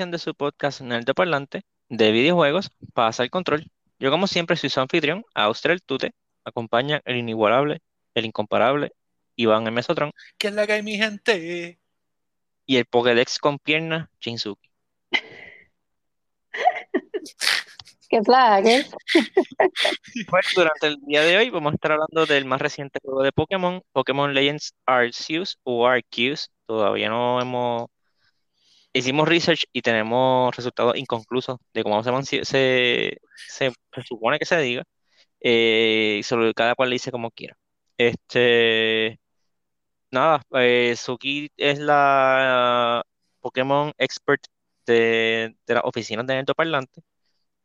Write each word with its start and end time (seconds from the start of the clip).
edición 0.00 0.10
de 0.12 0.18
su 0.18 0.34
podcast 0.34 0.80
Nerd 0.80 1.12
Parlante 1.14 1.60
de 1.90 2.10
videojuegos, 2.10 2.70
pasa 2.94 3.22
el 3.22 3.28
control. 3.28 3.70
Yo 3.98 4.10
como 4.10 4.26
siempre 4.26 4.56
soy 4.56 4.70
su 4.70 4.80
anfitrión, 4.80 5.26
Austral 5.34 5.82
Tute, 5.82 6.14
acompaña 6.42 7.02
el 7.04 7.18
inigualable, 7.18 7.82
el 8.14 8.24
incomparable, 8.24 8.92
Iván 9.36 9.66
el 9.66 9.72
Mesotron. 9.72 10.12
¿Qué 10.38 10.48
es 10.48 10.54
la 10.54 10.66
que 10.66 10.72
hay 10.72 10.82
mi 10.82 10.96
gente? 10.96 11.78
Y 12.64 12.76
el 12.78 12.86
Pokédex 12.86 13.38
con 13.38 13.58
pierna, 13.58 14.10
Shinsuki. 14.22 14.70
¿Qué 18.08 18.22
flag, 18.22 18.64
Pues 20.30 20.46
durante 20.56 20.86
el 20.86 20.96
día 21.02 21.20
de 21.20 21.36
hoy 21.36 21.50
vamos 21.50 21.72
a 21.72 21.74
estar 21.74 21.92
hablando 21.92 22.24
del 22.24 22.46
más 22.46 22.62
reciente 22.62 23.00
juego 23.02 23.22
de 23.22 23.32
Pokémon, 23.32 23.82
Pokémon 23.92 24.32
Legends 24.32 24.72
Arceus 24.86 25.58
o 25.62 25.86
Arceus. 25.86 26.50
Todavía 26.64 27.10
no 27.10 27.38
hemos... 27.38 27.90
Hicimos 28.92 29.28
research 29.28 29.64
y 29.72 29.82
tenemos 29.82 30.54
resultados 30.56 30.96
inconclusos 30.96 31.58
de 31.72 31.82
cómo 31.84 32.02
se, 32.02 32.44
se, 32.44 33.18
se, 33.48 33.72
supone 34.04 34.38
que 34.38 34.44
se 34.46 34.58
diga. 34.58 34.84
Eh, 35.40 36.20
sobre 36.24 36.54
cada 36.54 36.74
cual 36.74 36.90
le 36.90 36.94
dice 36.96 37.12
como 37.12 37.30
quiera. 37.30 37.56
Este... 37.98 39.20
Nada, 40.10 40.42
eh, 40.54 40.94
Suki 40.96 41.50
es 41.56 41.78
la 41.78 43.02
Pokémon 43.40 43.92
expert 43.98 44.42
de, 44.86 45.56
de 45.66 45.74
las 45.74 45.84
oficinas 45.84 46.26
de 46.26 46.34
Neto 46.34 46.54
Parlante. 46.54 47.02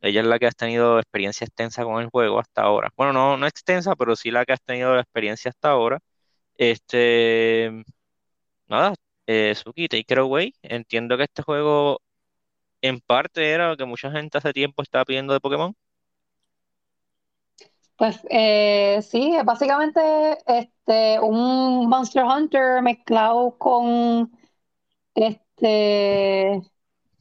Ella 0.01 0.21
es 0.21 0.27
la 0.27 0.39
que 0.39 0.47
ha 0.47 0.51
tenido 0.51 0.99
experiencia 0.99 1.45
extensa 1.45 1.83
con 1.83 2.01
el 2.01 2.09
juego 2.09 2.39
hasta 2.39 2.61
ahora. 2.63 2.91
Bueno, 2.97 3.13
no, 3.13 3.37
no 3.37 3.47
extensa, 3.47 3.95
pero 3.95 4.15
sí 4.15 4.31
la 4.31 4.45
que 4.45 4.53
ha 4.53 4.57
tenido 4.57 4.95
la 4.95 5.01
experiencia 5.01 5.49
hasta 5.49 5.69
ahora. 5.71 5.99
Este, 6.57 7.71
nada, 8.67 8.93
eh, 9.27 9.55
Suki, 9.55 9.87
take 9.87 10.15
away. 10.19 10.55
Entiendo 10.63 11.17
que 11.17 11.23
este 11.23 11.43
juego 11.43 12.01
en 12.81 13.01
parte 13.01 13.51
era 13.51 13.69
lo 13.69 13.77
que 13.77 13.85
mucha 13.85 14.11
gente 14.11 14.37
hace 14.37 14.53
tiempo 14.53 14.83
estaba 14.83 15.05
pidiendo 15.05 15.33
de 15.33 15.41
Pokémon. 15.41 15.75
Pues 17.97 18.19
eh, 18.29 19.01
sí, 19.03 19.35
es 19.35 19.45
básicamente 19.45 20.01
este, 20.47 21.19
un 21.21 21.87
Monster 21.89 22.23
Hunter 22.25 22.81
mezclado 22.81 23.57
con 23.57 24.31
este 25.15 26.61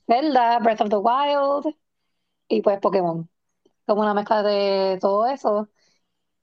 Zelda, 0.06 0.58
Breath 0.60 0.82
of 0.82 0.90
the 0.90 0.96
Wild 0.98 1.76
y 2.48 2.62
pues 2.62 2.80
Pokémon. 2.80 3.28
Como 3.86 4.02
una 4.02 4.14
mezcla 4.14 4.42
de 4.42 4.98
todo 5.00 5.26
eso. 5.28 5.68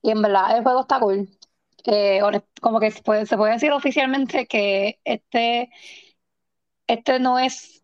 Y 0.04 0.12
en 0.12 0.22
verdad 0.22 0.58
el 0.58 0.64
juego 0.64 0.82
está 0.82 1.00
cool. 1.02 1.30
Eh, 1.86 2.22
como 2.62 2.80
que 2.80 2.92
se 2.92 3.02
puede, 3.02 3.26
se 3.26 3.38
puede 3.38 3.54
decir 3.54 3.72
oficialmente 3.72 4.48
que 4.48 5.00
este, 5.04 5.70
este 6.88 7.20
no 7.20 7.40
es 7.40 7.84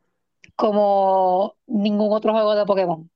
como 0.55 1.55
ningún 1.67 2.11
otro 2.13 2.33
juego 2.33 2.55
de 2.55 2.65
Pokémon. 2.65 3.09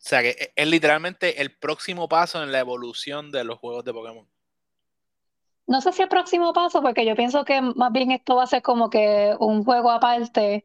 O 0.00 0.02
sea 0.02 0.22
que 0.22 0.52
es 0.54 0.66
literalmente 0.66 1.42
el 1.42 1.54
próximo 1.54 2.08
paso 2.08 2.42
en 2.42 2.52
la 2.52 2.60
evolución 2.60 3.30
de 3.30 3.44
los 3.44 3.58
juegos 3.58 3.84
de 3.84 3.92
Pokémon. 3.92 4.26
No 5.66 5.80
sé 5.80 5.92
si 5.92 6.02
el 6.02 6.08
próximo 6.08 6.52
paso, 6.52 6.82
porque 6.82 7.06
yo 7.06 7.14
pienso 7.14 7.44
que 7.44 7.60
más 7.60 7.92
bien 7.92 8.10
esto 8.10 8.34
va 8.36 8.44
a 8.44 8.46
ser 8.48 8.60
como 8.60 8.90
que 8.90 9.36
un 9.38 9.62
juego 9.64 9.90
aparte, 9.90 10.64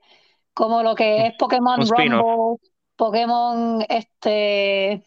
como 0.53 0.81
lo 0.81 0.95
que 0.95 1.27
es 1.27 1.33
Pokémon 1.37 1.80
Rumble, 1.87 2.57
Pokémon, 2.95 3.85
este. 3.87 5.03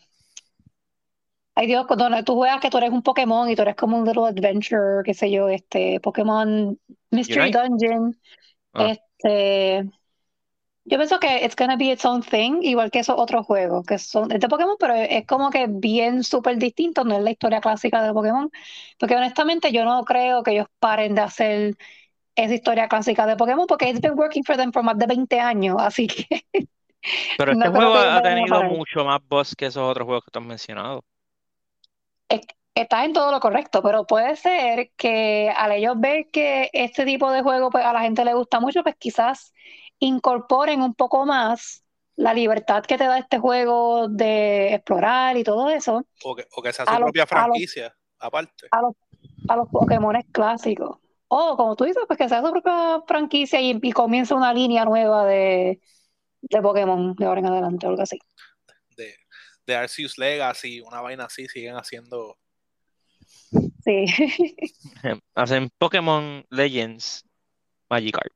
Ay 1.58 1.66
Dios, 1.66 1.88
cuando 1.88 2.22
tú 2.22 2.36
juegas 2.36 2.60
que 2.60 2.70
tú 2.70 2.78
eres 2.78 2.90
un 2.90 3.02
Pokémon 3.02 3.50
y 3.50 3.56
tú 3.56 3.62
eres 3.62 3.74
como 3.74 3.98
un 3.98 4.04
little 4.04 4.28
adventure, 4.28 5.02
qué 5.04 5.12
sé 5.12 5.28
yo, 5.28 5.48
este, 5.48 5.98
Pokémon 5.98 6.78
Mystery 7.10 7.50
Dungeon. 7.50 8.16
Ah. 8.74 8.92
Este. 8.92 9.90
Yo 10.84 10.98
pienso 10.98 11.18
que 11.18 11.44
it's 11.44 11.56
gonna 11.56 11.74
be 11.74 11.90
its 11.90 12.04
own 12.04 12.22
thing, 12.22 12.62
igual 12.62 12.92
que 12.92 13.00
esos 13.00 13.16
otros 13.18 13.44
juegos, 13.44 13.84
que 13.84 13.98
son 13.98 14.28
de 14.28 14.48
Pokémon, 14.48 14.76
pero 14.78 14.94
es 14.94 15.26
como 15.26 15.50
que 15.50 15.66
bien 15.68 16.22
súper 16.22 16.58
distinto, 16.58 17.02
no 17.02 17.16
es 17.16 17.24
la 17.24 17.32
historia 17.32 17.60
clásica 17.60 18.04
de 18.04 18.12
Pokémon. 18.12 18.48
Porque 18.96 19.16
honestamente 19.16 19.72
yo 19.72 19.84
no 19.84 20.04
creo 20.04 20.44
que 20.44 20.52
ellos 20.52 20.68
paren 20.78 21.16
de 21.16 21.22
hacer 21.22 21.76
esa 22.36 22.54
historia 22.54 22.86
clásica 22.86 23.26
de 23.26 23.34
Pokémon, 23.34 23.66
porque 23.66 23.90
it's 23.90 24.00
been 24.00 24.16
working 24.16 24.44
for 24.44 24.56
them 24.56 24.70
por 24.70 24.84
más 24.84 24.96
de 24.96 25.06
20 25.06 25.40
años, 25.40 25.76
así 25.80 26.06
que. 26.06 26.44
Pero 27.36 27.50
este 27.52 27.68
juego 27.68 27.96
ha 27.96 28.22
tenido 28.22 28.62
mucho 28.62 29.04
más 29.04 29.18
voz 29.28 29.56
que 29.56 29.66
esos 29.66 29.82
otros 29.82 30.06
juegos 30.06 30.24
que 30.24 30.30
tú 30.30 30.38
has 30.38 30.44
mencionado. 30.44 31.02
Estás 32.74 33.06
en 33.06 33.12
todo 33.12 33.32
lo 33.32 33.40
correcto, 33.40 33.82
pero 33.82 34.06
puede 34.06 34.36
ser 34.36 34.92
que 34.96 35.52
al 35.56 35.72
ellos 35.72 35.98
ver 35.98 36.28
que 36.30 36.70
este 36.72 37.04
tipo 37.04 37.32
de 37.32 37.42
juego 37.42 37.70
pues, 37.70 37.84
a 37.84 37.92
la 37.92 38.02
gente 38.02 38.24
le 38.24 38.34
gusta 38.34 38.60
mucho, 38.60 38.84
pues 38.84 38.94
quizás 38.96 39.52
incorporen 39.98 40.82
un 40.82 40.94
poco 40.94 41.26
más 41.26 41.82
la 42.14 42.34
libertad 42.34 42.84
que 42.84 42.96
te 42.96 43.04
da 43.04 43.18
este 43.18 43.38
juego 43.38 44.08
de 44.08 44.74
explorar 44.74 45.36
y 45.36 45.42
todo 45.42 45.70
eso. 45.70 46.04
O 46.22 46.36
que, 46.36 46.72
sea 46.72 46.86
su 46.86 46.96
propia 46.96 47.26
franquicia, 47.26 47.96
aparte. 48.18 48.68
A 48.70 48.82
los, 48.82 48.94
a 49.48 49.56
los 49.56 49.68
Pokémon 49.68 50.20
clásicos. 50.30 50.98
O 51.26 51.56
como 51.56 51.74
tú 51.74 51.84
dices, 51.84 52.04
pues 52.06 52.18
que 52.18 52.28
sea 52.28 52.42
su 52.42 52.50
propia 52.50 53.02
franquicia 53.08 53.60
y, 53.60 53.78
y 53.82 53.92
comienza 53.92 54.36
una 54.36 54.54
línea 54.54 54.84
nueva 54.84 55.24
de, 55.24 55.80
de 56.42 56.62
Pokémon 56.62 57.14
de 57.14 57.26
ahora 57.26 57.40
en 57.40 57.46
adelante 57.46 57.86
o 57.86 57.90
algo 57.90 58.02
así. 58.02 58.18
De, 59.68 59.76
Arceus 59.76 60.18
Legacy, 60.18 60.80
una 60.80 61.00
vaina 61.00 61.24
así, 61.24 61.46
siguen 61.46 61.76
haciendo. 61.76 62.36
Sí. 63.84 64.06
Hacen 65.34 65.70
Pokémon 65.78 66.44
Legends 66.50 67.24
Magikarp. 67.88 68.32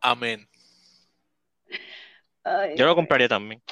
amén. 0.00 0.48
Yo 2.76 2.86
lo 2.86 2.94
compraría 2.94 3.28
también. 3.28 3.62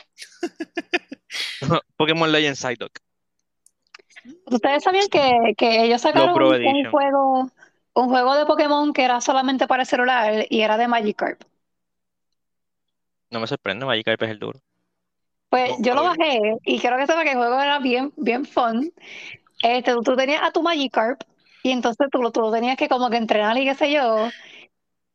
Pokémon 1.97 2.31
Legends 2.31 2.61
Psyduck. 2.61 2.99
Ustedes 4.47 4.85
sabían 4.85 5.09
que, 5.09 5.55
que 5.57 5.85
ellos 5.85 6.03
sacaron 6.03 6.31
un 6.31 6.91
juego 6.91 7.51
un 7.99 8.09
juego 8.09 8.37
de 8.37 8.47
Pokémon 8.47 8.93
que 8.93 9.03
era 9.03 9.21
solamente 9.21 9.67
para 9.67 9.85
celular 9.85 10.47
y 10.49 10.61
era 10.61 10.77
de 10.77 10.87
Magikarp. 10.87 11.43
No 13.31 13.41
me 13.41 13.47
sorprende, 13.47 13.85
Magikarp 13.87 14.23
es 14.23 14.31
el 14.31 14.39
duro. 14.39 14.61
Pues 15.49 15.73
yo 15.81 15.95
lo 15.95 16.03
bajé 16.03 16.57
y 16.65 16.79
creo 16.79 16.99
que 16.99 17.07
sepa 17.07 17.25
que 17.25 17.33
el 17.33 17.39
juego 17.39 17.61
era 17.61 17.79
bien, 17.79 18.13
bien 18.17 18.45
fun. 18.45 18.93
Este, 19.63 19.95
tú, 20.05 20.17
tenías 20.17 20.43
a 20.43 20.53
tu 20.53 20.63
Magikarp 20.63 21.23
y 21.63 21.71
entonces 21.71 22.09
tú, 22.11 22.31
tú 22.31 22.41
lo 22.41 22.53
tenías 22.53 22.77
que 22.77 22.89
como 22.89 23.09
que 23.11 23.17
entrenar 23.17 23.57
y 23.57 23.65
qué 23.65 23.75
sé 23.75 23.91
yo. 23.91 24.29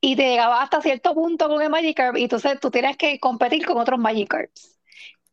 Y 0.02 0.16
te 0.16 0.23
llegaba 0.23 0.62
hasta 0.62 0.81
cierto 0.81 1.13
punto 1.13 1.47
con 1.47 1.62
el 1.62 1.69
Magikarp 1.69 2.18
y 2.18 2.23
entonces 2.23 2.59
tú 2.59 2.72
tienes 2.72 2.97
que 2.97 3.19
competir 3.19 3.66
con 3.66 3.78
otros 3.78 4.00
Magikarps. 4.00 4.79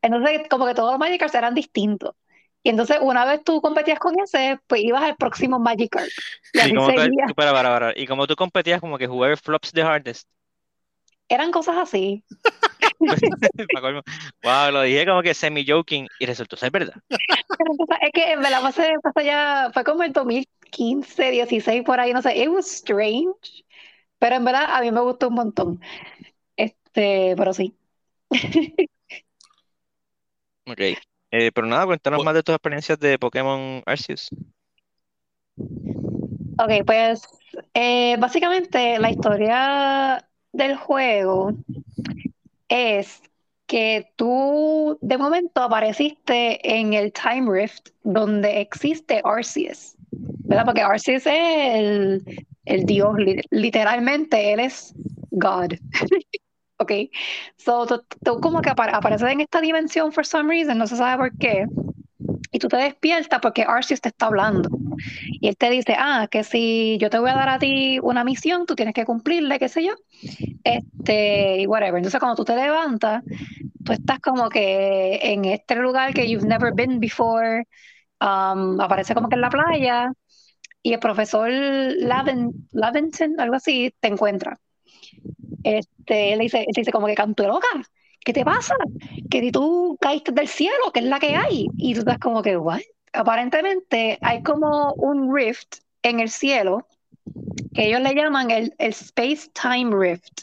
Entonces 0.03 0.43
como 0.49 0.67
que 0.67 0.75
todos 0.75 0.93
los 0.93 1.01
Magikarps 1.01 1.35
eran 1.35 1.55
distintos. 1.55 2.15
Y 2.63 2.69
entonces, 2.69 2.99
una 3.01 3.25
vez 3.25 3.43
tú 3.43 3.63
competías 3.63 3.99
con 3.99 4.21
ese, 4.21 4.59
pues 4.67 4.83
ibas 4.83 5.03
al 5.03 5.17
próximo 5.17 5.59
Magikarp. 5.59 6.09
Y, 6.53 6.59
¿Y, 6.61 6.75
como 6.75 6.89
tú, 6.89 7.35
para, 7.35 7.53
para, 7.53 7.69
para. 7.71 7.93
y 7.99 8.07
como 8.07 8.27
tú 8.27 8.37
competías, 8.37 8.81
como 8.81 8.99
que 8.99 9.07
jugar 9.07 9.37
flops 9.39 9.73
the 9.73 9.83
hardest. 9.83 10.29
Eran 11.29 11.53
cosas 11.53 11.79
así. 11.79 12.23
wow, 14.43 14.71
lo 14.71 14.83
dije 14.83 15.07
como 15.07 15.23
que 15.23 15.35
semi-joking 15.35 16.07
y 16.19 16.27
resultó 16.27 16.57
ser 16.57 16.71
verdad. 16.71 16.95
es 17.11 18.11
que 18.13 18.33
en 18.33 18.41
verdad 18.41 18.63
pasé, 18.63 18.93
pasé 19.03 19.25
ya, 19.25 19.71
fue 19.73 19.85
como 19.85 20.03
en 20.05 20.13
2015, 20.13 21.31
16, 21.31 21.83
por 21.83 21.99
ahí, 22.01 22.13
no 22.13 22.23
sé, 22.23 22.37
it 22.37 22.49
was 22.49 22.67
strange. 22.67 23.65
Pero 24.19 24.37
en 24.37 24.45
verdad 24.45 24.67
a 24.69 24.81
mí 24.83 24.91
me 24.93 25.01
gustó 25.01 25.29
un 25.29 25.35
montón. 25.35 25.81
Este, 26.57 27.35
pero 27.37 27.55
sí. 27.55 27.75
ok. 30.67 30.81
Eh, 31.33 31.53
pero 31.55 31.67
nada, 31.67 31.87
cuéntanos 31.87 32.25
más 32.25 32.35
de 32.35 32.43
tus 32.43 32.55
experiencias 32.55 32.99
de 32.99 33.19
Pokémon 33.19 33.83
Arceus. 33.87 34.29
Ok, 36.59 36.85
pues 36.85 37.23
eh, 37.73 38.17
básicamente 38.19 38.99
la 38.99 39.11
historia 39.11 40.29
del 40.53 40.77
juego 40.77 41.55
es 42.71 43.23
que 43.67 44.11
tú 44.17 44.99
de 45.03 45.19
momento 45.19 45.63
apareciste 45.63 46.79
en 46.79 46.95
el 46.95 47.13
Time 47.13 47.51
Rift 47.51 47.91
donde 48.03 48.61
existe 48.61 49.21
Arceus, 49.25 49.95
¿verdad? 50.11 50.65
Porque 50.65 50.81
Arceus 50.81 51.27
es 51.27 51.75
el, 51.75 52.25
el 52.65 52.85
dios, 52.87 53.15
literalmente, 53.51 54.53
él 54.53 54.61
es 54.61 54.95
God. 55.31 55.75
Ok, 56.83 56.93
so 57.59 57.87
tú, 58.25 58.41
como 58.41 58.63
que 58.63 58.71
apareces 58.71 59.31
en 59.31 59.43
esta 59.43 59.61
dimensión 59.61 60.13
for 60.13 60.25
some 60.25 60.49
reason, 60.49 60.79
no 60.79 60.87
se 60.87 60.97
sabe 60.97 61.19
por 61.19 61.37
qué, 61.37 61.67
y 62.53 62.59
tú 62.59 62.69
te 62.69 62.77
despiertas 62.77 63.41
porque 63.41 63.63
Arceus 63.63 64.01
te 64.01 64.09
está 64.09 64.27
hablando. 64.27 64.69
Y 65.41 65.49
él 65.49 65.57
te 65.57 65.71
dice, 65.71 65.95
ah, 65.99 66.29
que 66.31 66.45
si 66.45 66.99
yo 66.99 67.11
te 67.11 67.19
voy 67.19 67.31
a 67.31 67.35
dar 67.35 67.49
a 67.49 67.59
ti 67.59 67.99
una 68.03 68.25
misión, 68.25 68.67
tú 68.67 68.75
tienes 68.75 68.95
que 68.95 69.05
cumplirle, 69.05 69.59
qué 69.59 69.69
sé 69.69 69.85
yo, 69.85 69.95
este, 70.65 71.61
y 71.61 71.67
whatever. 71.67 71.97
Entonces 71.99 72.19
cuando 72.19 72.37
tú 72.37 72.45
te 72.45 72.57
levantas, 72.57 73.23
tú 73.85 73.93
estás 73.93 74.19
como 74.21 74.49
que 74.49 75.21
en 75.23 75.45
este 75.45 75.77
lugar 75.77 76.13
que 76.13 76.29
you've 76.29 76.47
never 76.47 76.73
been 76.75 77.01
before, 77.01 77.65
um, 78.21 78.81
aparece 78.81 79.15
como 79.15 79.29
que 79.29 79.37
en 79.37 79.41
la 79.43 79.51
playa, 79.51 80.13
y 80.83 80.93
el 80.95 80.99
profesor 80.99 81.51
Laven, 81.51 82.69
Laventon, 82.73 83.39
algo 83.39 83.57
así, 83.57 83.95
te 84.01 84.09
encuentra. 84.09 84.59
Este, 85.63 86.33
él 86.33 86.41
dice, 86.41 86.61
él 86.61 86.73
dice 86.75 86.93
como 86.93 87.07
que 87.07 87.15
canto 87.15 87.47
loca, 87.47 87.69
¿qué 88.25 88.33
te 88.33 88.45
pasa? 88.45 88.75
Que 89.31 89.51
tú 89.53 89.97
caíste 90.01 90.33
del 90.33 90.49
cielo, 90.49 90.93
que 90.93 91.01
es 91.01 91.07
la 91.07 91.19
que 91.19 91.37
hay. 91.37 91.69
Y 91.79 91.95
tú 91.95 92.01
estás 92.01 92.19
como 92.19 92.43
que, 92.43 92.57
¿what? 92.57 92.81
Aparentemente 93.13 94.19
hay 94.23 94.43
como 94.43 94.93
un 94.95 95.35
rift 95.35 95.79
en 96.03 96.21
el 96.21 96.31
cielo 96.31 96.87
que 97.75 97.87
ellos 97.87 98.01
le 98.01 98.15
llaman 98.15 98.51
el, 98.51 98.75
el 98.79 98.91
Space 98.91 99.51
Time 99.53 99.95
Rift. 99.97 100.43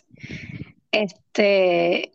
Este, 0.92 2.12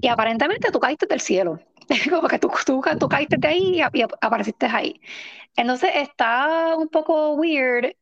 y 0.00 0.08
aparentemente 0.08 0.70
tú 0.70 0.80
caíste 0.80 1.06
del 1.06 1.20
cielo. 1.20 1.60
Como 2.10 2.28
que 2.28 2.38
tú, 2.38 2.50
tú, 2.64 2.82
tú 2.98 3.08
caíste 3.08 3.36
de 3.38 3.48
ahí 3.48 3.80
y 3.92 4.02
apareciste 4.20 4.66
ahí. 4.66 5.00
Entonces 5.56 5.90
está 5.94 6.76
un 6.76 6.88
poco 6.88 7.34
weird 7.34 7.94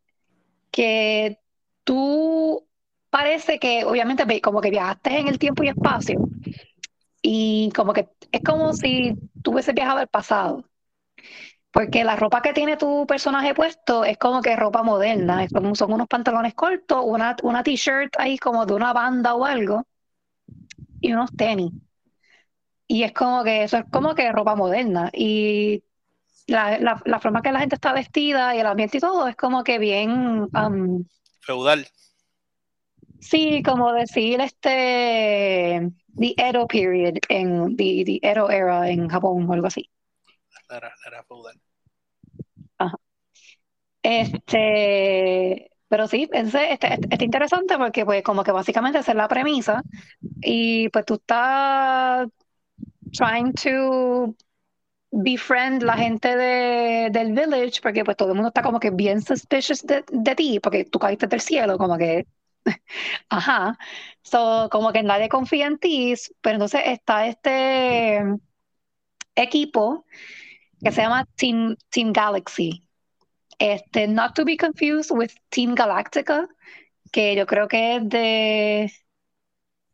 que 0.70 1.38
tú 1.84 2.67
parece 3.10 3.58
que 3.58 3.84
obviamente 3.84 4.40
como 4.40 4.60
que 4.60 4.70
viajaste 4.70 5.18
en 5.18 5.28
el 5.28 5.38
tiempo 5.38 5.62
y 5.62 5.68
espacio 5.68 6.18
y 7.22 7.70
como 7.74 7.92
que 7.92 8.08
es 8.32 8.42
como 8.42 8.72
si 8.72 9.14
tú 9.42 9.52
hubieses 9.52 9.74
viajado 9.74 9.98
al 9.98 10.08
pasado. 10.08 10.64
Porque 11.70 12.02
la 12.02 12.16
ropa 12.16 12.40
que 12.40 12.52
tiene 12.52 12.76
tu 12.76 13.06
personaje 13.06 13.54
puesto 13.54 14.04
es 14.04 14.16
como 14.16 14.40
que 14.40 14.56
ropa 14.56 14.82
moderna, 14.82 15.46
son 15.74 15.92
unos 15.92 16.08
pantalones 16.08 16.54
cortos, 16.54 17.02
una, 17.04 17.36
una 17.42 17.62
t-shirt 17.62 18.14
ahí 18.18 18.38
como 18.38 18.64
de 18.64 18.74
una 18.74 18.92
banda 18.92 19.34
o 19.34 19.44
algo 19.44 19.86
y 21.00 21.12
unos 21.12 21.30
tenis. 21.36 21.72
Y 22.86 23.02
es 23.02 23.12
como 23.12 23.44
que 23.44 23.64
eso 23.64 23.76
es 23.76 23.84
como 23.92 24.14
que 24.14 24.32
ropa 24.32 24.56
moderna. 24.56 25.10
Y 25.12 25.84
la, 26.46 26.78
la, 26.78 27.02
la 27.04 27.20
forma 27.20 27.42
que 27.42 27.52
la 27.52 27.60
gente 27.60 27.74
está 27.74 27.92
vestida 27.92 28.56
y 28.56 28.60
el 28.60 28.66
ambiente 28.66 28.96
y 28.96 29.00
todo 29.00 29.28
es 29.28 29.36
como 29.36 29.62
que 29.62 29.78
bien, 29.78 30.48
um, 30.54 31.04
Feudal. 31.40 31.86
Sí, 33.20 33.62
como 33.62 33.92
decir 33.92 34.40
este, 34.40 35.90
the 36.16 36.34
Edo 36.36 36.66
period, 36.66 37.14
en 37.28 37.76
the, 37.76 38.02
the 38.04 38.18
Edo 38.22 38.50
era 38.50 38.88
en 38.90 39.08
Japón 39.08 39.48
o 39.48 39.52
algo 39.52 39.66
así. 39.66 39.90
La 40.68 40.76
era, 40.76 40.88
la 41.02 41.08
era 41.08 41.24
feudal. 41.24 41.60
Este, 44.02 45.70
pero 45.88 46.06
sí, 46.06 46.28
ese, 46.32 46.72
este, 46.72 46.94
este- 46.94 47.08
este 47.10 47.24
interesante 47.24 47.76
porque 47.78 48.04
pues 48.04 48.22
como 48.22 48.44
que 48.44 48.52
básicamente 48.52 48.98
esa 48.98 49.12
es 49.12 49.16
la 49.16 49.28
premisa 49.28 49.82
y 50.40 50.88
pues 50.90 51.04
tú 51.04 51.14
estás 51.14 52.28
trying 53.12 53.52
to 53.54 54.34
befriend 55.12 55.82
la 55.82 55.96
gente 55.96 56.36
de, 56.36 57.10
del 57.12 57.32
village 57.32 57.80
porque 57.82 58.04
pues 58.04 58.16
todo 58.16 58.30
el 58.30 58.34
mundo 58.36 58.48
está 58.48 58.62
como 58.62 58.80
que 58.80 58.90
bien 58.90 59.22
suspicious 59.22 59.86
de, 59.86 60.04
de 60.10 60.34
ti 60.36 60.60
porque 60.60 60.84
tú 60.86 60.98
caíste 60.98 61.26
del 61.28 61.40
cielo, 61.40 61.78
como 61.78 61.98
que, 61.98 62.26
ajá, 63.28 63.78
so, 64.22 64.68
como 64.70 64.92
que 64.92 65.02
nadie 65.02 65.28
confía 65.28 65.66
en 65.66 65.78
ti, 65.78 66.14
pero 66.40 66.54
entonces 66.54 66.82
está 66.86 67.26
este 67.26 68.22
equipo 69.34 70.04
que 70.82 70.92
se 70.92 71.02
llama 71.02 71.26
Team, 71.36 71.76
Team 71.90 72.12
Galaxy. 72.12 72.84
Este, 73.58 74.06
not 74.06 74.34
to 74.34 74.44
be 74.44 74.56
confused 74.56 75.10
with 75.10 75.32
Team 75.50 75.74
Galactica, 75.74 76.48
que 77.10 77.34
yo 77.34 77.46
creo 77.46 77.66
que 77.68 77.96
es 77.96 78.08
de. 78.08 78.92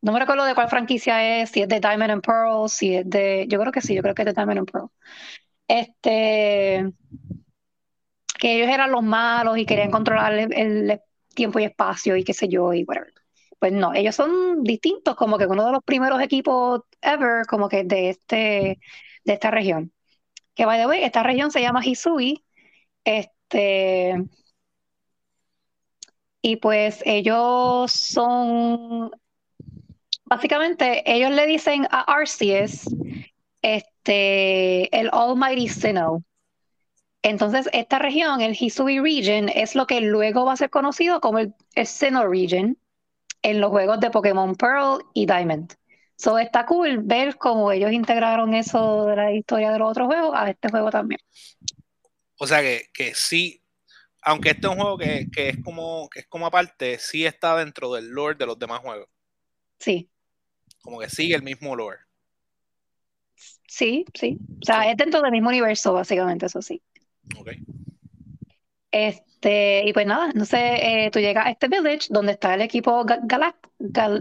No 0.02 0.12
me 0.12 0.20
recuerdo 0.20 0.44
de 0.44 0.54
cuál 0.54 0.68
franquicia 0.68 1.40
es, 1.40 1.50
si 1.50 1.62
es 1.62 1.68
de 1.68 1.80
Diamond 1.80 2.10
and 2.10 2.22
Pearl, 2.22 2.68
si 2.68 2.96
es 2.96 3.08
de. 3.08 3.46
Yo 3.48 3.58
creo 3.58 3.72
que 3.72 3.80
sí, 3.80 3.94
yo 3.94 4.02
creo 4.02 4.14
que 4.14 4.22
es 4.22 4.26
de 4.26 4.34
Diamond 4.34 4.58
and 4.58 4.70
Pearl. 4.70 4.90
Este. 5.66 6.92
Que 8.38 8.56
ellos 8.56 8.68
eran 8.68 8.90
los 8.90 9.02
malos 9.02 9.56
y 9.56 9.64
querían 9.64 9.90
controlar 9.90 10.34
el 10.34 11.00
tiempo 11.34 11.58
y 11.58 11.64
espacio 11.64 12.16
y 12.16 12.24
qué 12.24 12.34
sé 12.34 12.48
yo, 12.48 12.72
y 12.72 12.84
whatever. 12.84 13.12
Pues 13.58 13.72
no, 13.72 13.94
ellos 13.94 14.14
son 14.16 14.62
distintos, 14.64 15.16
como 15.16 15.38
que 15.38 15.46
uno 15.46 15.64
de 15.66 15.72
los 15.72 15.82
primeros 15.84 16.20
equipos 16.22 16.82
ever, 17.00 17.46
como 17.46 17.68
que 17.68 17.84
de 17.84 18.10
este, 18.10 18.78
de 19.24 19.32
esta 19.32 19.50
región. 19.50 19.92
Que 20.54 20.66
by 20.66 20.78
the 20.78 20.86
way, 20.86 21.02
esta 21.04 21.22
región 21.22 21.50
se 21.50 21.62
llama 21.62 21.84
Hisui. 21.84 22.44
Este, 23.04 24.16
y 26.42 26.56
pues 26.56 27.00
ellos 27.06 27.90
son, 27.92 29.10
básicamente, 30.24 31.02
ellos 31.10 31.30
le 31.30 31.46
dicen 31.46 31.86
a 31.90 32.00
Arceus, 32.02 32.84
este, 33.62 34.94
el 34.98 35.08
Almighty 35.12 35.68
Sinnoh. 35.68 36.22
Entonces, 37.24 37.70
esta 37.72 37.98
región, 37.98 38.42
el 38.42 38.54
Hisui 38.58 39.00
Region, 39.00 39.48
es 39.48 39.74
lo 39.74 39.86
que 39.86 40.02
luego 40.02 40.44
va 40.44 40.52
a 40.52 40.56
ser 40.58 40.68
conocido 40.68 41.22
como 41.22 41.38
el, 41.38 41.54
el 41.74 41.86
Sinnoh 41.86 42.28
Region 42.28 42.76
en 43.40 43.60
los 43.62 43.70
juegos 43.70 43.98
de 43.98 44.10
Pokémon 44.10 44.54
Pearl 44.54 45.02
y 45.14 45.24
Diamond. 45.24 45.72
So, 46.16 46.38
está 46.38 46.66
cool 46.66 46.98
ver 47.02 47.38
cómo 47.38 47.72
ellos 47.72 47.92
integraron 47.92 48.52
eso 48.52 49.06
de 49.06 49.16
la 49.16 49.32
historia 49.32 49.72
de 49.72 49.78
los 49.78 49.90
otros 49.90 50.06
juegos 50.06 50.32
a 50.34 50.50
este 50.50 50.68
juego 50.68 50.90
también. 50.90 51.18
O 52.36 52.46
sea 52.46 52.60
que, 52.60 52.90
que 52.92 53.14
sí, 53.14 53.62
aunque 54.20 54.50
este 54.50 54.66
es 54.66 54.72
un 54.74 54.78
juego 54.78 54.98
que, 54.98 55.26
que 55.32 55.48
es 55.48 55.56
como 55.64 56.10
que 56.10 56.20
es 56.20 56.26
como 56.26 56.44
aparte, 56.44 56.98
sí 56.98 57.24
está 57.24 57.56
dentro 57.56 57.94
del 57.94 58.10
lore 58.10 58.36
de 58.36 58.44
los 58.44 58.58
demás 58.58 58.80
juegos. 58.80 59.08
Sí. 59.78 60.10
Como 60.82 61.00
que 61.00 61.08
sigue 61.08 61.34
el 61.34 61.42
mismo 61.42 61.74
lore. 61.74 62.00
Sí, 63.66 64.04
sí. 64.12 64.36
O 64.60 64.64
sea, 64.64 64.90
es 64.90 64.96
dentro 64.98 65.22
del 65.22 65.32
mismo 65.32 65.48
universo, 65.48 65.94
básicamente, 65.94 66.46
eso 66.46 66.60
sí. 66.60 66.82
Ok. 67.38 67.50
Este, 68.90 69.82
y 69.86 69.92
pues 69.92 70.06
nada, 70.06 70.26
entonces 70.26 70.60
eh, 70.60 71.10
tú 71.12 71.18
llegas 71.18 71.46
a 71.46 71.50
este 71.50 71.66
village 71.66 72.06
donde 72.10 72.32
está 72.32 72.54
el 72.54 72.62
equipo 72.62 73.04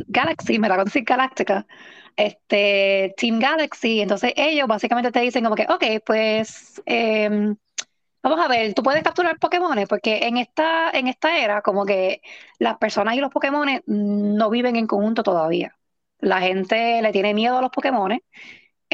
Galaxy, 0.08 0.58
me 0.58 0.68
la 0.68 0.84
decir 0.84 1.04
Galáctica, 1.04 1.68
este, 2.16 3.14
Team 3.18 3.40
Galaxy, 3.40 4.02
entonces 4.02 4.34
ellos 4.36 4.68
básicamente 4.68 5.12
te 5.12 5.20
dicen 5.20 5.44
como 5.44 5.56
que, 5.56 5.68
ok, 5.70 6.04
pues 6.04 6.82
em, 6.88 7.56
vamos 8.24 8.40
a 8.44 8.48
ver, 8.48 8.74
tú 8.74 8.82
puedes 8.84 9.04
capturar 9.04 9.38
Pokémones, 9.38 9.88
porque 9.88 10.26
en 10.28 10.38
esta, 10.38 10.90
en 10.92 11.08
esta 11.08 11.38
era 11.38 11.62
como 11.62 11.86
que 11.86 12.22
las 12.58 12.78
personas 12.78 13.16
y 13.16 13.20
los 13.20 13.32
Pokémones 13.32 13.82
no 13.86 14.50
viven 14.50 14.76
en 14.76 14.88
conjunto 14.88 15.22
todavía. 15.24 15.78
La 16.20 16.42
gente 16.42 17.02
le 17.02 17.12
tiene 17.12 17.34
miedo 17.34 17.58
a 17.58 17.62
los 17.62 17.70
Pokémones. 17.72 18.22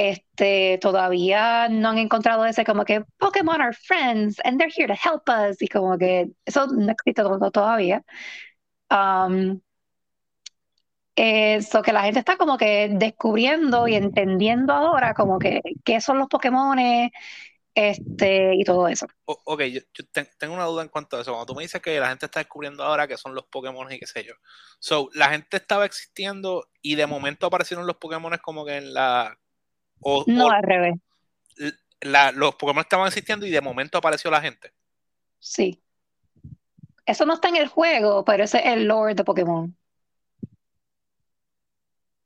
Este, 0.02 0.78
todavía 0.82 1.68
no 1.68 1.90
han 1.90 1.98
encontrado 1.98 2.46
ese 2.46 2.64
como 2.64 2.86
que 2.86 3.04
Pokémon 3.18 3.60
are 3.62 3.74
friends 3.74 4.38
and 4.46 4.58
they're 4.58 4.72
here 4.74 4.88
to 4.88 4.94
help 4.94 5.28
us 5.28 5.62
y 5.62 5.68
como 5.68 5.98
que 5.98 6.30
eso 6.46 6.68
no 6.68 6.90
existe 6.94 7.22
to- 7.22 7.52
todavía. 7.52 8.02
Um, 8.90 9.60
eso 11.18 11.82
que 11.82 11.92
la 11.92 12.04
gente 12.04 12.20
está 12.20 12.38
como 12.38 12.58
que 12.58 12.90
descubriendo 12.94 13.90
y 13.90 13.96
entendiendo 13.96 14.72
ahora 14.74 15.14
como 15.14 15.38
que 15.38 15.60
qué 15.84 16.00
son 16.00 16.18
los 16.18 16.30
Pokémones 16.30 17.12
este, 17.76 18.56
y 18.56 18.64
todo 18.64 18.88
eso. 18.88 19.08
O- 19.26 19.42
ok, 19.46 19.62
yo, 19.64 19.82
yo 19.94 20.06
te- 20.12 20.32
tengo 20.38 20.54
una 20.54 20.64
duda 20.66 20.84
en 20.84 20.90
cuanto 20.90 21.18
a 21.18 21.22
eso. 21.22 21.32
Cuando 21.32 21.48
tú 21.48 21.56
me 21.56 21.64
dices 21.64 21.82
que 21.82 22.00
la 22.00 22.08
gente 22.10 22.26
está 22.28 22.40
descubriendo 22.40 22.84
ahora 22.84 23.08
que 23.08 23.18
son 23.18 23.36
los 23.36 23.46
Pokémon 23.48 23.92
y 23.92 24.00
qué 24.00 24.08
sé 24.08 24.24
yo. 24.24 24.34
So, 24.80 25.10
la 25.14 25.30
gente 25.30 25.58
estaba 25.58 25.86
existiendo 25.86 26.70
y 26.82 26.96
de 26.96 27.06
momento 27.06 27.48
aparecieron 27.48 27.86
los 27.86 27.98
Pokémon 27.98 28.38
como 28.42 28.66
que 28.66 28.78
en 28.78 28.94
la. 28.94 29.38
O, 30.02 30.24
No 30.28 30.48
o 30.48 30.52
al 30.52 30.64
revés, 30.64 30.96
la- 32.02 32.32
los 32.32 32.56
Pokémon 32.56 32.82
estaban 32.82 33.08
existiendo 33.08 33.46
y 33.46 33.50
de 33.52 33.62
momento 33.62 33.98
apareció 33.98 34.32
la 34.32 34.42
gente. 34.42 34.72
sí. 35.40 35.82
Eso 37.06 37.26
no 37.26 37.34
está 37.34 37.50
en 37.50 37.56
el 37.56 37.68
juego, 37.68 38.24
pero 38.24 38.44
ese 38.44 38.60
es 38.60 38.66
el 38.68 38.86
lore 38.86 39.16
de 39.16 39.24
Pokémon. 39.24 39.76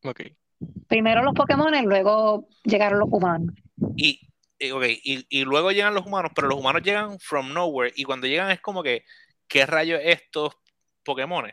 Ok. 0.04 0.22
Primero 0.88 1.24
los 1.24 1.34
Pokémon, 1.34 1.74
luego 1.86 2.50
llegaron 2.66 3.00
los 3.00 3.08
humanos. 3.10 3.56
Y, 3.96 4.20
y, 4.60 4.72
ok, 4.72 4.84
y, 5.04 5.26
y 5.30 5.46
luego 5.46 5.72
llegan 5.72 5.94
los 5.94 6.06
humanos, 6.06 6.32
pero 6.36 6.50
los 6.50 6.60
humanos 6.60 6.82
llegan 6.84 7.18
from 7.20 7.54
nowhere. 7.54 7.94
Y 7.96 8.04
cuando 8.04 8.28
llegan 8.28 8.52
es 8.52 8.60
como 8.60 8.84
que, 8.84 9.06
¿qué 9.48 9.66
rayos 9.66 10.02
estos 10.04 10.54
Pokémon? 11.04 11.50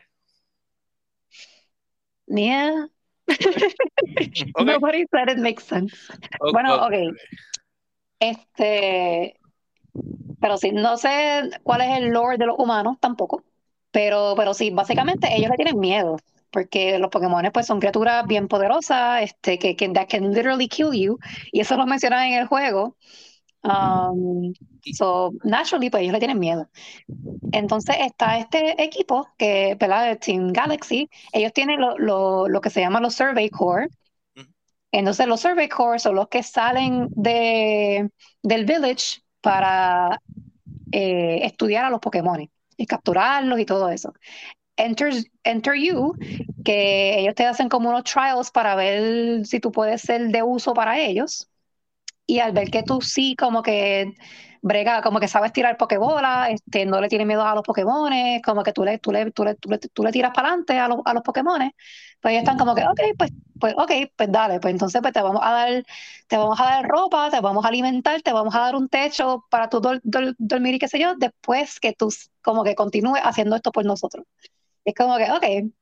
Yeah. 2.27 2.89
Nobody 4.59 5.05
said 5.11 5.29
it 5.29 5.37
makes 5.37 5.63
sense. 5.63 5.95
Bueno, 6.51 6.75
ok. 6.75 6.93
ok. 6.93 7.17
Este, 8.19 9.39
pero 10.39 10.57
sí, 10.57 10.71
no 10.71 10.97
sé 10.97 11.49
cuál 11.63 11.81
es 11.81 11.97
el 11.97 12.09
lore 12.09 12.37
de 12.37 12.45
los 12.45 12.57
humanos 12.57 12.97
tampoco, 12.99 13.43
pero, 13.91 14.33
pero 14.35 14.53
sí, 14.53 14.69
básicamente 14.69 15.27
ellos 15.35 15.49
le 15.49 15.55
tienen 15.55 15.79
miedo, 15.79 16.17
porque 16.51 16.99
los 16.99 17.09
Pokémon 17.09 17.49
pues 17.53 17.65
son 17.67 17.79
criaturas 17.79 18.25
bien 18.27 18.47
poderosas, 18.47 19.23
este, 19.23 19.57
que, 19.59 19.75
que 19.75 19.89
that 19.89 20.07
can 20.07 20.33
literally 20.33 20.67
kill 20.67 20.93
you, 20.93 21.17
y 21.51 21.61
eso 21.61 21.77
lo 21.77 21.85
mencionan 21.85 22.27
en 22.27 22.39
el 22.39 22.47
juego. 22.47 22.95
Um, 23.63 24.53
so, 24.93 25.33
naturally, 25.43 25.89
pues 25.89 26.01
ellos 26.03 26.13
le 26.13 26.19
tienen 26.19 26.39
miedo. 26.39 26.67
Entonces 27.51 27.97
está 27.99 28.37
este 28.39 28.81
equipo 28.83 29.27
que, 29.37 29.75
¿verdad? 29.79 30.07
De 30.07 30.15
Team 30.17 30.51
Galaxy, 30.53 31.09
ellos 31.33 31.53
tienen 31.53 31.81
lo, 31.81 31.97
lo, 31.97 32.47
lo 32.47 32.61
que 32.61 32.69
se 32.69 32.81
llama 32.81 33.01
los 33.01 33.15
Survey 33.15 33.49
Corps. 33.49 33.89
Entonces 34.91 35.27
los 35.27 35.41
Survey 35.41 35.69
Corps 35.69 36.01
son 36.01 36.15
los 36.15 36.27
que 36.27 36.43
salen 36.43 37.07
de, 37.11 38.09
del 38.43 38.65
village 38.65 39.21
para 39.41 40.21
eh, 40.93 41.41
estudiar 41.43 41.85
a 41.85 41.91
los 41.91 42.01
Pokémon 42.01 42.49
y 42.77 42.87
capturarlos 42.87 43.59
y 43.59 43.65
todo 43.65 43.89
eso. 43.89 44.13
Enter, 44.77 45.13
Enter 45.45 45.75
You, 45.75 46.15
que 46.65 47.19
ellos 47.19 47.35
te 47.35 47.47
hacen 47.47 47.69
como 47.69 47.89
unos 47.91 48.05
trials 48.05 48.51
para 48.51 48.75
ver 48.75 49.45
si 49.47 49.61
tú 49.61 49.71
puedes 49.73 50.03
ser 50.03 50.29
de 50.29 50.43
uso 50.43 50.73
para 50.75 50.99
ellos. 50.99 51.50
Y 52.31 52.39
al 52.39 52.53
ver 52.53 52.71
que 52.71 52.81
tú 52.81 53.01
sí, 53.01 53.35
como 53.35 53.61
que 53.61 54.13
brega, 54.61 55.01
como 55.01 55.19
que 55.19 55.27
sabes 55.27 55.51
tirar 55.51 55.75
pokebola, 55.75 56.49
este, 56.49 56.85
no 56.85 57.01
le 57.01 57.09
tienes 57.09 57.27
miedo 57.27 57.45
a 57.45 57.53
los 57.53 57.61
Pokémon, 57.61 58.09
como 58.41 58.63
que 58.63 58.71
tú 58.71 58.85
le, 58.85 58.99
tú 58.99 59.11
le, 59.11 59.31
tú 59.31 59.43
le, 59.43 59.55
tú 59.55 60.01
le, 60.01 60.11
tiras 60.13 60.31
para 60.33 60.47
adelante 60.47 60.79
a, 60.79 60.87
los, 60.87 60.99
a 61.03 61.13
los 61.13 61.23
Pokémon, 61.23 61.59
pues 62.21 62.31
ellos 62.31 62.43
están 62.43 62.57
como 62.57 62.73
que, 62.73 62.83
ok, 62.83 63.01
pues, 63.17 63.31
pues, 63.59 63.73
ok, 63.75 63.91
pues 64.15 64.31
dale, 64.31 64.61
pues 64.61 64.71
entonces 64.71 65.01
pues 65.01 65.11
te 65.11 65.21
vamos 65.21 65.41
a 65.43 65.51
dar, 65.51 65.83
te 66.27 66.37
vamos 66.37 66.57
a 66.57 66.63
dar 66.63 66.87
ropa, 66.87 67.29
te 67.29 67.41
vamos 67.41 67.65
a 67.65 67.67
alimentar, 67.67 68.21
te 68.21 68.31
vamos 68.31 68.55
a 68.55 68.59
dar 68.59 68.77
un 68.77 68.87
techo 68.87 69.45
para 69.49 69.67
tu 69.67 69.81
dormir 70.37 70.75
y 70.75 70.79
qué 70.79 70.87
sé 70.87 70.99
yo, 70.99 71.15
después 71.17 71.81
que 71.81 71.91
tú 71.91 72.07
como 72.41 72.63
que 72.63 72.75
continúes 72.75 73.21
haciendo 73.25 73.57
esto 73.57 73.73
por 73.73 73.83
nosotros. 73.83 74.25
Es 74.85 74.93
como 74.95 75.17
que, 75.17 75.31
ok, 75.31 75.73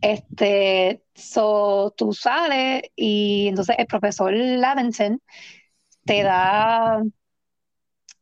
este, 0.00 1.04
so, 1.14 1.92
tú 1.96 2.12
sales 2.14 2.82
y 2.96 3.48
entonces 3.48 3.76
el 3.78 3.86
profesor 3.86 4.32
Lavenson 4.32 5.20
te 6.04 6.22
da 6.22 7.02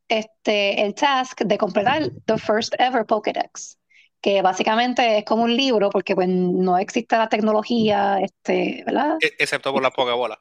este, 0.08 0.82
el 0.82 0.94
task 0.94 1.42
de 1.42 1.58
completar 1.58 2.10
The 2.26 2.38
First 2.38 2.74
Ever 2.78 3.06
Pokédex, 3.06 3.78
que 4.20 4.42
básicamente 4.42 5.18
es 5.18 5.24
como 5.24 5.44
un 5.44 5.56
libro 5.56 5.90
porque 5.90 6.14
pues, 6.14 6.28
no 6.28 6.76
existe 6.78 7.16
la 7.16 7.28
tecnología, 7.28 8.18
este, 8.20 8.82
¿verdad? 8.86 9.18
E, 9.20 9.32
excepto 9.38 9.72
por 9.72 9.82
las 9.82 9.92
Pokébolas. 9.92 10.38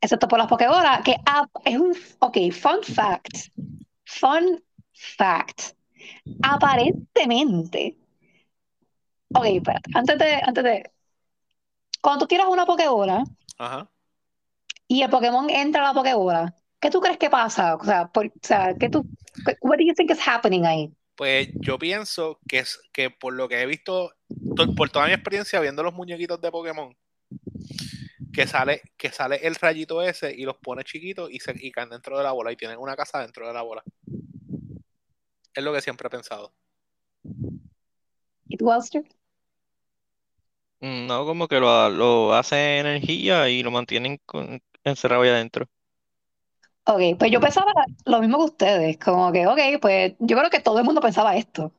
Excepto 0.00 0.28
por 0.28 0.38
las 0.38 0.48
Pokébolas, 0.48 1.02
que 1.02 1.16
ah, 1.26 1.46
es 1.64 1.78
un... 1.78 1.94
Ok, 2.20 2.36
fun 2.52 2.82
fact. 2.82 3.48
Fun 4.04 4.62
fact. 4.92 5.74
Aparentemente... 6.42 7.96
Ok, 9.34 9.44
espérate. 9.44 9.90
Antes 9.94 10.18
de, 10.18 10.34
antes 10.34 10.64
de... 10.64 10.90
Cuando 12.00 12.24
tú 12.24 12.28
tiras 12.28 12.46
una 12.48 12.64
Pokébola 12.64 13.24
Ajá. 13.58 13.90
Y 14.90 15.02
el 15.02 15.08
Pokémon 15.08 15.48
entra 15.48 15.82
a 15.82 15.84
la 15.84 15.94
Pokébola, 15.94 16.54
¿Qué 16.80 16.90
tú 16.90 17.00
crees 17.00 17.18
que 17.18 17.30
pasa? 17.30 17.76
O 17.76 17.84
sea, 17.84 18.08
por, 18.08 18.26
o 18.26 18.30
sea 18.42 18.74
¿qué 18.78 18.88
tú, 18.88 19.06
what 19.60 19.76
do 19.76 19.84
you 19.84 19.94
think 19.94 20.10
is 20.10 20.26
happening 20.26 20.64
ahí? 20.64 20.92
Pues 21.14 21.48
yo 21.54 21.78
pienso 21.78 22.40
que 22.48 22.60
es 22.60 22.80
que 22.92 23.10
por 23.10 23.34
lo 23.34 23.48
que 23.48 23.60
he 23.60 23.66
visto, 23.66 24.12
por 24.76 24.90
toda 24.90 25.06
mi 25.06 25.12
experiencia 25.12 25.60
viendo 25.60 25.82
los 25.82 25.92
muñequitos 25.92 26.40
de 26.40 26.50
Pokémon, 26.50 26.96
que 28.32 28.46
sale, 28.46 28.80
que 28.96 29.10
sale 29.10 29.46
el 29.46 29.54
rayito 29.56 30.02
ese 30.02 30.34
y 30.34 30.44
los 30.44 30.56
pone 30.56 30.82
chiquitos 30.82 31.30
y, 31.30 31.38
se, 31.38 31.54
y 31.54 31.70
caen 31.70 31.90
dentro 31.90 32.16
de 32.16 32.24
la 32.24 32.32
bola 32.32 32.50
y 32.50 32.56
tienen 32.56 32.78
una 32.78 32.96
casa 32.96 33.20
dentro 33.20 33.46
de 33.46 33.52
la 33.52 33.62
bola. 33.62 33.84
Es 35.54 35.62
lo 35.62 35.72
que 35.72 35.82
siempre 35.82 36.08
he 36.08 36.10
pensado. 36.10 36.52
¿Y 38.48 38.56
tú, 38.56 38.72
Alster? 38.72 39.04
Mm, 40.80 41.06
no, 41.06 41.26
como 41.26 41.46
que 41.46 41.60
lo, 41.60 41.90
lo 41.90 42.34
hace 42.34 42.78
energía 42.78 43.50
y 43.50 43.62
lo 43.62 43.70
mantienen 43.70 44.18
con, 44.24 44.62
encerrado 44.84 45.22
ahí 45.22 45.30
adentro. 45.30 45.66
Ok, 46.84 47.00
pues 47.18 47.30
yo 47.30 47.40
pensaba 47.40 47.72
lo 48.06 48.20
mismo 48.20 48.38
que 48.38 48.44
ustedes, 48.44 48.98
como 48.98 49.30
que, 49.32 49.46
ok, 49.46 49.58
pues 49.80 50.14
yo 50.18 50.36
creo 50.36 50.50
que 50.50 50.60
todo 50.60 50.78
el 50.78 50.84
mundo 50.84 51.00
pensaba 51.00 51.36
esto, 51.36 51.72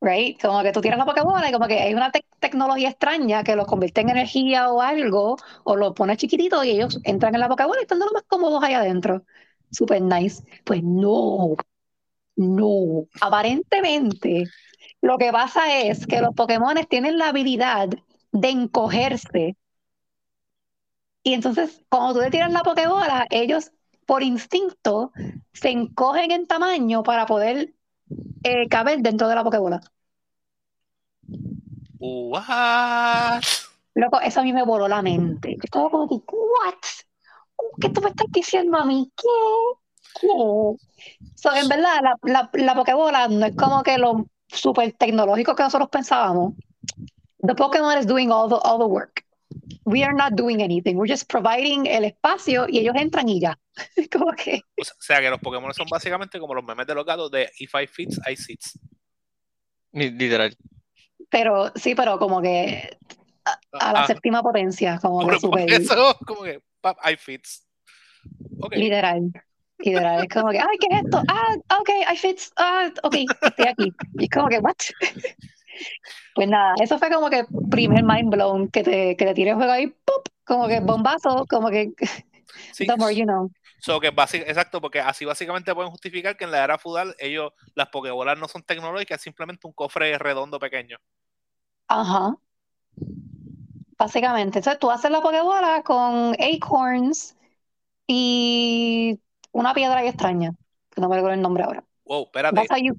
right? 0.00 0.40
Como 0.40 0.62
que 0.62 0.72
tú 0.72 0.80
tiras 0.80 0.98
la 0.98 1.04
Pokémon 1.04 1.42
y 1.46 1.52
como 1.52 1.66
que 1.66 1.80
hay 1.80 1.92
una 1.94 2.10
tecnología 2.40 2.88
extraña 2.90 3.44
que 3.44 3.56
los 3.56 3.66
convierte 3.66 4.00
en 4.00 4.10
energía 4.10 4.70
o 4.70 4.80
algo, 4.80 5.36
o 5.64 5.76
los 5.76 5.92
pones 5.92 6.18
chiquititos 6.18 6.64
y 6.64 6.70
ellos 6.70 7.00
entran 7.04 7.34
en 7.34 7.40
la 7.40 7.48
Pokémon 7.48 7.76
y 7.78 7.82
están 7.82 7.98
lo 7.98 8.10
más 8.12 8.22
cómodos 8.26 8.62
ahí 8.62 8.74
adentro. 8.74 9.24
Super 9.70 10.00
nice. 10.00 10.42
Pues 10.64 10.82
no, 10.82 11.56
no. 12.36 13.06
Aparentemente, 13.20 14.44
lo 15.02 15.18
que 15.18 15.32
pasa 15.32 15.80
es 15.80 16.06
que 16.06 16.20
los 16.20 16.34
Pokémon 16.34 16.76
tienen 16.88 17.18
la 17.18 17.28
habilidad 17.28 17.88
de 18.32 18.48
encogerse. 18.48 19.56
Y 21.24 21.32
entonces, 21.32 21.84
cuando 21.88 22.14
tú 22.14 22.20
le 22.20 22.30
tiras 22.30 22.52
la 22.52 22.60
Pokébola, 22.60 23.26
ellos 23.30 23.72
por 24.06 24.22
instinto 24.22 25.10
se 25.54 25.70
encogen 25.70 26.30
en 26.30 26.46
tamaño 26.46 27.02
para 27.02 27.24
poder 27.24 27.74
eh, 28.42 28.68
caber 28.68 29.00
dentro 29.00 29.26
de 29.26 29.34
la 29.34 29.42
pokebola. 29.42 29.80
What? 31.98 33.42
Loco, 33.94 34.20
eso 34.20 34.40
a 34.40 34.42
mí 34.42 34.52
me 34.52 34.64
voló 34.64 34.86
la 34.86 35.00
mente. 35.00 35.52
Yo 35.52 35.60
estaba 35.62 35.88
como, 35.88 36.04
¿what? 36.04 36.74
¿Qué 37.80 37.88
tú 37.88 38.02
me 38.02 38.10
estás 38.10 38.26
diciendo 38.30 38.76
a 38.76 38.84
mí? 38.84 39.10
¿Qué? 39.16 40.20
¿Qué? 40.20 40.28
en 41.58 41.68
verdad, 41.68 42.00
la, 42.02 42.18
la, 42.22 42.50
la 42.52 42.74
pokebola 42.74 43.28
no 43.28 43.46
es 43.46 43.56
como 43.56 43.82
que 43.82 43.96
lo 43.96 44.26
súper 44.48 44.92
tecnológico 44.92 45.54
que 45.54 45.62
nosotros 45.62 45.88
pensábamos. 45.88 46.52
The 47.38 47.54
Pokémon 47.54 47.98
is 47.98 48.06
doing 48.06 48.30
all 48.30 48.48
the, 48.48 48.56
all 48.56 48.78
the 48.78 48.84
work 48.84 49.23
we 49.84 50.02
are 50.02 50.14
not 50.14 50.34
doing 50.34 50.62
anything, 50.62 50.96
we're 50.96 51.10
just 51.10 51.28
providing 51.28 51.86
el 51.86 52.04
espacio 52.04 52.66
y 52.68 52.78
ellos 52.78 52.94
entran 52.96 53.28
y 53.28 53.40
ya. 53.40 53.58
como 54.12 54.32
que... 54.32 54.62
O 54.80 54.84
sea, 55.00 55.20
que 55.20 55.30
los 55.30 55.40
Pokémon 55.40 55.72
son 55.74 55.86
básicamente 55.90 56.38
como 56.38 56.54
los 56.54 56.64
memes 56.64 56.86
de 56.86 56.94
los 56.94 57.04
gatos 57.04 57.30
de 57.30 57.50
If 57.58 57.74
I 57.74 57.86
fits, 57.86 58.20
I 58.28 58.36
sits. 58.36 58.78
Literal. 59.92 60.56
Pero 61.30 61.72
sí, 61.74 61.94
pero 61.94 62.18
como 62.18 62.40
que 62.40 62.96
a, 63.44 63.92
la 63.92 64.02
ah. 64.02 64.06
séptima 64.06 64.42
potencia, 64.42 64.98
como 65.00 65.26
que 65.28 65.38
super... 65.38 65.70
Eso, 65.70 66.16
como 66.26 66.42
que 66.42 66.60
I 67.04 67.16
fits. 67.16 67.66
Okay. 68.60 68.80
Literal. 68.80 69.30
Literal, 69.78 70.22
es 70.22 70.28
como 70.28 70.50
que, 70.50 70.58
ay, 70.58 70.78
¿qué 70.80 70.86
es 70.90 71.04
esto? 71.04 71.22
Ah, 71.28 71.56
ok, 71.80 71.90
I 72.12 72.16
fits, 72.16 72.52
ah, 72.56 72.90
ok, 73.02 73.16
estoy 73.42 73.66
aquí. 73.66 73.92
Y 74.18 74.24
es 74.24 74.30
como 74.30 74.48
que, 74.48 74.58
what? 74.58 74.76
Pues 76.34 76.48
nada, 76.48 76.74
eso 76.80 76.98
fue 76.98 77.10
como 77.10 77.30
que 77.30 77.44
primer 77.70 78.02
mind 78.02 78.30
blown 78.30 78.68
que 78.68 78.82
te, 78.82 79.16
que 79.16 79.24
te 79.24 79.34
tire 79.34 79.50
el 79.50 79.56
juego 79.56 79.72
ahí, 79.72 79.86
¡pop! 79.86 80.28
como 80.44 80.68
que 80.68 80.80
bombazo, 80.80 81.46
como 81.48 81.70
que 81.70 81.92
sí. 82.72 82.86
the 82.86 82.96
more 82.96 83.14
you 83.14 83.24
know. 83.24 83.50
So 83.80 84.00
que 84.00 84.08
exacto, 84.08 84.80
porque 84.80 85.00
así 85.00 85.26
básicamente 85.26 85.74
pueden 85.74 85.90
justificar 85.90 86.36
que 86.36 86.44
en 86.44 86.52
la 86.52 86.64
era 86.64 86.78
feudal 86.78 87.14
ellos, 87.18 87.52
las 87.74 87.88
pokebolas 87.88 88.38
no 88.38 88.48
son 88.48 88.62
tecnológicas, 88.62 89.18
es 89.18 89.22
simplemente 89.22 89.66
un 89.66 89.74
cofre 89.74 90.16
redondo 90.16 90.58
pequeño. 90.58 90.96
Ajá. 91.88 92.34
Básicamente. 93.98 94.60
Entonces 94.60 94.80
tú 94.80 94.90
haces 94.90 95.10
la 95.10 95.20
pokebola 95.20 95.82
con 95.82 96.34
acorns 96.40 97.36
y 98.06 99.20
una 99.52 99.74
piedra 99.74 99.98
ahí 99.98 100.08
extraña, 100.08 100.52
que 100.90 101.00
no 101.02 101.08
me 101.10 101.16
acuerdo 101.16 101.34
el 101.34 101.42
nombre 101.42 101.64
ahora. 101.64 101.84
Wow, 102.06 102.24
espérate. 102.24 102.56
That's 102.56 102.70
how 102.70 102.78
you, 102.78 102.96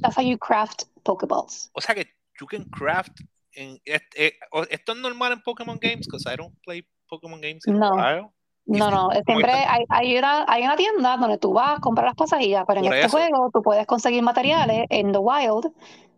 that's 0.00 0.16
how 0.16 0.22
you 0.22 0.38
craft 0.38 0.84
pokeballs. 1.02 1.70
O 1.72 1.80
sea 1.80 1.96
que 1.96 2.17
you 2.40 2.46
can 2.46 2.64
craft. 2.70 3.20
In, 3.52 3.80
eh, 3.84 4.32
¿Esto 4.70 4.92
es 4.92 4.98
normal 4.98 5.32
en 5.32 5.42
Pokémon 5.42 5.78
Games? 5.80 6.06
Because 6.06 6.32
I 6.32 6.36
don't 6.36 6.54
play 6.62 6.86
Pokémon 7.08 7.40
Games 7.40 7.66
in 7.66 7.78
no. 7.78 7.88
a 7.88 7.94
while. 7.94 8.28
No, 8.68 8.90
no, 8.90 9.08
siempre 9.24 9.50
hay, 9.50 9.84
hay, 9.88 10.18
una, 10.18 10.44
hay 10.46 10.62
una 10.62 10.76
tienda 10.76 11.16
donde 11.16 11.38
tú 11.38 11.54
vas 11.54 11.78
a 11.78 11.80
comprar 11.80 12.12
las 12.14 12.46
ya, 12.46 12.66
pero 12.66 12.80
en 12.80 12.92
este 12.92 13.08
juego 13.08 13.50
tú 13.50 13.62
puedes 13.62 13.86
conseguir 13.86 14.22
materiales 14.22 14.84
en 14.90 15.10
The 15.10 15.18
Wild, 15.18 15.72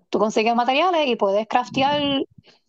tú 0.09 0.19
consigues 0.19 0.57
materiales 0.57 1.07
y 1.07 1.15
puedes 1.15 1.47
craftear 1.47 2.25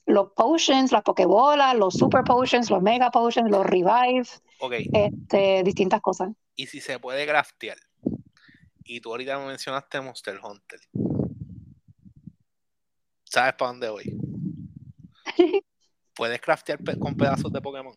los 0.05 0.33
potions, 0.33 0.91
las 0.91 1.01
pokebolas, 1.01 1.75
los 1.75 1.95
super 1.95 2.23
potions, 2.23 2.69
los 2.69 2.83
mega 2.83 3.09
potions, 3.09 3.49
los 3.49 3.65
revive, 3.65 4.27
okay. 4.59 4.87
este, 4.93 5.63
distintas 5.63 5.99
cosas. 6.01 6.29
Y 6.55 6.67
si 6.67 6.79
se 6.79 6.99
puede 6.99 7.25
craftear, 7.25 7.77
y 8.83 9.01
tú 9.01 9.09
ahorita 9.09 9.39
me 9.39 9.47
mencionaste 9.47 9.99
Monster 10.01 10.39
Hunter, 10.43 10.79
¿Sabes 13.31 13.53
para 13.53 13.71
dónde 13.71 13.89
voy? 13.89 14.03
¿Puedes 16.15 16.41
craftear 16.41 16.79
con 16.99 17.15
pedazos 17.15 17.49
de 17.51 17.61
Pokémon? 17.61 17.95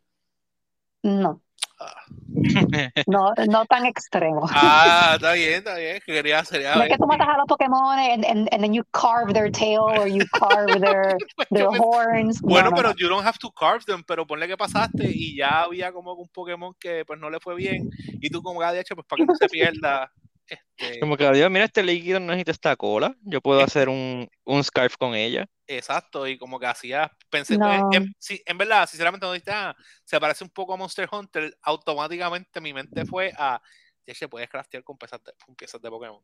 No. 1.02 1.42
Ah. 1.80 2.04
No, 3.06 3.32
no 3.48 3.64
tan 3.66 3.84
extremo. 3.84 4.46
Ah, 4.50 5.12
está 5.14 5.32
bien, 5.32 5.54
está 5.54 5.76
bien. 5.76 6.00
Quería, 6.06 6.42
no 6.42 6.82
es 6.82 6.88
que 6.88 6.96
tú 6.96 7.06
matas 7.06 7.28
a 7.28 7.36
los 7.36 7.46
Pokémon 7.46 7.98
and, 7.98 8.24
and, 8.24 8.48
and, 8.52 8.62
then 8.62 8.72
you 8.72 8.84
carve 8.92 9.32
their 9.32 9.50
tail 9.50 9.82
or 9.82 10.06
you 10.06 10.24
carve 10.38 10.66
their, 10.80 11.16
their 11.50 11.66
horns. 11.66 12.40
Bueno, 12.40 12.70
pero 12.74 12.94
you 12.96 13.08
don't 13.08 13.26
have 13.26 13.38
to 13.38 13.50
carve 13.50 13.84
them, 13.86 14.04
pero 14.06 14.26
ponle 14.26 14.46
que 14.46 14.56
pasaste 14.56 15.10
y 15.12 15.36
ya 15.36 15.62
había 15.62 15.92
como 15.92 16.14
un 16.14 16.28
Pokémon 16.28 16.74
que 16.78 17.04
pues 17.04 17.18
no 17.18 17.28
le 17.28 17.40
fue 17.40 17.56
bien 17.56 17.90
y 18.20 18.30
tú 18.30 18.42
como 18.42 18.60
que 18.60 18.66
de 18.66 18.80
hecho 18.80 18.94
pues 18.94 19.06
para 19.06 19.20
que 19.20 19.26
no 19.26 19.34
se 19.34 19.48
pierda 19.48 20.12
este, 20.46 21.00
Como 21.00 21.16
que 21.16 21.30
Dios, 21.32 21.50
mira, 21.50 21.64
este 21.64 21.82
líquido 21.82 22.20
no 22.20 22.26
necesita 22.26 22.52
esta 22.52 22.76
cola. 22.76 23.16
Yo 23.22 23.40
puedo 23.40 23.60
hacer 23.60 23.88
un, 23.88 24.28
un 24.44 24.64
scarf 24.64 24.96
con 24.96 25.14
ella. 25.14 25.46
Exacto, 25.66 26.26
y 26.26 26.36
como 26.36 26.58
que 26.58 26.66
hacía, 26.66 27.10
pensé, 27.30 27.56
pues, 27.58 27.82
en, 27.92 28.14
en, 28.44 28.58
verdad, 28.58 28.86
sinceramente, 28.86 29.26
no 29.26 29.32
ah, 29.52 29.74
se 30.04 30.20
parece 30.20 30.44
un 30.44 30.50
poco 30.50 30.74
a 30.74 30.76
Monster 30.76 31.08
Hunter, 31.10 31.56
automáticamente 31.62 32.60
mi 32.60 32.74
mente 32.74 33.06
fue 33.06 33.32
a, 33.38 33.60
ya 34.06 34.14
se 34.14 34.28
puede 34.28 34.46
craftear 34.46 34.84
con 34.84 34.98
piezas 34.98 35.22
de, 35.24 35.32
con 35.44 35.54
piezas 35.54 35.80
de 35.80 35.88
Pokémon. 35.88 36.20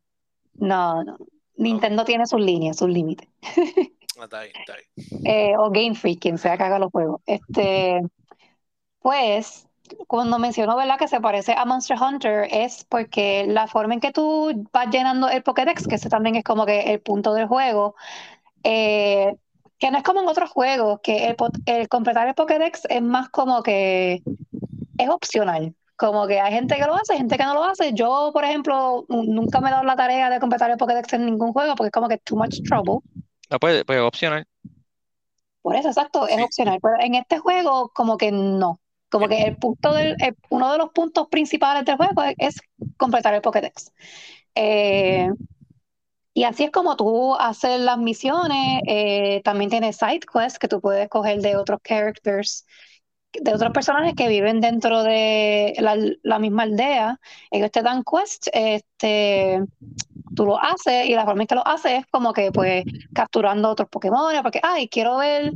No, 0.53 1.03
no. 1.03 1.17
Nintendo 1.55 2.05
tiene 2.05 2.25
sus 2.27 2.41
líneas, 2.41 2.77
sus 2.77 2.89
límites. 2.89 3.27
Ah, 4.19 4.25
está 4.25 4.41
bien, 4.41 4.53
está 4.59 4.75
bien. 4.75 5.21
Eh, 5.25 5.55
o 5.57 5.71
Game 5.71 5.95
Freak, 5.95 6.19
quien 6.19 6.37
sea 6.37 6.57
que 6.57 6.63
haga 6.63 6.77
los 6.77 6.91
juegos. 6.91 7.21
Este, 7.25 8.01
pues, 8.99 9.65
cuando 10.07 10.39
menciono, 10.39 10.75
¿verdad? 10.75 10.97
Que 10.97 11.07
se 11.07 11.19
parece 11.19 11.53
a 11.57 11.65
Monster 11.65 11.97
Hunter 12.01 12.47
es 12.51 12.85
porque 12.85 13.45
la 13.47 13.67
forma 13.67 13.93
en 13.93 13.99
que 13.99 14.11
tú 14.11 14.67
vas 14.71 14.89
llenando 14.89 15.29
el 15.29 15.43
Pokédex, 15.43 15.87
que 15.87 15.95
ese 15.95 16.09
también 16.09 16.35
es 16.35 16.43
como 16.43 16.65
que 16.65 16.93
el 16.93 16.99
punto 17.01 17.33
del 17.33 17.47
juego, 17.47 17.95
eh, 18.63 19.35
que 19.79 19.91
no 19.91 19.97
es 19.97 20.03
como 20.03 20.21
en 20.21 20.27
otros 20.27 20.49
juegos, 20.51 20.99
que 21.01 21.35
el, 21.65 21.87
completar 21.89 22.27
el 22.27 22.35
Pokédex 22.35 22.83
es 22.89 23.01
más 23.01 23.29
como 23.29 23.63
que 23.63 24.21
es 24.97 25.09
opcional. 25.09 25.75
Como 25.95 26.25
que 26.25 26.39
hay 26.39 26.51
gente 26.53 26.77
que 26.77 26.85
lo 26.85 26.95
hace, 26.95 27.15
gente 27.15 27.37
que 27.37 27.43
no 27.43 27.53
lo 27.53 27.63
hace. 27.63 27.93
Yo, 27.93 28.31
por 28.33 28.43
ejemplo, 28.43 29.05
nu- 29.07 29.23
nunca 29.23 29.61
me 29.61 29.69
he 29.69 29.71
dado 29.71 29.83
la 29.83 29.95
tarea 29.95 30.29
de 30.29 30.39
completar 30.39 30.71
el 30.71 30.77
Pokédex 30.77 31.13
en 31.13 31.25
ningún 31.25 31.53
juego 31.53 31.75
porque 31.75 31.87
es 31.87 31.91
como 31.91 32.07
que 32.07 32.17
too 32.17 32.35
much 32.35 32.61
trouble. 32.67 32.99
Ah, 33.49 33.59
pues, 33.59 33.83
pues 33.85 33.99
opcional. 33.99 34.45
Por 35.61 35.75
eso, 35.75 35.89
exacto, 35.89 36.27
es 36.27 36.37
Sí. 36.37 36.41
opcional. 36.41 36.79
Pero 36.81 36.95
en 36.99 37.15
este 37.15 37.37
juego, 37.37 37.91
como 37.93 38.17
que 38.17 38.31
no. 38.31 38.79
Como 39.11 39.27
que 39.27 39.43
el 39.43 39.57
punto 39.57 39.93
del, 39.93 40.15
el- 40.19 40.37
uno 40.49 40.71
de 40.71 40.77
los 40.79 40.89
puntos 40.91 41.27
principales 41.29 41.85
del 41.85 41.97
juego 41.97 42.23
es, 42.23 42.35
es 42.39 42.61
completar 42.97 43.33
el 43.35 43.41
Pokédex. 43.41 43.91
Eh, 44.55 45.29
y 46.33 46.43
así 46.45 46.63
es 46.63 46.71
como 46.71 46.95
tú 46.95 47.35
haces 47.35 47.79
las 47.79 47.97
misiones. 47.97 48.81
eh, 48.87 49.41
también 49.43 49.69
tienes 49.69 49.97
side 49.97 50.21
quests 50.21 50.59
que 50.59 50.67
tú 50.67 50.79
puedes 50.81 51.09
coger 51.09 51.41
de 51.41 51.57
otros 51.57 51.79
characters, 51.83 52.65
de 53.33 53.53
otros 53.53 53.71
personajes 53.73 54.15
que 54.15 54.27
viven 54.29 54.61
dentro 54.61 55.03
de 55.03 55.73
la, 55.79 55.97
la 56.23 56.39
misma 56.39 56.63
aldea. 56.63 57.19
Ellos 57.51 57.71
te 57.71 57.81
dan 57.83 58.03
quests, 58.03 58.49
este, 58.53 59.61
tú 60.35 60.45
lo 60.45 60.59
haces 60.61 61.07
y 61.07 61.15
la 61.15 61.25
forma 61.25 61.43
en 61.43 61.47
que 61.47 61.55
lo 61.55 61.67
haces 61.67 62.01
es 62.01 62.05
como 62.11 62.33
que 62.33 62.51
pues 62.51 62.85
capturando 63.13 63.69
otros 63.69 63.89
Pokémon, 63.89 64.33
porque, 64.43 64.61
ay, 64.63 64.89
quiero 64.89 65.17
ver 65.17 65.53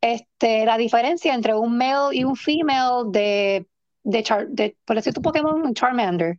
este, 0.00 0.64
la 0.66 0.76
diferencia 0.78 1.34
entre 1.34 1.54
un 1.54 1.76
male 1.76 2.16
y 2.16 2.24
un 2.24 2.36
female 2.36 3.04
de, 3.10 3.66
de, 4.02 4.22
Char- 4.22 4.48
por 4.84 4.96
decir 4.96 5.12
tu 5.14 5.22
Pokémon, 5.22 5.74
Charmander. 5.74 6.38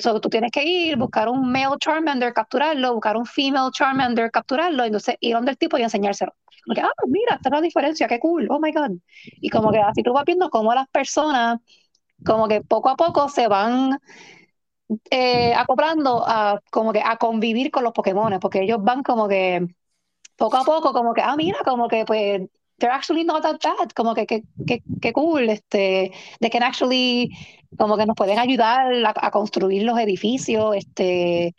So, 0.00 0.20
tú 0.20 0.28
tienes 0.28 0.50
que 0.52 0.62
ir, 0.64 0.96
buscar 0.98 1.28
un 1.28 1.50
male 1.50 1.76
Charmander, 1.80 2.34
capturarlo, 2.34 2.92
buscar 2.94 3.16
un 3.16 3.24
female 3.26 3.70
Charmander, 3.72 4.30
capturarlo, 4.30 4.84
entonces 4.84 5.16
ir 5.20 5.34
donde 5.34 5.52
el 5.52 5.58
tipo 5.58 5.78
y 5.78 5.82
enseñárselo. 5.82 6.34
Ah, 6.78 6.90
mira, 7.08 7.36
esta 7.36 7.48
es 7.48 7.52
la 7.54 7.60
diferencia, 7.62 8.06
qué 8.06 8.18
cool, 8.20 8.46
oh 8.50 8.60
my 8.60 8.72
God. 8.72 8.90
Y 9.40 9.48
como 9.48 9.72
que 9.72 9.78
así 9.78 10.02
tú 10.02 10.12
vas 10.12 10.24
viendo 10.26 10.50
cómo 10.50 10.74
las 10.74 10.86
personas, 10.88 11.58
como 12.24 12.48
que 12.48 12.62
poco 12.62 12.90
a 12.90 12.96
poco 12.96 13.28
se 13.28 13.48
van 13.48 13.98
eh, 15.10 15.54
acoplando 15.54 16.24
a, 16.26 16.60
como 16.70 16.92
que 16.92 17.00
a 17.04 17.16
convivir 17.16 17.70
con 17.70 17.84
los 17.84 17.92
Pokémon, 17.92 18.38
porque 18.40 18.62
ellos 18.62 18.78
van 18.82 19.02
como 19.02 19.28
que 19.28 19.66
poco 20.36 20.58
a 20.58 20.64
poco, 20.64 20.92
como 20.92 21.14
que, 21.14 21.22
ah, 21.22 21.36
mira, 21.36 21.58
como 21.64 21.88
que 21.88 22.04
pues, 22.06 22.42
they're 22.80 22.92
actually 22.92 23.22
not 23.24 23.42
that 23.42 23.60
bad, 23.62 23.92
como 23.94 24.14
que, 24.14 24.26
que, 24.26 24.42
que, 24.66 24.82
que 25.00 25.12
cool, 25.12 25.48
este, 25.48 26.12
they 26.40 26.50
can 26.50 26.62
actually, 26.62 27.30
como 27.78 27.96
que 27.96 28.06
nos 28.06 28.16
pueden 28.16 28.38
ayudar 28.38 28.92
a, 28.92 29.14
a 29.14 29.30
construir 29.30 29.84
los 29.84 29.98
edificios, 29.98 30.74
este, 30.74 31.54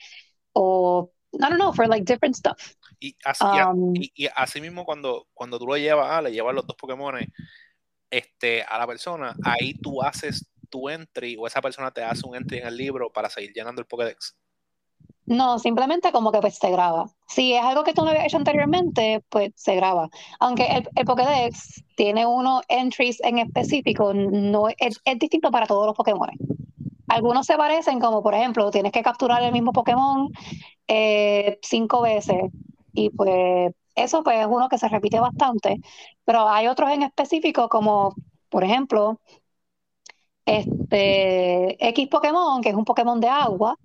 o, 0.54 1.12
I 1.34 1.38
don't 1.38 1.56
know, 1.56 1.72
for 1.72 1.88
like 1.88 2.04
different 2.04 2.36
stuff. 2.36 2.76
Y 3.00 3.16
así, 3.24 3.44
Um, 3.44 3.96
y, 3.96 4.12
y 4.16 4.28
así 4.36 4.60
mismo 4.60 4.84
cuando, 4.84 5.28
cuando 5.34 5.58
tú 5.58 5.66
lo 5.66 5.78
llevas, 5.78 6.08
ah, 6.12 6.22
le 6.22 6.32
llevas 6.32 6.54
los 6.54 6.68
dos 6.68 6.76
Pokémon 6.76 7.16
este, 8.12 8.64
a 8.64 8.78
la 8.78 8.86
persona, 8.86 9.36
ahí 9.44 9.74
tú 9.76 10.02
haces 10.02 10.48
tu 10.70 10.90
entry 10.90 11.36
o 11.40 11.48
esa 11.48 11.62
persona 11.62 11.92
te 11.92 12.04
hace 12.04 12.28
un 12.28 12.36
entry 12.36 12.60
en 12.60 12.68
el 12.68 12.78
libro 12.78 13.12
para 13.12 13.30
seguir 13.30 13.52
llenando 13.54 13.82
el 13.82 13.88
Pokédex. 13.88 14.38
No, 15.32 15.60
simplemente 15.60 16.12
como 16.12 16.30
que 16.34 16.42
pues 16.42 16.58
se 16.58 16.70
graba. 16.72 17.06
Si 17.26 17.54
es 17.54 17.64
algo 17.64 17.86
que 17.86 17.94
tú 17.94 18.04
no 18.04 18.10
habías 18.10 18.26
hecho 18.26 18.36
anteriormente, 18.36 19.24
pues 19.30 19.54
se 19.56 19.76
graba. 19.76 20.10
Aunque 20.42 20.84
el, 20.94 21.06
Pokédex 21.06 21.86
tiene 21.96 22.26
unos 22.26 22.64
entries 22.68 23.22
en 23.24 23.38
específico, 23.38 24.14
no 24.14 24.68
es, 24.68 25.00
es 25.06 25.20
distinto 25.20 25.50
para 25.50 25.68
todos 25.68 25.88
los 25.88 25.96
Pokémon. 25.96 26.30
Algunos 27.08 27.46
se 27.46 27.56
parecen, 27.56 28.02
como 28.02 28.22
por 28.22 28.34
ejemplo, 28.34 28.70
tienes 28.72 28.92
que 28.92 29.04
capturar 29.04 29.42
el 29.42 29.54
mismo 29.54 29.72
Pokémon 29.72 30.30
eh, 30.90 31.60
cinco 31.62 32.02
veces. 32.02 32.52
Y 32.92 33.10
pues 33.12 33.74
eso 33.96 34.24
pues 34.24 34.38
es 34.38 34.48
uno 34.50 34.68
que 34.68 34.78
se 34.78 34.90
repite 34.90 35.22
bastante. 35.22 35.80
Pero 36.26 36.50
hay 36.50 36.68
otros 36.68 36.92
en 36.92 37.04
específico, 37.04 37.70
como 37.70 38.16
por 38.50 38.66
ejemplo, 38.66 39.22
este 40.46 41.88
X 41.90 42.08
Pokémon, 42.10 42.62
que 42.62 42.70
es 42.70 42.76
un 42.76 42.86
Pokémon 42.86 43.20
de 43.22 43.30
agua, 43.30 43.78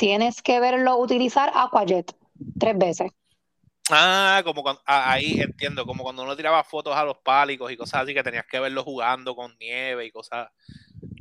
tienes 0.00 0.40
que 0.40 0.60
verlo 0.60 0.96
utilizar 0.96 1.52
Aquajet 1.54 2.10
tres 2.58 2.78
veces. 2.78 3.10
Ah, 3.90 4.40
como 4.42 4.62
cuando, 4.62 4.80
ah, 4.86 5.12
ahí 5.12 5.42
entiendo, 5.42 5.84
como 5.84 6.02
cuando 6.02 6.22
uno 6.22 6.34
tiraba 6.34 6.64
fotos 6.64 6.96
a 6.96 7.04
los 7.04 7.18
pálicos 7.18 7.70
y 7.70 7.76
cosas 7.76 8.04
así, 8.04 8.14
que 8.14 8.22
tenías 8.22 8.46
que 8.50 8.58
verlo 8.58 8.82
jugando 8.82 9.36
con 9.36 9.54
nieve 9.58 10.06
y 10.06 10.10
cosas. 10.10 10.48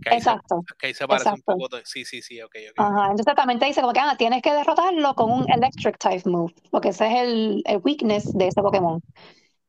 Que 0.02 0.12
ahí, 0.12 0.22
se, 0.22 0.30
Exacto. 0.30 0.62
que 0.78 0.88
ahí 0.88 0.94
se 0.94 1.06
parece 1.06 1.28
exacto. 1.28 1.52
un 1.52 1.60
poco. 1.60 1.76
de- 1.76 1.86
sí, 1.86 2.06
sí, 2.06 2.22
sí, 2.22 2.42
ok, 2.42 2.56
ok. 2.70 2.80
Ajá. 2.80 3.12
Entonces 3.12 3.36
también 3.36 3.60
te 3.60 3.66
dice 3.66 3.82
como 3.82 3.92
que 3.92 4.00
ah, 4.00 4.16
tienes 4.18 4.42
que 4.42 4.54
derrotarlo 4.54 5.14
con 5.14 5.30
un 5.30 5.52
Electric 5.52 5.98
Type 5.98 6.30
Move, 6.30 6.54
porque 6.72 6.90
ese 6.90 7.08
es 7.08 7.14
el, 7.22 7.62
el 7.66 7.82
weakness 7.84 8.32
de 8.34 8.48
ese 8.48 8.62
Pokémon. 8.62 9.04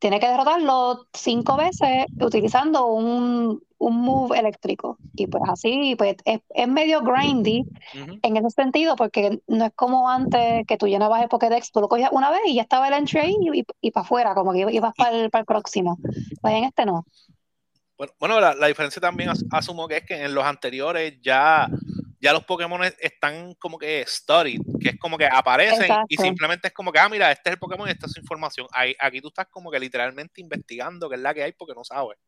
Tienes 0.00 0.18
que 0.20 0.28
derrotarlo 0.28 1.06
cinco 1.12 1.56
veces 1.56 2.06
utilizando 2.20 2.86
un, 2.86 3.62
un 3.78 3.96
move 4.00 4.38
eléctrico. 4.38 4.98
Y 5.14 5.26
pues 5.26 5.42
así, 5.46 5.94
pues 5.96 6.16
es, 6.24 6.40
es 6.48 6.68
medio 6.68 7.02
grindy 7.02 7.64
en 8.22 8.36
ese 8.36 8.50
sentido, 8.50 8.96
porque 8.96 9.40
no 9.46 9.66
es 9.66 9.72
como 9.76 10.08
antes 10.08 10.66
que 10.66 10.76
tú 10.78 10.88
llenabas 10.88 11.22
el 11.22 11.28
Pokédex, 11.28 11.70
tú 11.70 11.80
lo 11.80 11.88
cogías 11.88 12.10
una 12.12 12.30
vez 12.30 12.40
y 12.46 12.54
ya 12.54 12.62
estaba 12.62 12.88
el 12.88 12.94
entry 12.94 13.20
ahí 13.20 13.36
y, 13.52 13.64
y, 13.80 13.90
para 13.90 14.04
afuera, 14.04 14.34
como 14.34 14.52
que 14.52 14.66
ibas 14.72 14.94
para 14.96 15.16
el, 15.16 15.30
para 15.30 15.40
el 15.40 15.46
próximo. 15.46 15.98
Pues 16.40 16.54
en 16.54 16.64
este 16.64 16.86
no. 16.86 17.04
Bueno, 17.98 18.12
bueno, 18.18 18.40
la, 18.40 18.54
la 18.54 18.66
diferencia 18.68 19.00
también 19.02 19.28
as- 19.28 19.44
asumo 19.50 19.86
que 19.86 19.98
es 19.98 20.04
que 20.06 20.24
en 20.24 20.34
los 20.34 20.44
anteriores 20.44 21.20
ya, 21.20 21.68
ya 22.20 22.32
los 22.32 22.44
Pokémon 22.44 22.80
están 23.00 23.54
como 23.54 23.78
que 23.78 24.04
studied, 24.06 24.60
que 24.80 24.90
es 24.90 24.98
como 24.98 25.16
que 25.16 25.26
aparecen 25.26 25.98
y 26.08 26.16
simplemente 26.16 26.68
es 26.68 26.74
como 26.74 26.92
que, 26.92 26.98
ah, 26.98 27.08
mira, 27.08 27.32
este 27.32 27.50
es 27.50 27.54
el 27.54 27.58
Pokémon 27.58 27.88
y 27.88 27.92
esta 27.92 28.06
es 28.06 28.12
su 28.12 28.20
información. 28.20 28.66
Ahí, 28.72 28.94
aquí 28.98 29.20
tú 29.20 29.28
estás 29.28 29.46
como 29.48 29.70
que 29.70 29.78
literalmente 29.80 30.40
investigando 30.40 31.08
qué 31.08 31.16
es 31.16 31.20
la 31.22 31.34
que 31.34 31.42
hay 31.42 31.52
porque 31.52 31.74
no 31.74 31.84
sabes. 31.84 32.18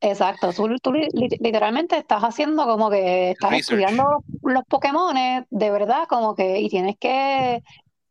Exacto, 0.00 0.52
tú, 0.52 0.68
tú 0.82 0.92
li- 0.92 1.08
li- 1.14 1.38
literalmente 1.40 1.96
estás 1.96 2.22
haciendo 2.22 2.66
como 2.66 2.90
que 2.90 3.30
estás 3.30 3.52
Research. 3.52 3.80
estudiando 3.80 4.24
los 4.42 4.64
Pokémones 4.64 5.44
de 5.48 5.70
verdad, 5.70 6.04
como 6.08 6.34
que, 6.34 6.60
y 6.60 6.68
tienes 6.68 6.96
que 6.98 7.62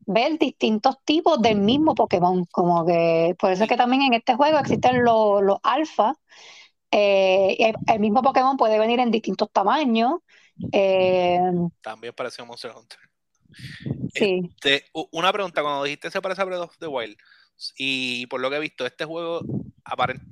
ver 0.06 0.40
distintos 0.40 0.98
tipos 1.06 1.42
del 1.42 1.58
mismo 1.60 1.94
Pokémon, 1.94 2.46
como 2.52 2.86
que, 2.86 3.36
por 3.38 3.52
eso 3.52 3.64
es 3.64 3.70
que 3.70 3.78
también 3.78 4.02
en 4.04 4.14
este 4.16 4.36
juego 4.36 4.58
existen 4.58 5.04
los, 5.04 5.44
los 5.44 5.60
alfa, 5.62 6.16
eh, 6.92 7.74
el 7.88 8.00
mismo 8.00 8.22
Pokémon 8.24 8.58
puede 8.58 8.80
venir 8.80 9.00
en 9.00 9.12
distintos 9.12 9.52
tamaños, 9.52 10.16
eh, 10.72 11.40
También 11.82 12.14
pareció 12.14 12.46
Monster 12.46 12.72
Hunter. 12.76 13.00
sí, 14.14 14.50
Te- 14.62 14.86
u- 14.94 15.08
una 15.12 15.32
pregunta, 15.32 15.62
cuando 15.62 15.84
dijiste 15.84 16.12
se 16.12 16.22
parece 16.22 16.42
a 16.42 16.46
Breath 16.46 16.62
of 16.62 16.78
the 16.78 16.88
Wild, 16.88 17.18
y 17.78 18.26
por 18.28 18.42
lo 18.42 18.50
que 18.50 18.58
he 18.58 18.60
visto, 18.60 18.86
este 18.86 19.06
juego 19.06 19.42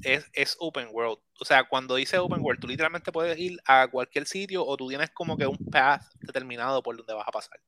es, 0.04 0.30
es 0.34 0.58
open 0.60 0.90
world. 0.92 1.20
O 1.40 1.46
sea, 1.46 1.68
cuando 1.68 1.96
dice 1.96 2.18
open 2.18 2.42
world, 2.42 2.60
tú 2.60 2.68
literalmente 2.68 3.12
puedes 3.12 3.38
ir 3.38 3.60
a 3.66 3.88
cualquier 3.88 4.26
sitio 4.26 4.66
o 4.66 4.78
tú 4.78 4.88
tienes 4.90 5.10
como 5.12 5.38
que 5.38 5.48
un 5.48 5.58
path 5.58 6.04
determinado 6.22 6.82
por 6.82 6.98
donde 6.98 7.14
vas 7.14 7.28
a 7.28 7.32
pasar. 7.32 7.60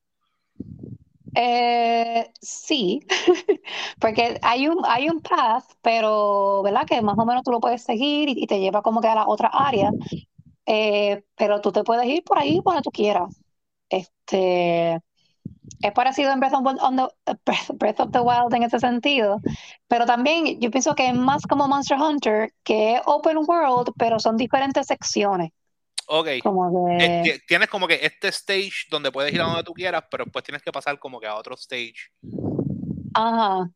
Eh, 1.35 2.31
sí, 2.41 2.99
porque 3.99 4.37
hay 4.43 4.67
un, 4.67 4.83
hay 4.85 5.09
un 5.09 5.19
path, 5.21 5.65
pero, 5.81 6.61
¿verdad? 6.63 6.85
Que 6.85 7.01
más 7.01 7.17
o 7.17 7.25
menos 7.25 7.43
tú 7.43 7.51
lo 7.51 7.59
puedes 7.59 7.83
seguir 7.83 8.29
y, 8.29 8.43
y 8.43 8.47
te 8.47 8.59
lleva 8.59 8.81
como 8.83 9.01
que 9.01 9.07
a 9.07 9.15
la 9.15 9.27
otra 9.27 9.49
área, 9.51 9.91
Eh, 10.65 11.23
pero 11.36 11.62
tú 11.62 11.71
te 11.71 11.84
puedes 11.84 12.06
ir 12.08 12.23
por 12.23 12.39
ahí 12.39 12.60
cuando 12.63 12.82
tú 12.82 12.91
quieras. 12.91 13.41
Este, 13.89 14.99
es 15.82 15.91
parecido 15.93 16.32
en 16.32 16.39
Breath 16.39 16.54
of, 16.54 16.63
the- 16.63 16.82
on 16.82 16.95
the- 16.97 17.36
Breath, 17.76 17.99
of 17.99 18.12
the 18.12 18.19
Wild 18.21 18.54
en 18.54 18.63
ese 18.63 18.80
sentido, 18.80 19.41
pero 19.88 20.06
también 20.06 20.60
yo 20.60 20.71
pienso 20.71 20.95
que 20.95 21.10
es 21.10 21.13
más 21.15 21.43
como 21.43 21.67
Monster 21.67 21.97
Hunter, 21.99 22.54
que 22.63 22.95
es 22.95 23.02
open 23.06 23.38
world, 23.45 23.91
pero 23.97 24.19
son 24.19 24.38
diferentes 24.38 24.88
secciones, 24.88 25.52
Ok. 26.08 26.28
como 26.43 26.69
Eh, 26.99 27.39
tienes 27.47 27.69
como 27.69 27.88
que 27.88 27.99
este 28.02 28.30
stage 28.30 28.88
donde 28.89 29.12
puedes 29.12 29.34
ir 29.34 29.41
a 29.41 29.45
donde 29.45 29.63
tú 29.63 29.73
quieras, 29.73 30.04
pero 30.10 30.26
después 30.26 30.43
tienes 30.43 30.62
que 30.62 30.71
pasar 30.71 30.97
como 30.99 31.19
que 31.19 31.28
a 31.28 31.36
otro 31.36 31.56
stage. 31.56 32.12
Ajá. 33.13 33.69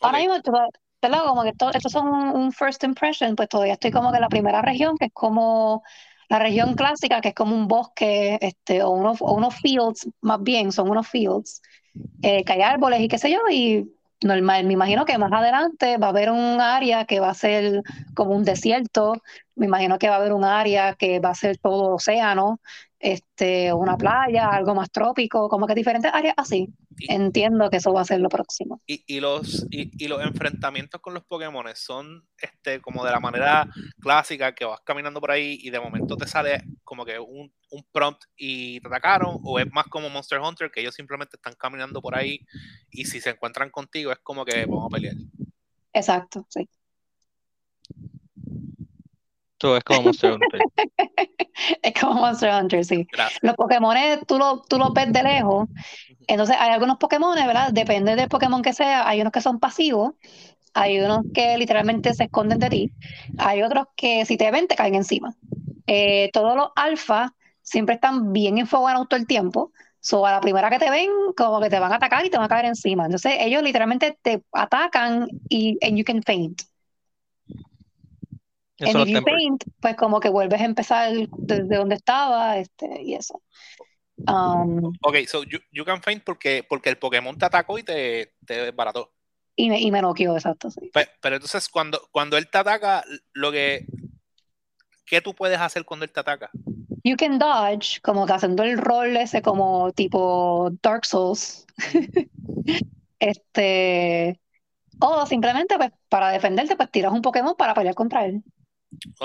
Ahora 0.00 0.18
Ok. 0.18 0.28
mismo, 0.28 0.34
lo 1.02 1.24
como 1.26 1.44
que 1.44 1.52
to- 1.52 1.70
estos 1.72 1.92
son 1.92 2.08
un, 2.08 2.28
un 2.36 2.52
first 2.52 2.82
impression, 2.84 3.36
pues 3.36 3.48
todavía 3.48 3.74
estoy 3.74 3.90
como 3.92 4.10
que 4.10 4.16
en 4.16 4.22
la 4.22 4.28
primera 4.28 4.62
región, 4.62 4.96
que 4.98 5.06
es 5.06 5.12
como 5.12 5.82
la 6.28 6.38
región 6.38 6.74
clásica, 6.74 7.20
que 7.20 7.28
es 7.28 7.34
como 7.34 7.54
un 7.56 7.68
bosque, 7.68 8.38
este, 8.40 8.82
o 8.82 8.90
unos, 8.90 9.18
o 9.22 9.32
unos 9.34 9.54
fields, 9.56 10.08
más 10.20 10.42
bien, 10.42 10.72
son 10.72 10.90
unos 10.90 11.08
fields, 11.08 11.62
eh, 12.22 12.44
que 12.44 12.52
hay 12.54 12.62
árboles 12.62 13.00
y 13.00 13.08
qué 13.08 13.18
sé 13.18 13.30
yo, 13.30 13.38
y 13.50 13.90
normal, 14.22 14.64
me 14.66 14.72
imagino 14.74 15.04
que 15.04 15.16
más 15.18 15.32
adelante 15.32 15.96
va 15.98 16.08
a 16.08 16.10
haber 16.10 16.30
un 16.30 16.60
área 16.60 17.04
que 17.06 17.20
va 17.20 17.30
a 17.30 17.34
ser 17.34 17.82
como 18.14 18.32
un 18.36 18.44
desierto, 18.44 19.14
me 19.54 19.66
imagino 19.66 19.98
que 19.98 20.08
va 20.08 20.16
a 20.16 20.18
haber 20.18 20.32
un 20.32 20.44
área 20.44 20.94
que 20.94 21.20
va 21.20 21.30
a 21.30 21.34
ser 21.34 21.58
todo 21.58 21.94
océano, 21.94 22.60
este, 23.00 23.72
una 23.72 23.96
playa, 23.96 24.50
algo 24.50 24.74
más 24.74 24.90
trópico, 24.90 25.48
como 25.48 25.66
que 25.66 25.74
diferentes 25.74 26.12
áreas 26.12 26.34
así. 26.36 26.68
Y- 26.98 27.12
Entiendo 27.12 27.70
que 27.70 27.76
eso 27.76 27.92
va 27.92 28.00
a 28.00 28.04
ser 28.04 28.20
lo 28.20 28.28
próximo. 28.28 28.80
Y, 28.86 29.04
y 29.06 29.20
los, 29.20 29.66
y, 29.70 29.90
y 30.02 30.08
los 30.08 30.20
enfrentamientos 30.22 31.00
con 31.00 31.14
los 31.14 31.24
Pokémon 31.24 31.64
son 31.76 32.26
este, 32.40 32.80
como 32.80 33.04
de 33.04 33.12
la 33.12 33.20
manera 33.20 33.68
clásica 34.00 34.54
que 34.54 34.64
vas 34.64 34.80
caminando 34.84 35.20
por 35.20 35.30
ahí 35.30 35.58
y 35.62 35.70
de 35.70 35.78
momento 35.78 36.16
te 36.16 36.26
sale 36.26 36.60
como 36.84 37.04
que 37.04 37.18
un, 37.18 37.52
un 37.70 37.86
prompt 37.92 38.24
y 38.36 38.80
te 38.80 38.88
atacaron, 38.88 39.38
o 39.44 39.58
es 39.60 39.70
más 39.70 39.86
como 39.86 40.08
Monster 40.08 40.40
Hunter 40.40 40.70
que 40.70 40.80
ellos 40.80 40.94
simplemente 40.94 41.36
están 41.36 41.54
caminando 41.54 42.00
por 42.00 42.14
ahí 42.14 42.40
y 42.90 43.04
si 43.04 43.20
se 43.20 43.30
encuentran 43.30 43.70
contigo 43.70 44.10
es 44.10 44.18
como 44.20 44.44
que 44.44 44.64
vamos 44.66 44.86
a 44.86 44.88
pelear. 44.88 45.14
Exacto, 45.92 46.46
sí. 46.48 46.68
Todo 49.58 49.76
es 49.76 49.84
como 49.84 50.02
Monster 50.02 50.32
Hunter. 50.32 50.60
Es 51.82 51.92
como 52.00 52.14
Monster 52.14 52.54
Hunter, 52.54 52.84
sí. 52.84 53.06
Gracias. 53.10 53.40
Los 53.42 53.56
Pokémon 53.56 53.96
tú, 54.26 54.38
lo, 54.38 54.62
tú 54.62 54.78
los 54.78 54.92
ves 54.92 55.12
de 55.12 55.22
lejos. 55.24 55.68
Entonces, 56.28 56.56
hay 56.58 56.70
algunos 56.70 56.98
Pokémon, 56.98 57.34
¿verdad? 57.34 57.72
Depende 57.72 58.14
del 58.14 58.28
Pokémon 58.28 58.62
que 58.62 58.72
sea. 58.72 59.08
Hay 59.08 59.20
unos 59.20 59.32
que 59.32 59.40
son 59.40 59.58
pasivos, 59.58 60.12
hay 60.74 61.00
unos 61.00 61.20
que 61.34 61.58
literalmente 61.58 62.14
se 62.14 62.24
esconden 62.24 62.58
de 62.60 62.70
ti, 62.70 62.92
hay 63.38 63.62
otros 63.62 63.86
que 63.96 64.24
si 64.24 64.36
te 64.36 64.50
ven 64.50 64.68
te 64.68 64.76
caen 64.76 64.94
encima. 64.94 65.34
Eh, 65.86 66.30
todos 66.32 66.54
los 66.54 66.68
alfa 66.76 67.34
siempre 67.62 67.96
están 67.96 68.32
bien 68.32 68.58
enfocados 68.58 69.08
todo 69.08 69.18
el 69.18 69.26
tiempo. 69.26 69.72
So, 70.00 70.24
a 70.24 70.32
la 70.32 70.40
primera 70.40 70.70
que 70.70 70.78
te 70.78 70.90
ven, 70.90 71.10
como 71.36 71.60
que 71.60 71.68
te 71.68 71.80
van 71.80 71.92
a 71.92 71.96
atacar 71.96 72.24
y 72.24 72.30
te 72.30 72.36
van 72.36 72.46
a 72.46 72.48
caer 72.48 72.66
encima. 72.66 73.06
Entonces, 73.06 73.34
ellos 73.40 73.62
literalmente 73.62 74.16
te 74.22 74.42
atacan 74.52 75.28
y 75.48 75.76
and 75.84 75.96
you 75.96 76.04
can 76.04 76.22
faint. 76.22 76.62
Eso 78.78 78.90
And 78.90 78.94
no 78.98 79.02
if 79.02 79.08
you 79.08 79.18
está 79.18 79.30
en- 79.30 79.36
faint, 79.38 79.64
pues 79.80 79.96
como 79.96 80.20
que 80.20 80.28
vuelves 80.28 80.60
a 80.60 80.64
empezar 80.64 81.12
desde 81.38 81.76
donde 81.76 81.96
estaba, 81.96 82.58
este, 82.58 83.02
y 83.02 83.14
eso. 83.14 83.42
Um, 84.26 84.92
Ok, 85.02 85.16
so 85.26 85.42
you, 85.44 85.58
you 85.72 85.84
can 85.84 86.02
faint 86.02 86.22
porque, 86.24 86.64
porque 86.68 86.90
el 86.90 86.98
Pokémon 86.98 87.36
te 87.38 87.46
atacó 87.46 87.78
y 87.78 87.82
te, 87.82 88.34
te 88.46 88.70
barató. 88.72 89.12
y 89.56 89.68
me, 89.70 89.80
y 89.80 89.90
me 89.90 90.00
noqueó, 90.02 90.34
exacto, 90.36 90.70
sí. 90.70 90.90
Pe- 90.92 91.08
Pero, 91.20 91.36
entonces 91.36 91.68
cuando, 91.68 92.00
cuando 92.12 92.36
él 92.36 92.48
te 92.48 92.58
ataca, 92.58 93.04
lo 93.32 93.50
que... 93.50 93.84
¿Qué 95.06 95.20
tú 95.22 95.34
puedes 95.34 95.58
hacer 95.58 95.84
cuando 95.84 96.04
él 96.04 96.12
te 96.12 96.20
ataca? 96.20 96.50
You 97.02 97.16
can 97.16 97.38
dodge, 97.38 98.00
como 98.02 98.26
que 98.26 98.34
haciendo 98.34 98.62
el 98.62 98.76
rol 98.76 99.16
ese 99.16 99.40
como 99.40 99.90
tipo 99.92 100.70
Dark 100.82 101.04
Souls. 101.06 101.66
Este, 103.20 104.40
o 105.00 105.26
simplemente 105.26 105.76
pues 105.76 105.90
para 106.08 106.30
defenderte, 106.30 106.76
pues 106.76 106.90
tiras 106.90 107.12
un 107.12 107.22
Pokémon 107.22 107.56
para 107.56 107.74
pelear 107.74 107.94
contra 107.96 108.24
él. 108.26 108.42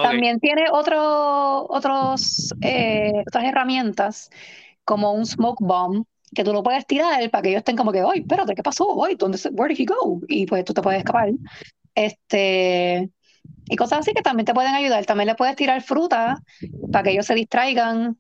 También 0.02 0.40
tiene 0.40 0.66
otro, 0.72 1.66
otros, 1.70 2.54
eh, 2.62 3.12
otras 3.28 3.46
herramientas, 3.46 4.30
como 4.86 5.14
un 5.14 5.26
Smoke 5.26 5.60
Bomb, 5.62 6.06
que 6.36 6.44
tú 6.44 6.54
lo 6.54 6.64
puedes 6.64 6.86
tirar 6.88 7.30
para 7.32 7.42
que 7.44 7.50
ellos 7.50 7.60
estén 7.60 7.78
como 7.78 7.92
que, 7.92 8.02
¡ay, 8.02 8.22
espérate, 8.22 8.56
qué 8.56 8.64
pasó! 8.64 9.04
¡ay, 9.06 9.16
¿dónde 9.16 9.40
where 9.54 9.74
did 9.74 9.82
he 9.82 9.86
go? 9.86 10.22
Y 10.28 10.46
pues 10.48 10.66
tú 10.66 10.74
te 10.74 10.82
puedes 10.82 11.00
escapar. 11.00 11.32
Este, 11.96 13.10
y 13.70 13.76
cosas 13.78 14.00
así 14.02 14.14
que 14.14 14.22
también 14.24 14.46
te 14.46 14.54
pueden 14.56 14.76
ayudar. 14.76 15.06
También 15.06 15.28
le 15.30 15.36
puedes 15.36 15.56
tirar 15.56 15.82
fruta 15.84 16.42
para 16.92 17.04
que 17.04 17.12
ellos 17.12 17.26
se 17.28 17.36
distraigan. 17.36 18.18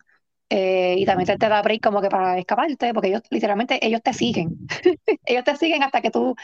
eh, 0.50 0.96
y 1.00 1.06
también 1.06 1.28
te, 1.28 1.38
te 1.38 1.50
da 1.50 1.62
break 1.64 1.82
como 1.84 2.02
que 2.02 2.10
para 2.10 2.38
escaparte, 2.40 2.94
porque 2.94 3.10
ellos 3.10 3.24
literalmente 3.32 3.86
ellos 3.86 4.02
te 4.04 4.14
siguen. 4.14 4.60
Ellos 5.26 5.44
te 5.46 5.56
siguen 5.58 5.84
hasta 5.84 6.02
que 6.02 6.12
tú 6.12 6.36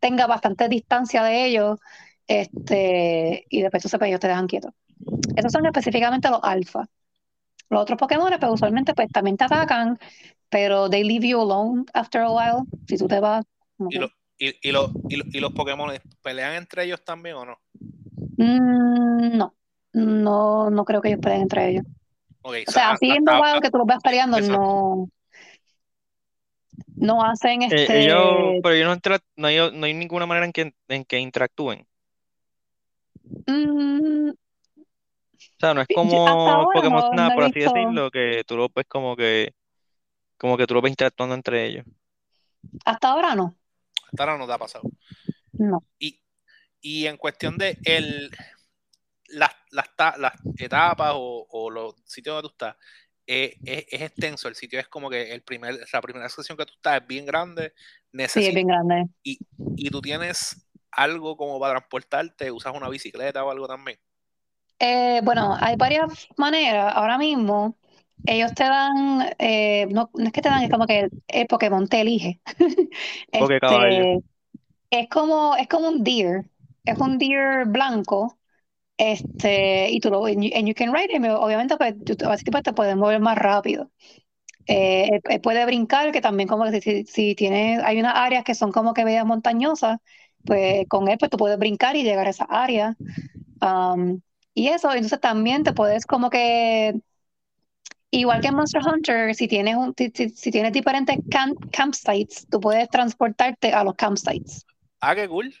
tengas 0.00 0.28
bastante 0.28 0.68
distancia 0.68 1.22
de 1.24 1.46
ellos. 1.46 1.78
Este, 2.32 3.44
y 3.50 3.60
después 3.60 3.80
entonces, 3.82 3.98
pues, 3.98 4.08
ellos 4.08 4.20
te 4.20 4.28
dejan 4.28 4.46
quieto. 4.46 4.74
Esos 5.36 5.52
son 5.52 5.66
específicamente 5.66 6.30
los 6.30 6.40
alfa. 6.42 6.86
Los 7.68 7.82
otros 7.82 7.98
Pokémon, 7.98 8.32
pues 8.40 8.52
usualmente 8.52 8.94
pues 8.94 9.08
también 9.12 9.36
te 9.36 9.44
atacan, 9.44 9.98
pero 10.48 10.88
they 10.88 11.04
leave 11.04 11.28
you 11.28 11.40
alone 11.40 11.84
after 11.92 12.22
a 12.22 12.30
while. 12.30 12.66
Si 12.88 12.96
tú 12.96 13.06
te 13.06 13.20
vas. 13.20 13.44
¿Y, 13.90 13.98
lo- 13.98 14.08
y, 14.38 14.54
y, 14.66 14.72
lo- 14.72 14.90
y, 15.10 15.16
lo- 15.16 15.24
y 15.30 15.40
los 15.40 15.52
Pokémon 15.52 15.90
pelean 16.22 16.54
entre 16.54 16.84
ellos 16.84 17.04
también 17.04 17.36
o 17.36 17.44
no? 17.44 17.58
Mm, 18.38 19.36
no, 19.36 19.54
no, 19.92 20.70
no 20.70 20.84
creo 20.86 21.02
que 21.02 21.08
ellos 21.08 21.20
peleen 21.20 21.42
entre 21.42 21.68
ellos. 21.68 21.84
O 22.42 22.70
sea, 22.70 22.92
a- 22.92 22.98
wild 22.98 23.62
que 23.62 23.70
tú 23.70 23.76
los 23.76 23.86
veas 23.86 24.02
peleando, 24.02 24.38
Exacto. 24.38 24.58
no, 24.58 25.08
no 26.96 27.24
hacen 27.24 27.62
Eh, 27.62 27.74
este. 27.74 28.04
ellos, 28.04 28.54
pero 28.62 28.74
ellos 28.74 28.88
no, 28.88 28.94
intera- 28.94 29.20
no, 29.36 29.48
hay, 29.48 29.56
no 29.72 29.84
hay 29.86 29.92
ninguna 29.92 30.24
manera 30.24 30.46
en 30.46 30.52
que, 30.52 30.74
en 30.88 31.04
que 31.04 31.18
interactúen. 31.18 31.86
Mm, 33.46 34.30
O 34.30 34.34
sea, 35.58 35.74
no 35.74 35.80
es 35.80 35.88
Yo- 35.88 35.94
como 35.94 36.70
Pokémon 36.72 37.00
no- 37.00 37.10
Snap, 37.12 37.28
no 37.28 37.32
he 37.32 37.34
por 37.34 37.44
así 37.44 37.54
visto- 37.60 37.72
decirlo, 37.74 38.10
que 38.10 38.42
tú 38.46 38.56
lo 38.56 38.68
ves 38.74 38.86
como 38.88 39.16
que, 39.16 39.54
como 40.36 40.56
que 40.56 40.66
tú 40.66 40.74
lo 40.74 40.82
ves 40.82 40.90
interactuando 40.90 41.34
entre 41.34 41.66
ellos. 41.66 41.84
hasta 42.84 43.08
ahora 43.08 43.34
no. 43.34 43.56
hasta 44.10 44.22
ahora 44.24 44.38
no 44.38 44.46
te 44.46 44.52
ha 44.52 44.58
pasado. 44.58 44.84
No. 45.52 45.84
Y, 45.98 46.20
y 46.80 47.06
en 47.06 47.16
cuestión 47.16 47.58
de 47.58 47.78
el, 47.84 48.30
las, 49.28 49.50
las, 49.70 49.94
ta- 49.96 50.16
las 50.18 50.32
etapas 50.58 51.12
o, 51.14 51.46
o 51.50 51.70
los 51.70 51.94
sitios 52.04 52.34
donde 52.34 52.48
tú 52.48 52.52
estás, 52.52 52.76
eh, 53.26 53.56
es, 53.64 53.86
es 53.90 54.02
extenso. 54.02 54.48
El 54.48 54.54
sitio 54.56 54.80
es 54.80 54.88
como 54.88 55.08
que 55.08 55.32
el 55.32 55.42
primer, 55.42 55.78
la 55.92 56.00
primera 56.00 56.28
sección 56.28 56.56
que 56.58 56.66
tú 56.66 56.72
estás 56.74 57.00
es 57.00 57.06
bien 57.06 57.24
grande. 57.26 57.72
Sí, 57.76 57.80
es 57.80 58.12
Necesitas, 58.12 58.54
bien 58.54 58.66
grande. 58.66 59.06
y, 59.22 59.38
y 59.76 59.90
tú 59.90 60.00
tienes 60.02 60.66
algo 60.92 61.36
como 61.36 61.58
para 61.60 61.74
transportarte, 61.74 62.50
usas 62.52 62.74
una 62.76 62.88
bicicleta 62.88 63.44
o 63.44 63.50
algo 63.50 63.68
también. 63.68 63.98
Eh, 64.78 65.20
bueno, 65.24 65.56
hay 65.60 65.76
varias 65.76 66.28
maneras. 66.36 66.92
Ahora 66.96 67.16
mismo, 67.18 67.78
ellos 68.24 68.52
te 68.54 68.64
dan, 68.64 69.30
eh, 69.38 69.86
no, 69.90 70.10
no 70.14 70.24
es 70.26 70.32
que 70.32 70.42
te 70.42 70.48
dan, 70.48 70.62
es 70.64 70.70
como 70.70 70.86
que 70.86 71.08
el 71.28 71.46
Pokémon 71.46 71.88
te 71.88 72.00
elige. 72.00 72.40
Este, 73.32 73.54
caballo. 73.60 74.08
es 74.90 75.08
como, 75.10 75.56
es 75.56 75.68
como 75.68 75.88
un 75.88 76.04
deer, 76.04 76.46
es 76.86 76.98
un 77.00 77.18
deer 77.18 77.66
blanco, 77.66 78.38
este, 78.98 79.90
y 79.90 80.00
tú 80.00 80.10
lo, 80.10 80.26
and 80.26 80.42
you, 80.44 80.50
and 80.56 80.68
you 80.68 80.74
can 80.74 80.92
ride 80.94 81.10
him, 81.14 81.24
obviamente, 81.26 81.76
pues, 81.78 81.94
tú, 82.04 82.16
así 82.30 82.44
pues, 82.50 82.62
te 82.64 82.72
puedes 82.74 82.96
mover 82.96 83.20
más 83.20 83.38
rápido. 83.38 83.90
Eh, 84.66 85.08
él- 85.12 85.20
él 85.24 85.40
puede 85.40 85.64
brincar, 85.66 86.12
que 86.12 86.20
también 86.20 86.48
como 86.48 86.64
que 86.64 86.80
si, 86.80 87.04
si, 87.04 87.04
si 87.06 87.34
tiene, 87.34 87.80
hay 87.84 87.98
unas 88.00 88.14
áreas 88.16 88.44
que 88.44 88.54
son 88.54 88.70
como 88.72 88.94
que 88.94 89.04
medias 89.04 89.26
montañosas, 89.26 89.98
pues 90.44 90.86
con 90.88 91.08
él 91.08 91.18
pues 91.18 91.30
tú 91.30 91.36
puedes 91.36 91.58
brincar 91.58 91.96
y 91.96 92.02
llegar 92.02 92.26
a 92.26 92.30
esa 92.30 92.44
área. 92.44 92.96
Um, 93.60 94.20
y 94.54 94.68
eso, 94.68 94.92
entonces 94.92 95.20
también 95.20 95.62
te 95.62 95.72
puedes 95.72 96.04
como 96.04 96.28
que, 96.28 96.94
igual 98.10 98.40
que 98.40 98.48
en 98.48 98.54
Monster 98.54 98.82
Hunter, 98.86 99.34
si 99.34 99.48
tienes, 99.48 99.76
un, 99.76 99.94
si, 99.96 100.50
tienes 100.50 100.72
diferentes 100.72 101.16
camp- 101.30 101.70
campsites, 101.70 102.46
tú 102.50 102.60
puedes 102.60 102.88
transportarte 102.88 103.72
a 103.72 103.84
los 103.84 103.94
campsites. 103.94 104.66
Ah, 105.00 105.14
qué 105.14 105.28
cool. 105.28 105.54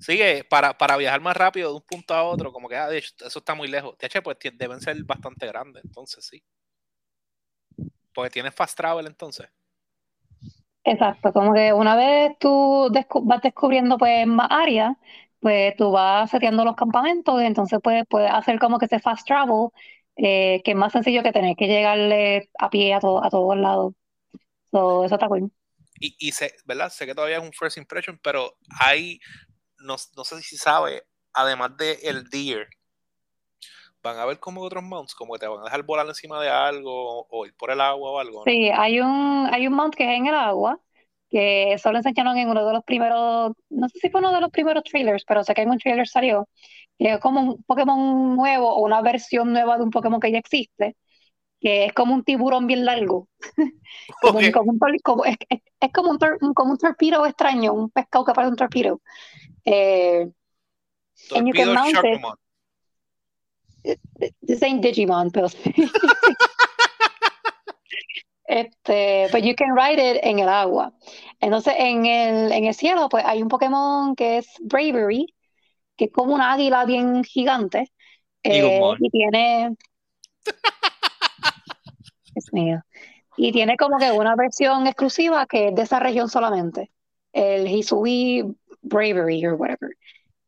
Sigue, 0.00 0.44
para, 0.44 0.78
para 0.78 0.96
viajar 0.96 1.20
más 1.20 1.36
rápido 1.36 1.70
de 1.70 1.76
un 1.76 1.82
punto 1.82 2.14
a 2.14 2.22
otro, 2.22 2.52
como 2.52 2.68
que 2.68 2.76
ah, 2.76 2.88
eso 2.94 3.38
está 3.38 3.54
muy 3.54 3.68
lejos. 3.68 3.96
De 3.98 4.22
pues 4.22 4.38
deben 4.54 4.80
ser 4.80 5.02
bastante 5.04 5.46
grandes, 5.46 5.84
entonces 5.84 6.24
sí. 6.24 6.42
Porque 8.14 8.30
tienes 8.30 8.54
fast 8.54 8.76
travel 8.76 9.06
entonces. 9.06 9.48
Exacto, 10.84 11.32
como 11.34 11.52
que 11.52 11.72
una 11.74 11.96
vez 11.96 12.32
tú 12.40 12.88
descu- 12.90 13.22
vas 13.24 13.42
descubriendo 13.42 13.98
pues 13.98 14.26
más 14.26 14.48
áreas, 14.50 14.96
pues 15.40 15.76
tú 15.76 15.90
vas 15.92 16.30
seteando 16.30 16.64
los 16.64 16.76
campamentos, 16.76 17.42
y 17.42 17.44
entonces 17.44 17.78
pues 17.82 18.04
puedes 18.08 18.30
hacer 18.32 18.58
como 18.58 18.78
que 18.78 18.86
ese 18.86 18.98
fast 18.98 19.26
travel, 19.26 19.68
eh, 20.16 20.62
que 20.64 20.70
es 20.72 20.76
más 20.76 20.92
sencillo 20.92 21.22
que 21.22 21.32
tener 21.32 21.56
que 21.56 21.66
llegarle 21.66 22.50
a 22.58 22.70
pie 22.70 22.94
a, 22.94 23.00
to- 23.00 23.22
a 23.22 23.28
todos 23.30 23.56
lados. 23.58 23.92
So, 24.72 25.04
eso 25.04 25.16
está 25.16 25.28
cool. 25.28 25.52
Y, 26.00 26.16
y 26.18 26.32
sé, 26.32 26.54
¿verdad? 26.64 26.90
Sé 26.90 27.06
que 27.06 27.14
todavía 27.14 27.38
es 27.38 27.42
un 27.42 27.52
first 27.52 27.76
impression, 27.78 28.18
pero 28.22 28.56
hay, 28.80 29.18
no, 29.78 29.96
no 30.16 30.24
sé 30.24 30.42
si 30.42 30.56
sabe, 30.58 31.04
además 31.34 31.76
de 31.78 31.98
deer, 32.30 32.68
van 34.02 34.18
a 34.18 34.24
ver 34.26 34.38
como 34.38 34.62
otros 34.62 34.82
mounts, 34.82 35.14
como 35.14 35.34
que 35.34 35.40
te 35.40 35.46
van 35.48 35.60
a 35.60 35.64
dejar 35.64 35.82
volar 35.82 36.06
encima 36.06 36.40
de 36.40 36.48
algo 36.48 37.26
o, 37.28 37.46
ir 37.46 37.54
por 37.54 37.70
el 37.70 37.80
agua 37.80 38.10
o 38.12 38.18
algo. 38.18 38.44
¿no? 38.44 38.44
Sí, 38.52 38.70
hay 38.72 39.00
un, 39.00 39.48
hay 39.52 39.66
un 39.66 39.74
mount 39.74 39.94
que 39.94 40.04
es 40.04 40.18
en 40.18 40.26
el 40.26 40.34
agua, 40.34 40.80
que 41.30 41.72
eso 41.72 41.90
lo 41.92 41.98
enseñaron 41.98 42.36
en 42.38 42.48
uno 42.48 42.66
de 42.66 42.72
los 42.72 42.84
primeros, 42.84 43.52
no 43.70 43.88
sé 43.88 43.98
si 44.00 44.10
fue 44.10 44.20
uno 44.20 44.32
de 44.32 44.40
los 44.40 44.50
primeros 44.50 44.84
trailers, 44.84 45.24
pero 45.24 45.44
sé 45.44 45.54
que 45.54 45.62
en 45.62 45.70
un 45.70 45.78
trailer 45.78 46.06
salió, 46.08 46.48
que 46.98 47.12
es 47.14 47.18
como 47.20 47.40
un 47.42 47.62
Pokémon 47.64 48.36
nuevo 48.36 48.74
o 48.74 48.84
una 48.84 49.02
versión 49.02 49.52
nueva 49.52 49.76
de 49.76 49.84
un 49.84 49.90
Pokémon 49.90 50.20
que 50.20 50.32
ya 50.32 50.38
existe, 50.38 50.96
que 51.60 51.86
es 51.86 51.92
como 51.92 52.14
un 52.14 52.24
tiburón 52.24 52.66
bien 52.66 52.84
largo. 52.84 53.28
Como 54.22 54.38
un, 54.38 54.46
Ok. 54.46 54.52
como 54.54 54.72
un 54.72 54.78
tor- 54.78 55.02
como- 55.02 55.24
es, 55.24 55.36
es- 55.48 55.60
es 55.80 55.92
como 55.92 56.10
un, 56.10 56.18
tor- 56.18 56.38
como 56.54 56.72
un 56.72 56.78
torpedo 56.78 57.26
extraño, 57.26 57.72
un 57.72 57.90
pescado 57.90 58.24
que 58.24 58.32
parece 58.32 58.50
un 58.50 58.56
torpedo. 58.56 59.00
Eh, 59.64 60.28
Torpedo. 61.28 61.74
Sharkmon. 61.74 62.36
This 64.42 64.62
ain't 64.62 64.82
Digimon, 64.82 65.30
pero. 65.30 65.48
Este, 68.48 69.28
pues 69.30 69.44
you 69.44 69.54
can 69.54 69.76
ride 69.76 70.00
it 70.00 70.20
en 70.22 70.38
el 70.38 70.48
agua. 70.48 70.94
Entonces, 71.38 71.74
en 71.76 72.06
el, 72.06 72.50
en 72.50 72.64
el 72.64 72.72
cielo, 72.72 73.10
pues 73.10 73.22
hay 73.26 73.42
un 73.42 73.48
Pokémon 73.48 74.16
que 74.16 74.38
es 74.38 74.48
Bravery, 74.60 75.34
que 75.98 76.06
es 76.06 76.12
como 76.12 76.34
una 76.34 76.54
águila 76.54 76.86
bien 76.86 77.22
gigante. 77.24 77.92
eh, 78.42 78.80
y 79.00 79.10
tiene, 79.10 79.76
Dios 82.34 82.52
mío. 82.52 82.80
Y 83.36 83.52
tiene 83.52 83.76
como 83.76 83.98
que 83.98 84.10
una 84.12 84.34
versión 84.34 84.86
exclusiva 84.86 85.46
que 85.46 85.68
es 85.68 85.74
de 85.74 85.82
esa 85.82 86.00
región 86.00 86.30
solamente. 86.30 86.90
El 87.34 87.68
Hisui 87.68 88.44
Bravery 88.80 89.44
or 89.44 89.54
whatever. 89.54 89.90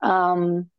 Um, 0.01 0.71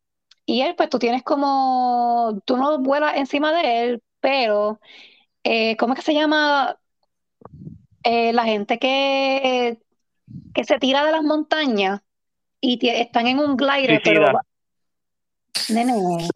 y 0.46 0.62
él, 0.62 0.74
pues 0.76 0.88
tú 0.90 0.98
tienes 0.98 1.22
como, 1.22 2.40
tú 2.44 2.56
no 2.56 2.78
vuelas 2.78 3.16
encima 3.16 3.52
de 3.52 3.84
él, 3.84 4.02
pero, 4.20 4.80
eh, 5.44 5.76
¿cómo 5.76 5.94
es 5.94 6.00
que 6.00 6.06
se 6.06 6.14
llama? 6.14 6.78
Eh, 8.04 8.32
la 8.32 8.44
gente 8.44 8.78
que, 8.78 9.78
que 10.54 10.64
se 10.64 10.78
tira 10.78 11.04
de 11.04 11.12
las 11.12 11.22
montañas 11.22 12.00
y 12.60 12.78
están 12.88 13.26
en 13.28 13.38
un 13.38 13.56
glider, 13.56 14.00
pero... 14.04 14.32
Nene. 15.68 16.28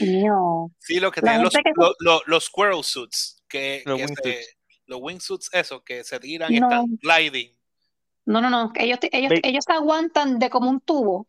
Mío. 0.00 0.70
Sí, 0.78 1.00
lo 1.00 1.10
que 1.10 1.20
La 1.20 1.32
tienen 1.32 1.44
los, 1.44 1.52
que- 1.54 1.62
lo- 1.74 1.94
lo- 2.00 2.22
los 2.26 2.44
squirrel 2.44 2.82
suits, 2.84 3.42
que, 3.48 3.82
Los 3.86 3.98
que 3.98 4.06
se- 4.08 4.12
wingsuits. 4.14 4.56
los 4.86 5.00
wingsuits, 5.02 5.48
eso, 5.52 5.82
que 5.82 6.04
se 6.04 6.20
tiran 6.20 6.52
y 6.52 6.60
No. 6.60 6.68
están 6.68 6.98
gliding. 7.00 7.52
No, 8.26 8.40
no, 8.40 8.50
no. 8.50 8.72
Ellos, 8.76 9.00
te- 9.00 9.16
ellos, 9.16 9.32
ellos 9.42 9.64
se 9.66 9.72
aguantan 9.72 10.38
de 10.38 10.50
como 10.50 10.70
un 10.70 10.80
tubo 10.80 11.26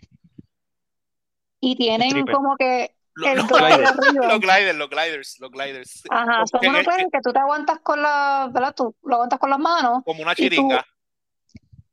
y 1.66 1.76
tienen 1.78 2.26
como 2.28 2.56
que 2.58 2.94
Lo- 3.16 3.28
el 3.28 3.38
los, 3.38 3.48
glider 3.48 3.70
gliders. 3.78 3.92
arriba. 3.92 4.28
los 4.28 4.40
gliders, 4.42 4.78
los 4.78 4.90
gliders, 4.90 5.40
los 5.40 5.52
gliders. 5.52 6.04
Ajá, 6.10 6.34
Como 6.36 6.48
son 6.48 6.60
que- 6.60 6.68
unos 6.70 6.84
gliders 6.86 7.10
que 7.12 7.22
tú 7.22 7.32
te 7.32 7.40
aguantas 7.40 7.80
con 7.80 8.02
la, 8.02 8.50
¿verdad? 8.52 8.74
Tú 8.76 8.96
lo 9.04 9.16
aguantas 9.16 9.40
con 9.40 9.50
las 9.50 9.60
manos. 9.60 10.02
como 10.04 10.22
una 10.24 10.36
chiringa. 10.36 10.86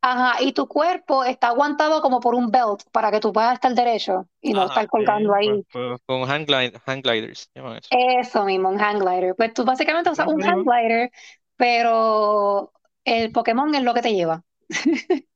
Ajá, 0.02 0.42
y 0.42 0.52
tu 0.52 0.66
cuerpo 0.66 1.24
está 1.24 1.48
aguantado 1.48 2.00
como 2.00 2.20
por 2.20 2.34
un 2.34 2.50
belt 2.50 2.82
para 2.90 3.10
que 3.10 3.20
tú 3.20 3.34
puedas 3.34 3.52
estar 3.52 3.74
derecho 3.74 4.26
y 4.40 4.54
no 4.54 4.62
Ajá, 4.62 4.68
estar 4.68 4.88
colgando 4.88 5.34
ahí. 5.34 5.48
Pues- 5.48 5.64
pues 5.72 6.00
con 6.06 6.24
hang, 6.26 6.46
glide- 6.46 6.80
hang 6.86 7.02
gliders. 7.02 7.50
eso. 7.54 7.76
Eso 7.90 8.44
mismo, 8.46 8.70
un 8.70 8.78
hang 8.78 8.98
glider. 8.98 9.34
Pues 9.36 9.52
tú 9.52 9.62
básicamente 9.64 10.08
usas 10.10 10.26
un 10.26 10.40
hang 10.40 10.64
glider, 10.64 11.10
pero 11.56 12.72
el 13.04 13.30
Pokémon 13.30 13.74
es 13.74 13.82
lo 13.82 13.92
que 13.92 14.00
te 14.02 14.14
lleva. 14.14 14.42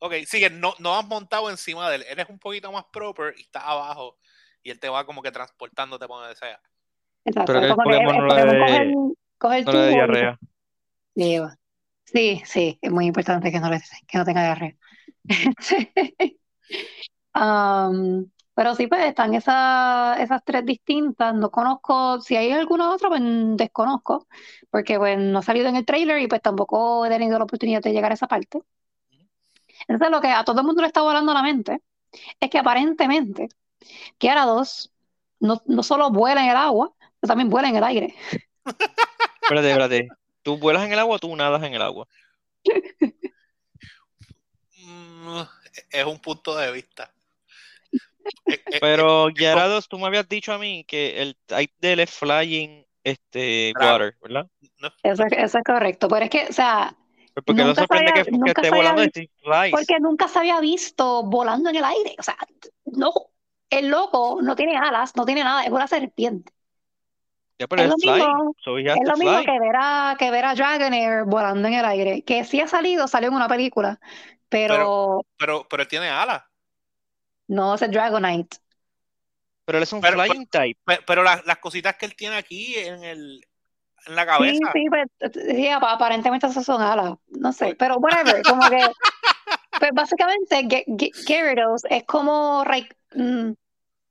Ok, 0.00 0.14
sí, 0.26 0.40
que 0.40 0.50
no, 0.50 0.74
no 0.78 0.96
has 0.98 1.06
montado 1.06 1.50
encima 1.50 1.88
de 1.90 1.96
él. 1.96 2.04
Eres 2.08 2.28
un 2.28 2.38
poquito 2.38 2.72
más 2.72 2.84
proper 2.92 3.34
y 3.36 3.42
estás 3.42 3.62
abajo. 3.64 4.18
Y 4.62 4.70
él 4.70 4.80
te 4.80 4.88
va 4.88 5.04
como 5.06 5.22
que 5.22 5.30
transportándote 5.30 6.06
por 6.06 6.20
donde 6.20 6.36
sea. 6.36 6.60
Exacto, 7.24 7.52
Pero 7.52 7.60
que 7.60 7.66
el 7.68 7.74
Pokémon 7.76 8.16
no 8.16 8.34
le 8.34 8.44
dé- 8.44 8.58
coge 8.58 8.76
el, 8.82 8.94
coge 9.38 9.58
el 9.58 9.64
No 9.66 9.72
diarrea. 9.88 10.38
lleva. 11.14 11.56
Sí, 12.04 12.42
sí, 12.44 12.78
es 12.82 12.90
muy 12.90 13.06
importante 13.06 13.52
que 13.52 13.60
no, 13.60 13.70
le, 13.70 13.80
que 14.08 14.18
no 14.18 14.24
tenga 14.24 14.42
diarrea. 14.42 14.76
Am, 17.32 18.30
pero 18.54 18.74
sí, 18.74 18.86
pues 18.88 19.04
están 19.06 19.34
esas, 19.34 20.18
esas 20.18 20.42
tres 20.44 20.64
distintas. 20.66 21.34
No 21.34 21.50
conozco, 21.50 22.20
si 22.20 22.36
hay 22.36 22.50
alguna 22.52 22.90
otra, 22.92 23.08
pues 23.08 23.22
desconozco, 23.56 24.26
porque 24.70 24.98
pues 24.98 25.18
no 25.18 25.38
ha 25.38 25.42
salido 25.42 25.68
en 25.68 25.76
el 25.76 25.84
trailer 25.86 26.20
y 26.20 26.26
pues 26.26 26.42
tampoco 26.42 27.06
he 27.06 27.08
tenido 27.08 27.38
la 27.38 27.44
oportunidad 27.44 27.82
de 27.82 27.92
llegar 27.92 28.10
a 28.10 28.14
esa 28.14 28.26
parte. 28.28 28.60
Entonces 29.88 30.10
lo 30.10 30.20
que 30.20 30.28
a 30.28 30.44
todo 30.44 30.60
el 30.60 30.66
mundo 30.66 30.82
le 30.82 30.88
está 30.88 31.02
volando 31.02 31.32
la 31.34 31.42
mente 31.42 31.80
es 32.40 32.50
que 32.50 32.58
aparentemente 32.58 33.48
Gyarados 34.18 34.92
no, 35.38 35.62
no 35.66 35.82
solo 35.82 36.10
vuela 36.10 36.42
en 36.44 36.50
el 36.50 36.56
agua, 36.56 36.92
pero 37.20 37.28
también 37.28 37.48
vuela 37.50 37.68
en 37.68 37.76
el 37.76 37.84
aire. 37.84 38.14
Espérate, 39.42 39.68
espérate. 39.70 40.08
¿Tú 40.42 40.58
vuelas 40.58 40.84
en 40.84 40.92
el 40.92 40.98
agua 40.98 41.16
o 41.16 41.18
tú 41.18 41.34
nadas 41.34 41.62
en 41.64 41.74
el 41.74 41.82
agua? 41.82 42.06
Mm, 44.84 45.40
es 45.90 46.04
un 46.04 46.18
punto 46.18 46.56
de 46.56 46.72
vista. 46.72 47.12
Eh, 48.46 48.62
eh, 48.66 48.78
Pero 48.80 49.28
Gyarados, 49.28 49.88
tú 49.88 49.98
me 49.98 50.06
habías 50.06 50.28
dicho 50.28 50.52
a 50.52 50.58
mí 50.58 50.84
que 50.84 51.20
el 51.20 51.36
type 51.46 51.74
de 51.80 51.92
él 51.94 52.00
es 52.00 52.10
flying 52.10 52.84
este, 53.02 53.72
Claro. 53.74 54.04
water, 54.04 54.18
¿verdad? 54.22 54.50
no- 54.78 54.92
Eso, 55.02 55.24
es- 55.24 55.32
eso 55.32 55.58
es 55.58 55.64
correcto. 55.64 56.08
Pero 56.08 56.24
es 56.24 56.30
que, 56.30 56.46
o 56.48 56.52
sea, 56.52 56.94
porque 57.42 57.62
no 57.62 57.68
Nunca 57.68 57.80
se 57.82 57.86
sorprende 57.86 58.10
había- 58.12 58.24
que, 58.24 58.30
que 58.30 58.50
esté 58.50 58.70
volando 58.70 59.02
visto- 59.02 59.20
de 59.20 59.70
porque 59.70 60.00
nunca 60.00 60.28
se 60.28 60.38
había 60.38 60.60
visto 60.60 61.22
volando 61.24 61.70
en 61.70 61.76
el 61.76 61.84
aire. 61.84 62.14
O 62.18 62.22
sea, 62.22 62.36
no. 62.86 63.12
El 63.70 63.88
loco 63.88 64.40
no 64.42 64.56
tiene 64.56 64.76
alas, 64.76 65.14
no 65.14 65.24
tiene 65.24 65.44
nada, 65.44 65.62
es 65.62 65.70
una 65.70 65.86
serpiente. 65.86 66.52
Pero 67.56 67.82
es 67.82 67.88
es 67.88 68.04
lo 68.04 68.12
mismo- 68.14 68.54
So 68.64 68.78
Es 68.78 68.96
lo 69.04 69.16
mismo 69.16 69.42
que 69.44 69.60
ver 69.60 69.76
a, 69.78 70.16
que 70.18 70.30
ver 70.30 70.44
a 70.46 70.54
Dragonair 70.54 71.24
volando 71.24 71.68
en 71.68 71.74
el 71.74 71.84
aire, 71.84 72.22
que 72.22 72.42
sí 72.44 72.60
ha 72.60 72.66
salido, 72.66 73.06
salió 73.06 73.28
en 73.28 73.34
una 73.36 73.48
película, 73.48 74.00
pero, 74.48 75.24
pero, 75.36 75.66
pero 75.68 75.82
él 75.82 75.88
tiene 75.88 76.08
alas. 76.08 76.42
no 77.48 77.74
es 77.74 77.82
el 77.82 77.90
Dragonite. 77.92 78.56
Pero 79.66 79.78
él 79.78 79.82
es 79.84 79.92
un 79.92 80.00
Pero- 80.00 80.14
flying 80.20 80.46
type. 80.46 80.80
Pe- 80.84 81.00
Pero, 81.06 81.22
las, 81.22 81.44
las 81.46 81.58
cositas 81.58 81.94
que 81.96 82.06
él 82.06 82.16
tiene 82.16 82.36
aquí 82.36 82.74
en, 82.76 83.04
el, 83.04 83.44
en 84.06 84.14
la 84.16 84.22
Sí, 84.22 84.28
cabeza. 84.28 84.72
sí, 84.72 84.86
pues, 84.88 85.06
sí, 85.56 85.68
apa- 85.68 85.92
aparentemente 85.92 86.46
esas 86.46 86.64
son 86.64 86.82
alas, 86.82 87.14
no 87.28 87.52
sé, 87.52 87.66
Pues- 87.66 87.76
pero 87.78 87.96
whatever, 87.98 88.42
como 88.42 88.68
que, 88.68 88.86
pues 89.78 89.90
básicamente 89.92 90.86
Gyarados 91.26 91.82
es 91.88 92.04
como, 92.04 92.64
Ray- 92.64 92.88
mm, 93.14 93.52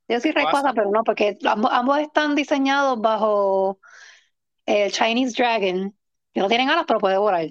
yo 0.08 0.20
soy 0.20 0.32
Rayquaza. 0.32 0.74
Pero 0.74 0.90
no, 0.92 1.04
porque 1.04 1.38
ambos, 1.46 1.72
ambos 1.74 2.00
están 2.00 2.36
diseñados 2.36 3.00
bajo 3.00 3.80
el 4.66 4.92
Chinese 4.92 5.36
Dragon, 5.42 5.96
que 6.34 6.40
no 6.40 6.48
tienen 6.48 6.70
alas, 6.70 6.86
pero 6.88 7.00
puede 7.00 7.18
volar, 7.18 7.48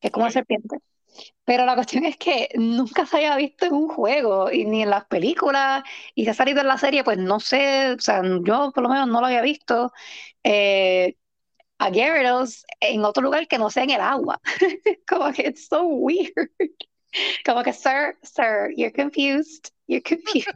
que 0.00 0.08
es 0.08 0.10
como 0.10 0.24
una 0.24 0.32
serpiente. 0.32 0.78
Pero 1.44 1.64
la 1.64 1.74
cuestión 1.74 2.04
es 2.04 2.16
que 2.16 2.48
nunca 2.54 3.06
se 3.06 3.16
había 3.16 3.34
visto 3.36 3.66
en 3.66 3.72
un 3.74 3.88
juego, 3.88 4.50
y 4.52 4.64
ni 4.66 4.82
en 4.82 4.90
las 4.90 5.06
películas, 5.06 5.82
y 6.14 6.24
se 6.24 6.30
ha 6.30 6.34
salido 6.34 6.60
en 6.60 6.68
la 6.68 6.78
serie, 6.78 7.02
pues 7.02 7.18
no 7.18 7.40
sé, 7.40 7.92
o 7.92 8.00
sea, 8.00 8.22
yo 8.42 8.70
por 8.72 8.82
lo 8.82 8.88
menos 8.88 9.08
no 9.08 9.20
lo 9.20 9.26
había 9.26 9.40
visto. 9.42 9.92
Eh, 10.44 11.16
a 11.78 11.90
Gyarados 11.90 12.64
en 12.80 13.04
otro 13.04 13.22
lugar 13.22 13.46
que 13.48 13.58
no 13.58 13.70
sea 13.70 13.84
en 13.84 13.90
el 13.90 14.00
agua. 14.00 14.40
Como 15.08 15.32
que 15.32 15.42
it's 15.42 15.66
so 15.68 15.84
weird. 15.84 16.50
Como 17.44 17.62
que, 17.62 17.72
sir, 17.72 18.16
sir, 18.22 18.72
you're 18.76 18.92
confused. 18.92 19.70
You're 19.86 20.02
confused. 20.02 20.46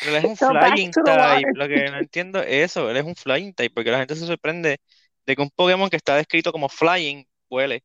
Pero 0.00 0.16
él 0.16 0.24
es 0.24 0.24
un 0.24 0.36
flying 0.36 0.90
type. 0.90 1.52
Lo 1.54 1.68
que 1.68 1.90
no 1.90 1.98
entiendo 1.98 2.42
es 2.42 2.70
eso. 2.70 2.90
Él 2.90 2.96
es 2.96 3.04
un 3.04 3.14
flying 3.14 3.54
type. 3.54 3.72
Porque 3.74 3.90
la 3.90 3.98
gente 3.98 4.16
se 4.16 4.26
sorprende 4.26 4.80
de 5.24 5.36
que 5.36 5.42
un 5.42 5.50
Pokémon 5.50 5.88
que 5.88 5.96
está 5.96 6.16
descrito 6.16 6.50
como 6.52 6.68
flying 6.68 7.24
vuele. 7.48 7.84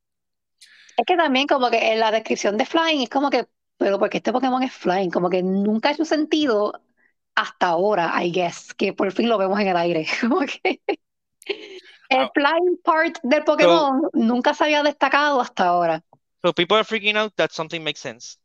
Es 0.98 1.06
que 1.06 1.16
también 1.16 1.48
como 1.48 1.70
que 1.70 1.94
en 1.94 2.00
la 2.00 2.12
descripción 2.12 2.58
de 2.58 2.66
Flying 2.66 3.04
es 3.04 3.10
como 3.10 3.30
que, 3.30 3.48
pero 3.78 3.98
porque 4.00 4.18
este 4.18 4.34
Pokémon 4.34 4.62
es 4.64 4.74
Flying, 4.74 5.10
como 5.12 5.30
que 5.30 5.42
nunca 5.42 5.88
ha 5.88 5.92
hecho 5.94 6.04
sentido 6.04 6.74
hasta 7.36 7.68
ahora, 7.68 8.12
I 8.22 8.32
guess, 8.32 8.74
que 8.74 8.92
por 8.92 9.10
fin 9.14 9.30
lo 9.30 9.38
vemos 9.38 9.58
en 9.62 9.68
el 9.70 9.78
aire. 9.78 10.06
Como 10.22 10.42
que 10.42 10.82
el 12.10 12.22
Ah. 12.22 12.32
Flying 12.34 12.78
part 12.84 13.18
del 13.24 13.44
Pokémon 13.44 14.10
nunca 14.14 14.54
se 14.54 14.64
había 14.66 14.84
destacado 14.84 15.40
hasta 15.40 15.68
ahora. 15.68 16.04
So 16.42 16.54
people 16.54 16.78
are 16.78 16.86
freaking 16.86 17.18
out 17.18 17.34
that 17.36 17.52
something 17.52 17.82
makes 17.82 18.00
sense. 18.02 18.38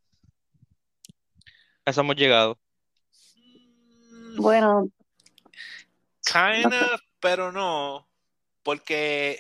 A 1.87 1.91
Eso 1.91 2.01
hemos 2.01 2.17
llegado. 2.17 2.59
Bueno, 4.37 4.89
Kinda, 6.25 6.99
pero 7.21 7.53
no. 7.53 8.09
Porque. 8.63 9.39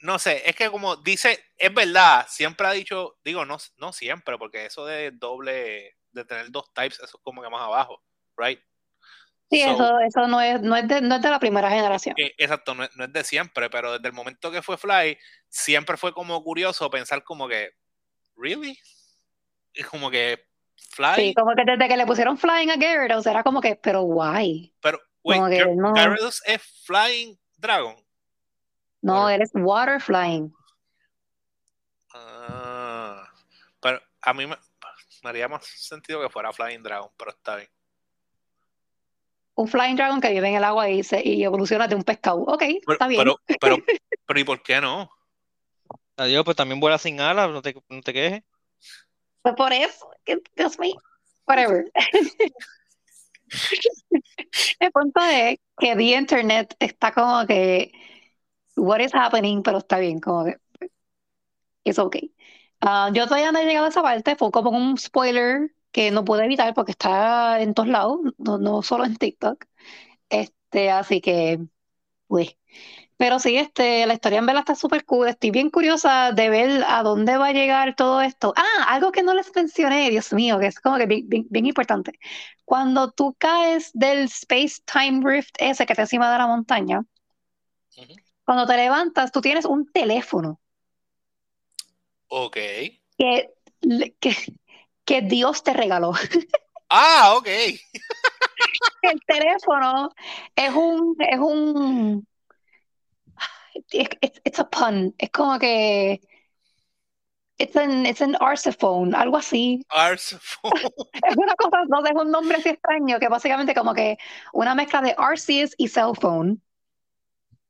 No 0.00 0.18
sé, 0.18 0.48
es 0.48 0.54
que 0.54 0.70
como 0.70 0.96
dice, 0.96 1.46
es 1.56 1.74
verdad, 1.74 2.26
siempre 2.28 2.66
ha 2.66 2.72
dicho, 2.72 3.18
digo, 3.24 3.44
no, 3.44 3.56
no 3.78 3.92
siempre, 3.92 4.38
porque 4.38 4.66
eso 4.66 4.84
de 4.84 5.10
doble, 5.10 5.96
de 6.12 6.24
tener 6.24 6.50
dos 6.50 6.72
types, 6.72 7.00
eso 7.00 7.16
es 7.16 7.22
como 7.24 7.42
que 7.42 7.48
más 7.48 7.62
abajo, 7.62 8.02
right? 8.36 8.60
Sí, 9.50 9.60
So, 9.60 9.70
eso, 9.72 10.00
eso 10.00 10.26
no 10.28 10.40
es, 10.40 10.60
no 10.62 10.76
es 10.76 10.88
de, 10.88 11.00
no 11.00 11.16
es 11.16 11.22
de 11.22 11.30
la 11.30 11.38
primera 11.38 11.70
generación. 11.70 12.14
eh, 12.18 12.34
exacto, 12.38 12.74
no, 12.74 12.84
es- 12.84 12.96
no 12.96 13.04
es 13.04 13.12
de 13.12 13.24
siempre, 13.24 13.70
pero 13.70 13.92
desde 13.92 14.08
el 14.08 14.14
momento 14.14 14.50
que 14.50 14.62
fue 14.62 14.76
Fly, 14.76 15.18
siempre 15.48 15.96
fue 15.96 16.12
como 16.12 16.42
curioso 16.42 16.90
pensar 16.90 17.22
como 17.24 17.48
que, 17.48 17.70
¿really? 18.36 18.78
Y 19.74 19.82
como 19.84 20.10
que 20.10 20.46
Fly, 20.90 21.14
Sí, 21.16 21.34
como 21.34 21.54
que 21.54 21.64
desde 21.64 21.88
que 21.88 21.96
le 21.96 22.06
pusieron 22.06 22.38
Flying 22.38 22.70
a 22.70 22.76
Gyarados 22.76 23.26
era 23.26 23.42
como 23.42 23.60
que, 23.60 23.76
pero 23.76 24.02
why? 24.02 24.74
pero, 24.80 25.00
wait, 25.22 25.42
que 25.48 25.74
no. 25.74 25.94
Gyarados 25.94 26.42
es 26.46 26.62
Flying 26.84 27.38
Dragon. 27.56 27.96
No, 29.02 29.28
él 29.30 29.42
es 29.42 29.50
Water 29.54 30.00
Flying. 30.00 30.52
Ah, 32.14 33.28
pero 33.80 34.00
a 34.22 34.34
mí 34.34 34.46
me, 34.46 34.56
me 35.22 35.30
haría 35.30 35.48
más 35.48 35.64
sentido 35.66 36.20
que 36.22 36.30
fuera 36.30 36.52
Flying 36.52 36.82
Dragon, 36.82 37.10
pero 37.16 37.30
está 37.30 37.56
bien. 37.56 37.68
Un 39.56 39.68
Flying 39.68 39.96
Dragon 39.96 40.20
que 40.20 40.30
vive 40.30 40.48
en 40.48 40.54
el 40.56 40.64
agua 40.64 40.88
y, 40.88 41.02
se, 41.02 41.26
y 41.26 41.42
evoluciona 41.42 41.88
de 41.88 41.94
un 41.94 42.04
pescado. 42.04 42.42
Ok, 42.42 42.60
Pero, 42.60 42.92
está 42.92 43.08
bien. 43.08 43.20
pero, 43.20 43.40
pero, 43.60 43.76
pero 44.26 44.40
¿y 44.40 44.44
por 44.44 44.62
qué 44.62 44.80
no? 44.80 45.10
Adiós, 46.16 46.44
pues 46.44 46.56
también 46.56 46.78
vuela 46.78 46.98
sin 46.98 47.20
alas, 47.20 47.50
no 47.50 47.62
te, 47.62 47.74
no 47.88 48.02
te 48.02 48.12
quejes. 48.12 48.42
Pues 49.42 49.54
por 49.54 49.72
eso, 49.72 50.10
que, 50.24 50.42
Dios 50.54 50.78
mío, 50.78 50.96
whatever. 51.46 51.90
El 54.80 54.90
punto 54.92 55.20
es 55.22 55.58
que 55.78 55.94
the 55.96 56.16
internet 56.16 56.74
está 56.78 57.12
como 57.12 57.46
que, 57.46 57.92
what 58.76 59.00
is 59.00 59.14
happening, 59.14 59.62
pero 59.62 59.78
está 59.78 59.98
bien, 59.98 60.20
como 60.20 60.44
que, 60.44 60.56
it's 61.84 61.98
okay. 61.98 62.34
Ah, 62.80 63.10
yo 63.12 63.24
todavía 63.24 63.52
no 63.52 63.58
he 63.58 63.64
llegado 63.64 63.86
a 63.86 63.90
esa 63.90 64.02
parte, 64.02 64.36
fue 64.36 64.50
como 64.50 64.70
un 64.70 64.98
spoiler 64.98 65.75
que 65.96 66.10
no 66.10 66.24
pude 66.26 66.44
evitar 66.44 66.74
porque 66.74 66.92
está 66.92 67.60
en 67.62 67.72
todos 67.74 67.88
lados, 67.88 68.20
no, 68.38 68.58
no 68.58 68.82
solo 68.82 69.06
en 69.06 69.16
TikTok. 69.16 69.64
Este, 70.30 70.90
así 70.90 71.20
que, 71.22 71.60
pues. 72.28 72.56
Pero 73.18 73.38
sí, 73.40 73.56
este, 73.58 74.06
la 74.06 74.14
historia 74.14 74.40
en 74.40 74.46
verdad 74.46 74.60
está 74.62 74.74
súper 74.76 75.04
cool. 75.06 75.28
Estoy 75.28 75.50
bien 75.52 75.70
curiosa 75.70 76.32
de 76.32 76.50
ver 76.50 76.84
a 76.88 77.02
dónde 77.04 77.38
va 77.38 77.48
a 77.48 77.52
llegar 77.52 77.96
todo 77.96 78.20
esto. 78.22 78.54
Ah, 78.56 78.86
algo 78.94 79.12
que 79.12 79.22
no 79.24 79.34
les 79.34 79.54
mencioné, 79.56 80.10
Dios 80.10 80.32
mío, 80.34 80.58
que 80.60 80.66
es 80.68 80.80
como 80.80 80.98
que 80.98 81.06
bien, 81.06 81.28
bien- 81.28 81.46
bien 81.50 81.66
importante. 81.66 82.12
Cuando 82.64 83.12
tú 83.12 83.34
caes 83.38 83.90
del 83.94 84.24
Space-Time 84.26 85.22
Rift 85.24 85.56
ese 85.60 85.86
que 85.86 85.94
está 85.94 86.02
encima 86.04 86.32
de 86.32 86.38
la 86.38 86.46
montaña, 86.48 87.04
cuando 88.46 88.66
te 88.66 88.76
levantas, 88.78 89.30
tú 89.30 89.42
tienes 89.42 89.66
un 89.66 89.84
teléfono 89.92 90.58
Ok. 92.28 92.56
que, 93.18 93.50
que, 94.20 94.30
que 95.06 95.22
Dios 95.22 95.62
te 95.62 95.72
regaló. 95.72 96.12
Ah, 96.88 97.34
ok. 97.36 97.48
El 99.02 99.20
teléfono 99.26 100.10
es 100.54 100.70
un, 100.72 101.16
es 101.18 101.38
un, 101.38 102.26
it's, 103.92 104.40
it's 104.44 104.58
a 104.58 104.64
pun. 104.64 105.14
Es 105.18 105.30
como 105.30 105.58
que, 105.58 106.20
it's 107.58 107.76
an, 107.76 108.06
it's 108.06 108.20
an 108.20 108.36
arsaphone, 108.40 109.14
algo 109.14 109.36
así. 109.36 109.84
Arsaphone. 109.88 110.72
Es 111.28 111.36
una 111.36 111.54
cosa, 111.56 111.84
no 111.88 112.02
sé, 112.02 112.10
es 112.10 112.22
un 112.22 112.30
nombre 112.30 112.58
así 112.58 112.68
extraño, 112.68 113.18
que 113.18 113.28
básicamente 113.28 113.74
como 113.74 113.94
que 113.94 114.18
una 114.52 114.74
mezcla 114.74 115.00
de 115.00 115.14
Arceus 115.16 115.74
y 115.78 115.88
cell 115.88 116.12
phone. 116.20 116.62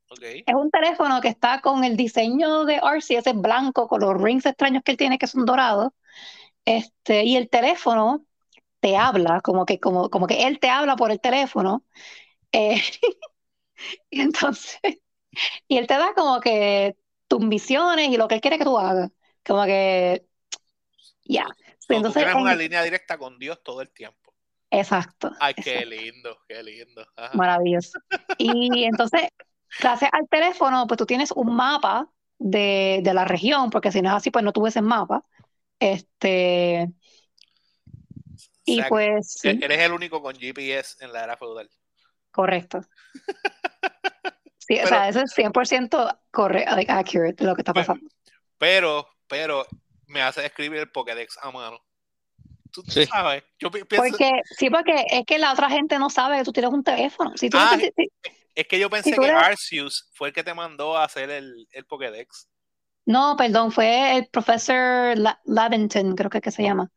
Ok. 0.08 0.22
Es 0.46 0.54
un 0.54 0.70
teléfono 0.70 1.20
que 1.20 1.28
está 1.28 1.60
con 1.60 1.84
el 1.84 1.96
diseño 1.96 2.64
de 2.64 2.80
Arceus, 2.82 3.26
es 3.26 3.40
blanco, 3.40 3.88
con 3.88 4.00
los 4.00 4.20
rings 4.20 4.46
extraños 4.46 4.82
que 4.84 4.92
él 4.92 4.98
tiene 4.98 5.18
que 5.18 5.26
son 5.26 5.44
dorados. 5.44 5.92
Este, 6.66 7.24
y 7.24 7.36
el 7.38 7.50
teléfono 7.50 8.26
te 8.80 8.96
habla, 8.98 9.40
como 9.42 9.66
que, 9.66 9.80
como, 9.80 10.10
como 10.10 10.26
que 10.28 10.46
él 10.46 10.60
te 10.60 10.70
habla 10.70 10.96
por 10.96 11.10
el 11.12 11.20
teléfono. 11.20 11.84
eh, 12.52 12.82
y 14.10 14.20
entonces, 14.20 14.80
y 15.68 15.78
él 15.78 15.86
te 15.86 15.94
da 15.98 16.14
como 16.14 16.40
que 16.40 16.96
tus 17.28 17.40
misiones 17.40 18.08
y 18.10 18.16
lo 18.16 18.28
que 18.28 18.36
él 18.36 18.40
quiere 18.40 18.58
que 18.58 18.64
tú 18.64 18.78
hagas. 18.78 19.10
Como 19.44 19.64
que, 19.64 20.26
ya. 21.24 21.46
So, 21.78 21.94
tú 21.94 21.96
Entonces, 21.96 22.14
tienes 22.14 22.34
una 22.36 22.52
en- 22.52 22.58
línea 22.58 22.82
directa 22.82 23.18
con 23.18 23.38
Dios 23.38 23.62
todo 23.62 23.80
el 23.82 23.90
tiempo. 23.92 24.34
exacto. 24.70 25.30
Ay, 25.38 25.54
exacto. 25.56 25.62
qué 25.62 25.86
lindo, 25.86 26.38
qué 26.48 26.62
lindo. 26.62 27.06
Ajá. 27.16 27.36
Maravilloso. 27.36 27.98
Y 28.36 28.84
entonces, 28.84 29.22
gracias 29.78 30.10
al 30.12 30.28
teléfono, 30.28 30.86
pues 30.86 30.98
tú 30.98 31.06
tienes 31.06 31.32
un 31.32 31.54
mapa 31.54 32.10
de, 32.38 33.00
de 33.02 33.14
la 33.14 33.24
región, 33.24 33.70
porque 33.70 33.92
si 33.92 34.02
no 34.02 34.08
es 34.10 34.14
así, 34.16 34.30
pues 34.30 34.44
no 34.44 34.52
tuviese 34.52 34.82
mapa. 34.82 35.24
Este, 35.78 36.88
O 36.88 37.92
y 38.64 38.76
sea, 38.76 38.88
pues 38.88 39.32
sí, 39.40 39.48
eres 39.62 39.78
el 39.80 39.92
único 39.92 40.22
con 40.22 40.34
GPS 40.36 41.04
en 41.04 41.12
la 41.12 41.24
era 41.24 41.36
feudal. 41.36 41.70
correcto. 42.30 42.80
Sí, 44.68 44.74
o 44.74 44.78
Pero- 44.78 44.88
sea, 44.88 45.08
eso 45.08 45.20
es 45.20 45.32
100% 45.32 46.18
correcto, 46.32 46.74
like, 46.74 46.90
accurate 46.90 47.34
de 47.34 47.44
lo 47.44 47.54
que 47.54 47.60
está 47.60 47.72
Pues, 47.72 47.86
pasando. 47.86 48.10
Pero, 48.58 49.08
pero 49.28 49.64
me 50.08 50.20
hace 50.22 50.44
escribir 50.44 50.80
el 50.80 50.90
Pokédex 50.90 51.38
a 51.40 51.52
mano. 51.52 51.78
Tú, 52.72 52.82
sabes, 53.08 53.44
yo 53.60 53.70
pienso, 53.70 53.86
Porque, 53.96 54.42
sí, 54.58 54.68
porque 54.68 55.04
es 55.08 55.24
que 55.24 55.38
la 55.38 55.52
otra 55.52 55.70
gente 55.70 56.00
no 56.00 56.10
sabe 56.10 56.38
que 56.38 56.42
tú 56.44 56.52
tienes 56.52 56.72
un 56.72 56.82
teléfono. 56.82 57.30
Si 57.36 57.48
tú 57.48 57.58
no 57.58 57.62
Ah, 57.62 57.78
te- 57.78 57.92
es 58.56 58.66
que 58.66 58.80
yo 58.80 58.90
pensé 58.90 59.12
que 59.12 59.24
eres- 59.24 59.40
Arceus 59.40 60.10
fue 60.14 60.28
el 60.28 60.34
que 60.34 60.42
te 60.42 60.52
mandó 60.52 60.96
a 60.96 61.04
hacer 61.04 61.30
el, 61.30 61.68
el 61.70 61.86
Pokédex. 61.86 62.48
No, 63.06 63.36
perdón, 63.36 63.72
fue 63.72 64.16
el 64.16 64.26
profesor 64.28 65.16
La- 65.18 65.40
Laventon, 65.44 66.14
creo 66.16 66.30
que, 66.30 66.38
es 66.38 66.42
que 66.44 66.50
se 66.50 66.62
llama. 66.62 66.90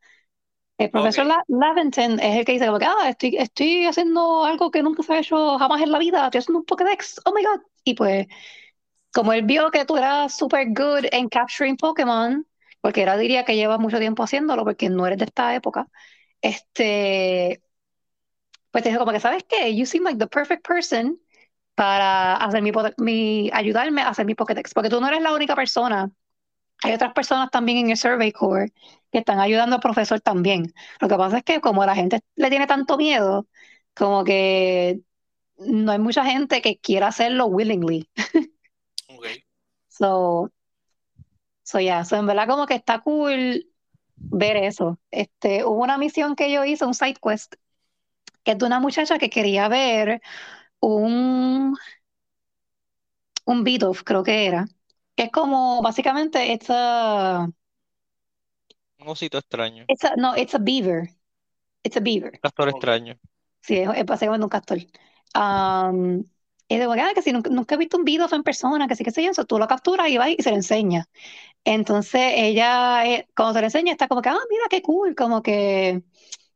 El 0.77 0.91
profesor. 0.91 1.25
La- 1.25 1.43
Laventon 1.47 2.19
es 2.19 2.37
el 2.39 2.45
que 2.45 2.53
dice 2.53 2.67
como 2.67 2.79
que, 2.79 2.85
ah, 2.85 3.09
estoy, 3.09 3.37
estoy 3.37 3.85
haciendo 3.85 4.45
algo 4.45 4.71
que 4.71 4.83
nunca 4.83 5.03
se 5.03 5.13
ha 5.13 5.19
hecho 5.19 5.57
jamás 5.59 5.81
en 5.81 5.91
la 5.91 5.99
vida, 5.99 6.25
estoy 6.25 6.39
haciendo 6.39 6.59
un 6.59 6.65
Pokédex, 6.65 7.21
oh 7.25 7.33
my 7.33 7.43
God. 7.43 7.61
Y 7.85 7.95
pues, 7.95 8.27
como 9.13 9.33
él 9.33 9.43
vio 9.45 9.71
que 9.71 9.85
tú 9.85 9.97
eras 9.97 10.37
super 10.37 10.67
good 10.69 11.05
en 11.11 11.29
capturing 11.29 11.77
Pokémon, 11.77 12.47
porque 12.81 13.03
él 13.03 13.19
diría 13.19 13.45
que 13.45 13.55
lleva 13.57 13.77
mucho 13.77 13.99
tiempo 13.99 14.23
haciéndolo, 14.23 14.65
porque 14.65 14.89
no 14.89 15.07
eres 15.07 15.19
de 15.19 15.25
esta 15.25 15.55
época, 15.55 15.87
este, 16.41 17.61
pues 18.71 18.83
te 18.83 18.89
dijo 18.89 18.99
como 18.99 19.11
que, 19.11 19.19
¿sabes 19.19 19.43
qué? 19.47 19.75
You 19.75 19.85
seem 19.85 20.03
like 20.03 20.19
the 20.19 20.27
perfect 20.27 20.63
person 20.67 21.19
para 21.79 22.35
hacer 22.35 22.61
mi, 22.61 22.73
mi, 22.97 23.49
ayudarme 23.53 24.01
a 24.01 24.09
hacer 24.09 24.25
mi 24.25 24.35
Pokédex, 24.35 24.73
porque 24.73 24.89
tú 24.89 24.99
no 24.99 25.07
eres 25.07 25.21
la 25.21 25.33
única 25.33 25.55
persona. 25.55 26.11
Hay 26.83 26.91
otras 26.91 27.13
personas 27.13 27.51
también 27.51 27.77
en 27.77 27.91
el 27.91 27.95
Survey 27.95 28.33
Corps 28.33 28.69
que 29.09 29.19
están 29.19 29.39
ayudando 29.39 29.77
al 29.77 29.81
profesor 29.81 30.19
también. 30.19 30.73
Lo 30.99 31.07
que 31.07 31.15
pasa 31.15 31.37
es 31.37 31.43
que 31.45 31.61
como 31.61 31.85
la 31.85 31.95
gente 31.95 32.19
le 32.35 32.49
tiene 32.49 32.67
tanto 32.67 32.97
miedo, 32.97 33.47
como 33.93 34.25
que 34.25 34.99
no 35.57 35.93
hay 35.93 35.99
mucha 35.99 36.25
gente 36.25 36.61
que 36.61 36.79
quiera 36.79 37.07
hacerlo 37.07 37.45
willingly. 37.45 38.09
Ok. 39.07 39.25
So, 39.87 40.49
so 41.63 41.79
yeah, 41.79 42.05
so 42.05 42.15
en 42.15 42.25
verdad 42.25 42.47
como 42.47 42.65
que 42.65 42.75
está 42.75 42.99
cool 42.99 43.67
ver 44.15 44.57
eso. 44.57 44.97
Este, 45.11 45.65
hubo 45.65 45.81
una 45.83 45.97
misión 45.97 46.35
que 46.35 46.51
yo 46.51 46.63
hice, 46.65 46.85
un 46.85 46.93
side 46.93 47.17
quest, 47.21 47.55
que 48.43 48.51
es 48.51 48.57
de 48.57 48.65
una 48.65 48.79
muchacha 48.79 49.17
que 49.17 49.29
quería 49.29 49.67
ver 49.67 50.21
un, 50.81 51.75
un 53.45 53.63
Bidoof, 53.63 54.03
creo 54.03 54.23
que 54.23 54.45
era, 54.47 54.65
que 55.15 55.23
es 55.23 55.31
como 55.31 55.81
básicamente 55.81 56.51
it's 56.53 56.67
a, 56.69 57.47
Un 58.99 59.07
osito 59.13 59.37
extraño. 59.39 59.85
it's 59.87 60.03
a- 60.03 60.15
no, 60.15 60.35
it's 60.35 60.53
a 60.53 60.59
beaver. 60.59 61.09
It's 61.83 61.97
a 61.97 62.01
beaver. 62.01 62.41
Castor 62.41 62.67
extraño. 62.69 63.17
Sí, 63.61 63.77
es, 63.77 63.89
es 63.95 64.05
básicamente 64.05 64.45
un 64.45 64.49
castor. 64.49 64.79
Um, 65.35 66.23
y 66.67 66.77
de 66.77 66.87
verdad 66.87 67.11
que 67.15 67.21
si 67.21 67.31
nunca, 67.31 67.49
nunca 67.49 67.75
he 67.75 67.77
visto 67.77 67.97
un 67.97 68.05
Bidoof 68.05 68.33
en 68.33 68.43
persona, 68.43 68.87
que 68.87 68.95
sí 68.95 69.03
que 69.03 69.11
sé 69.11 69.23
yo, 69.23 69.33
so 69.33 69.45
tú 69.45 69.57
lo 69.59 69.67
capturas 69.67 70.09
y 70.09 70.17
vas 70.17 70.29
y 70.37 70.41
se 70.41 70.49
lo 70.51 70.55
enseñas. 70.55 71.07
Entonces 71.65 72.21
ella, 72.35 73.05
eh, 73.07 73.27
cuando 73.35 73.55
se 73.55 73.61
lo 73.61 73.67
enseña, 73.67 73.93
está 73.93 74.07
como 74.07 74.21
que, 74.21 74.29
ah, 74.29 74.37
mira 74.49 74.65
qué 74.69 74.81
cool, 74.83 75.15
como 75.15 75.41
que, 75.43 76.03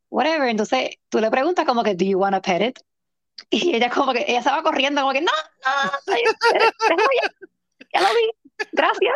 whatever. 0.09 0.49
Entonces 0.49 0.91
tú 1.09 1.19
le 1.19 1.31
preguntas 1.31 1.65
como 1.65 1.83
que, 1.83 1.95
do 1.95 2.05
you 2.05 2.19
want 2.19 2.35
to 2.35 2.41
pet 2.43 2.61
it? 2.63 2.79
Y 3.49 3.75
ella 3.75 3.89
como 3.89 4.13
que, 4.13 4.25
ella 4.27 4.41
va 4.51 4.63
corriendo 4.63 5.01
como 5.01 5.13
que, 5.13 5.21
no, 5.21 5.31
no, 5.65 5.91
no, 6.07 6.15
ya, 6.15 6.31
déjalo 6.53 7.09
ya, 7.21 7.29
ya 7.93 8.01
lo 8.01 8.09
vi, 8.15 8.31
gracias, 8.71 9.15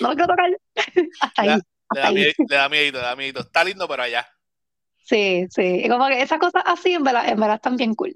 no 0.00 0.08
lo 0.10 0.14
quiero 0.14 0.28
tocar. 0.28 0.50
Hasta 1.20 1.42
ahí, 1.42 1.48
Le 1.92 2.00
da, 2.00 2.08
ahí. 2.08 2.14
mie- 2.14 2.34
le 2.48 2.56
da 2.56 2.68
miedito, 2.68 2.98
le 2.98 3.04
da 3.04 3.16
miedito. 3.16 3.40
Está 3.40 3.64
lindo, 3.64 3.86
pero 3.88 4.02
allá. 4.02 4.26
Sí, 5.04 5.46
sí, 5.50 5.82
y 5.84 5.88
como 5.88 6.06
que 6.08 6.22
esas 6.22 6.38
cosas 6.38 6.62
así 6.66 6.92
en 6.94 7.04
verdad, 7.04 7.28
en 7.28 7.38
verdad 7.38 7.56
están 7.56 7.76
bien 7.76 7.94
cool. 7.94 8.14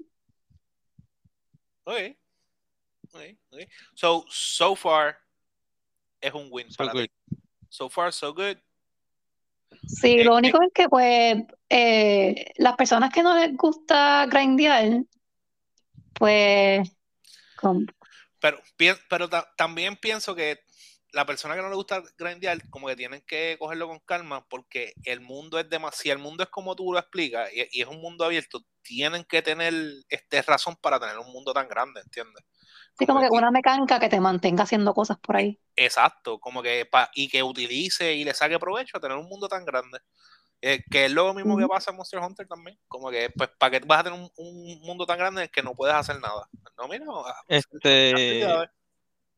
Ok. 1.83 1.95
Ok, 3.11 3.21
ok. 3.51 3.59
So, 3.95 4.25
so 4.29 4.75
far, 4.75 5.17
es 6.21 6.33
un 6.33 6.47
win 6.51 6.69
So 6.71 6.77
para 6.77 6.91
good. 6.93 7.05
ti. 7.05 7.11
So 7.69 7.89
far, 7.89 8.11
so 8.13 8.33
good. 8.33 8.57
Sí, 9.87 10.19
Eh, 10.19 10.23
lo 10.23 10.35
único 10.35 10.61
es 10.61 10.71
que 10.73 10.89
pues 10.89 11.37
eh, 11.69 12.51
las 12.57 12.75
personas 12.75 13.11
que 13.11 13.21
no 13.23 13.35
les 13.35 13.55
gusta 13.55 14.25
grindear, 14.27 15.03
pues 16.19 16.89
Pero, 18.39 18.59
pero 19.09 19.29
ta- 19.29 19.51
también 19.57 19.97
pienso 19.97 20.35
que 20.35 20.59
la 21.11 21.25
persona 21.25 21.55
que 21.55 21.61
no 21.61 21.69
le 21.69 21.75
gusta 21.75 22.03
grindear, 22.17 22.69
como 22.69 22.87
que 22.87 22.95
tienen 22.95 23.21
que 23.27 23.57
cogerlo 23.59 23.87
con 23.87 23.99
calma, 23.99 24.47
porque 24.47 24.93
el 25.03 25.21
mundo 25.21 25.59
es 25.59 25.69
demasiado, 25.69 26.17
el 26.17 26.23
mundo 26.23 26.43
es 26.43 26.49
como 26.49 26.75
tú 26.75 26.93
lo 26.93 26.99
explicas, 26.99 27.49
y, 27.53 27.67
y 27.79 27.81
es 27.81 27.87
un 27.87 27.99
mundo 28.01 28.25
abierto, 28.25 28.63
tienen 28.83 29.23
que 29.25 29.41
tener 29.41 29.73
este 30.09 30.41
razón 30.43 30.75
para 30.77 30.99
tener 30.99 31.17
un 31.17 31.31
mundo 31.31 31.53
tan 31.53 31.67
grande, 31.67 32.01
¿entiendes? 32.01 32.43
sí, 32.93 33.05
como 33.07 33.21
que 33.21 33.29
y- 33.31 33.41
una 33.41 33.49
mecánica 33.51 33.99
que 33.99 34.09
te 34.09 34.19
mantenga 34.19 34.63
haciendo 34.63 34.93
cosas 34.93 35.17
por 35.19 35.35
ahí. 35.37 35.59
Exacto, 35.75 36.39
como 36.39 36.61
que 36.61 36.85
pa- 36.85 37.09
y 37.13 37.29
que 37.29 37.41
utilice 37.41 38.13
y 38.13 38.23
le 38.25 38.33
saque 38.33 38.59
provecho 38.59 38.97
a 38.97 38.99
tener 38.99 39.17
un 39.17 39.27
mundo 39.29 39.47
tan 39.47 39.65
grande. 39.65 39.99
Eh, 40.61 40.83
que 40.91 41.05
es 41.05 41.11
lo 41.11 41.33
mismo 41.33 41.57
que 41.57 41.67
pasa 41.67 41.91
en 41.91 41.97
Monster 41.97 42.19
Hunter 42.19 42.47
también. 42.47 42.77
Como 42.87 43.09
que, 43.09 43.29
pues, 43.29 43.49
¿para 43.57 43.79
qué 43.79 43.85
vas 43.85 43.99
a 43.99 44.03
tener 44.03 44.19
un, 44.19 44.29
un 44.35 44.81
mundo 44.81 45.05
tan 45.05 45.17
grande 45.17 45.41
en 45.41 45.43
el 45.43 45.51
que 45.51 45.63
no 45.63 45.73
puedes 45.73 45.95
hacer 45.95 46.19
nada? 46.19 46.49
No, 46.77 46.87
mira, 46.87 47.05
Este, 47.47 48.41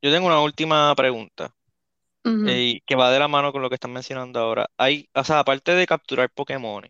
yo 0.02 0.12
tengo 0.12 0.28
una 0.28 0.42
última 0.42 0.94
pregunta 0.96 1.54
eh, 2.24 2.82
que 2.86 2.96
va 2.96 3.12
de 3.12 3.20
la 3.20 3.28
mano 3.28 3.52
con 3.52 3.62
lo 3.62 3.70
que 3.70 3.76
están 3.76 3.94
mencionando 3.94 4.40
ahora. 4.40 4.68
Hay, 4.78 5.10
o 5.14 5.24
sea, 5.24 5.40
aparte 5.40 5.74
de 5.74 5.86
capturar 5.86 6.30
Pokémon, 6.32 6.90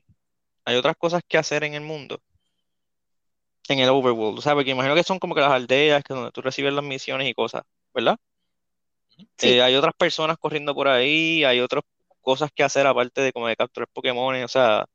hay 0.65 0.75
otras 0.75 0.95
cosas 0.97 1.21
que 1.27 1.37
hacer 1.37 1.63
en 1.63 1.73
el 1.73 1.81
mundo, 1.81 2.21
en 3.67 3.79
el 3.79 3.89
overworld, 3.89 4.39
o 4.39 4.41
sea, 4.41 4.53
porque 4.53 4.71
imagino 4.71 4.95
que 4.95 5.03
son 5.03 5.19
como 5.19 5.35
que 5.35 5.41
las 5.41 5.51
aldeas, 5.51 6.03
que 6.03 6.13
donde 6.13 6.31
tú 6.31 6.41
recibes 6.41 6.73
las 6.73 6.83
misiones 6.83 7.27
y 7.27 7.33
cosas, 7.33 7.63
¿verdad? 7.93 8.17
Sí. 9.37 9.49
Eh, 9.49 9.61
hay 9.61 9.75
otras 9.75 9.93
personas 9.93 10.37
corriendo 10.37 10.73
por 10.73 10.87
ahí, 10.87 11.43
hay 11.43 11.59
otras 11.59 11.83
cosas 12.21 12.51
que 12.55 12.63
hacer 12.63 12.87
aparte 12.87 13.21
de 13.21 13.33
como 13.33 13.47
de 13.47 13.55
capturar 13.57 13.87
Pokémon, 13.93 14.35
o 14.43 14.47
sea, 14.47 14.85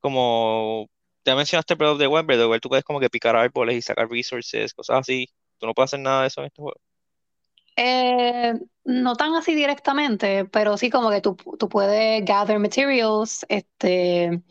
como 0.00 0.88
ya 1.24 1.36
mencionaste 1.36 1.74
Breath 1.76 1.92
of 1.94 1.98
the 2.00 2.08
Wild, 2.08 2.26
Breath 2.26 2.40
of 2.42 2.60
tú 2.60 2.68
puedes 2.70 2.84
como 2.84 3.00
que 3.00 3.10
picar 3.10 3.36
árboles 3.36 3.76
y 3.76 3.82
sacar 3.82 4.08
resources, 4.10 4.74
cosas 4.74 5.00
así. 5.00 5.26
Tú 5.58 5.66
no 5.66 5.74
puedes 5.74 5.90
hacer 5.90 6.00
nada 6.00 6.22
de 6.22 6.28
eso 6.28 6.40
en 6.42 6.46
este 6.48 6.62
juego. 6.62 6.78
Eh, 7.76 8.54
no 8.84 9.16
tan 9.16 9.34
así 9.34 9.54
directamente, 9.54 10.44
pero 10.46 10.76
sí 10.76 10.90
como 10.90 11.10
que 11.10 11.20
tú, 11.22 11.36
tú 11.58 11.68
puedes 11.68 12.24
gather 12.24 12.58
materials, 12.58 13.46
este, 13.48 14.42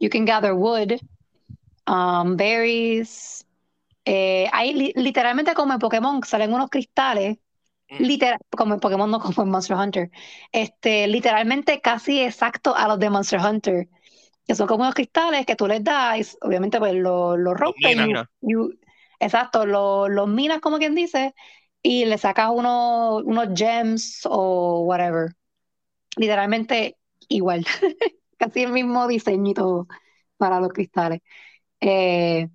you 0.00 0.10
can 0.10 0.24
gather 0.24 0.54
wood, 0.54 1.00
um, 1.88 2.36
berries, 2.36 3.46
Eh, 4.06 4.48
hay 4.52 4.74
li- 4.74 4.92
literalmente 4.96 5.54
como 5.54 5.74
en 5.74 5.80
Pokémon 5.80 6.22
salen 6.24 6.54
unos 6.54 6.70
cristales. 6.70 7.38
Literal, 7.98 8.38
como 8.56 8.74
en 8.74 8.80
Pokémon, 8.80 9.10
no 9.10 9.20
como 9.20 9.42
en 9.42 9.50
Monster 9.50 9.76
Hunter, 9.76 10.10
este, 10.52 11.06
literalmente 11.08 11.80
casi 11.80 12.20
exacto 12.20 12.74
a 12.76 12.88
los 12.88 12.98
de 12.98 13.10
Monster 13.10 13.40
Hunter, 13.40 13.88
que 14.46 14.54
son 14.54 14.66
como 14.68 14.84
unos 14.84 14.94
cristales 14.94 15.46
que 15.46 15.56
tú 15.56 15.66
les 15.66 15.82
das, 15.84 16.36
obviamente 16.42 16.78
pues 16.78 16.94
lo, 16.94 17.36
lo 17.36 17.54
rompes, 17.54 17.96
minas. 17.96 18.26
you- 18.42 18.48
you- 18.48 18.78
exacto, 19.20 19.66
lo- 19.66 20.08
los 20.08 20.28
minas 20.28 20.60
como 20.60 20.78
quien 20.78 20.94
dice, 20.94 21.34
y 21.82 22.04
le 22.06 22.18
sacas 22.18 22.50
unos, 22.52 23.22
unos 23.24 23.48
gems 23.54 24.22
o 24.26 24.82
whatever. 24.82 25.32
Literalmente 26.16 26.96
igual, 27.28 27.66
casi 28.38 28.62
el 28.64 28.72
mismo 28.72 29.08
diseño 29.08 29.50
y 29.52 29.54
todo 29.54 29.86
para 30.38 30.60
los 30.60 30.72
cristales. 30.72 31.20
Eh, 31.80 32.48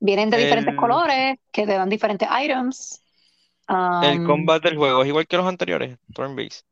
vienen 0.00 0.30
de 0.30 0.38
diferentes 0.38 0.74
El- 0.74 0.74
colores 0.74 1.38
que 1.52 1.66
te 1.66 1.72
dan 1.74 1.88
diferentes 1.88 2.28
items. 2.42 3.02
El 4.00 4.20
combat 4.22 4.62
del 4.62 4.76
juego 4.76 5.00
es 5.00 5.08
igual 5.08 5.26
que 5.26 5.38
los 5.38 5.46
anteriores, 5.46 5.96
turn-based. 6.12 6.66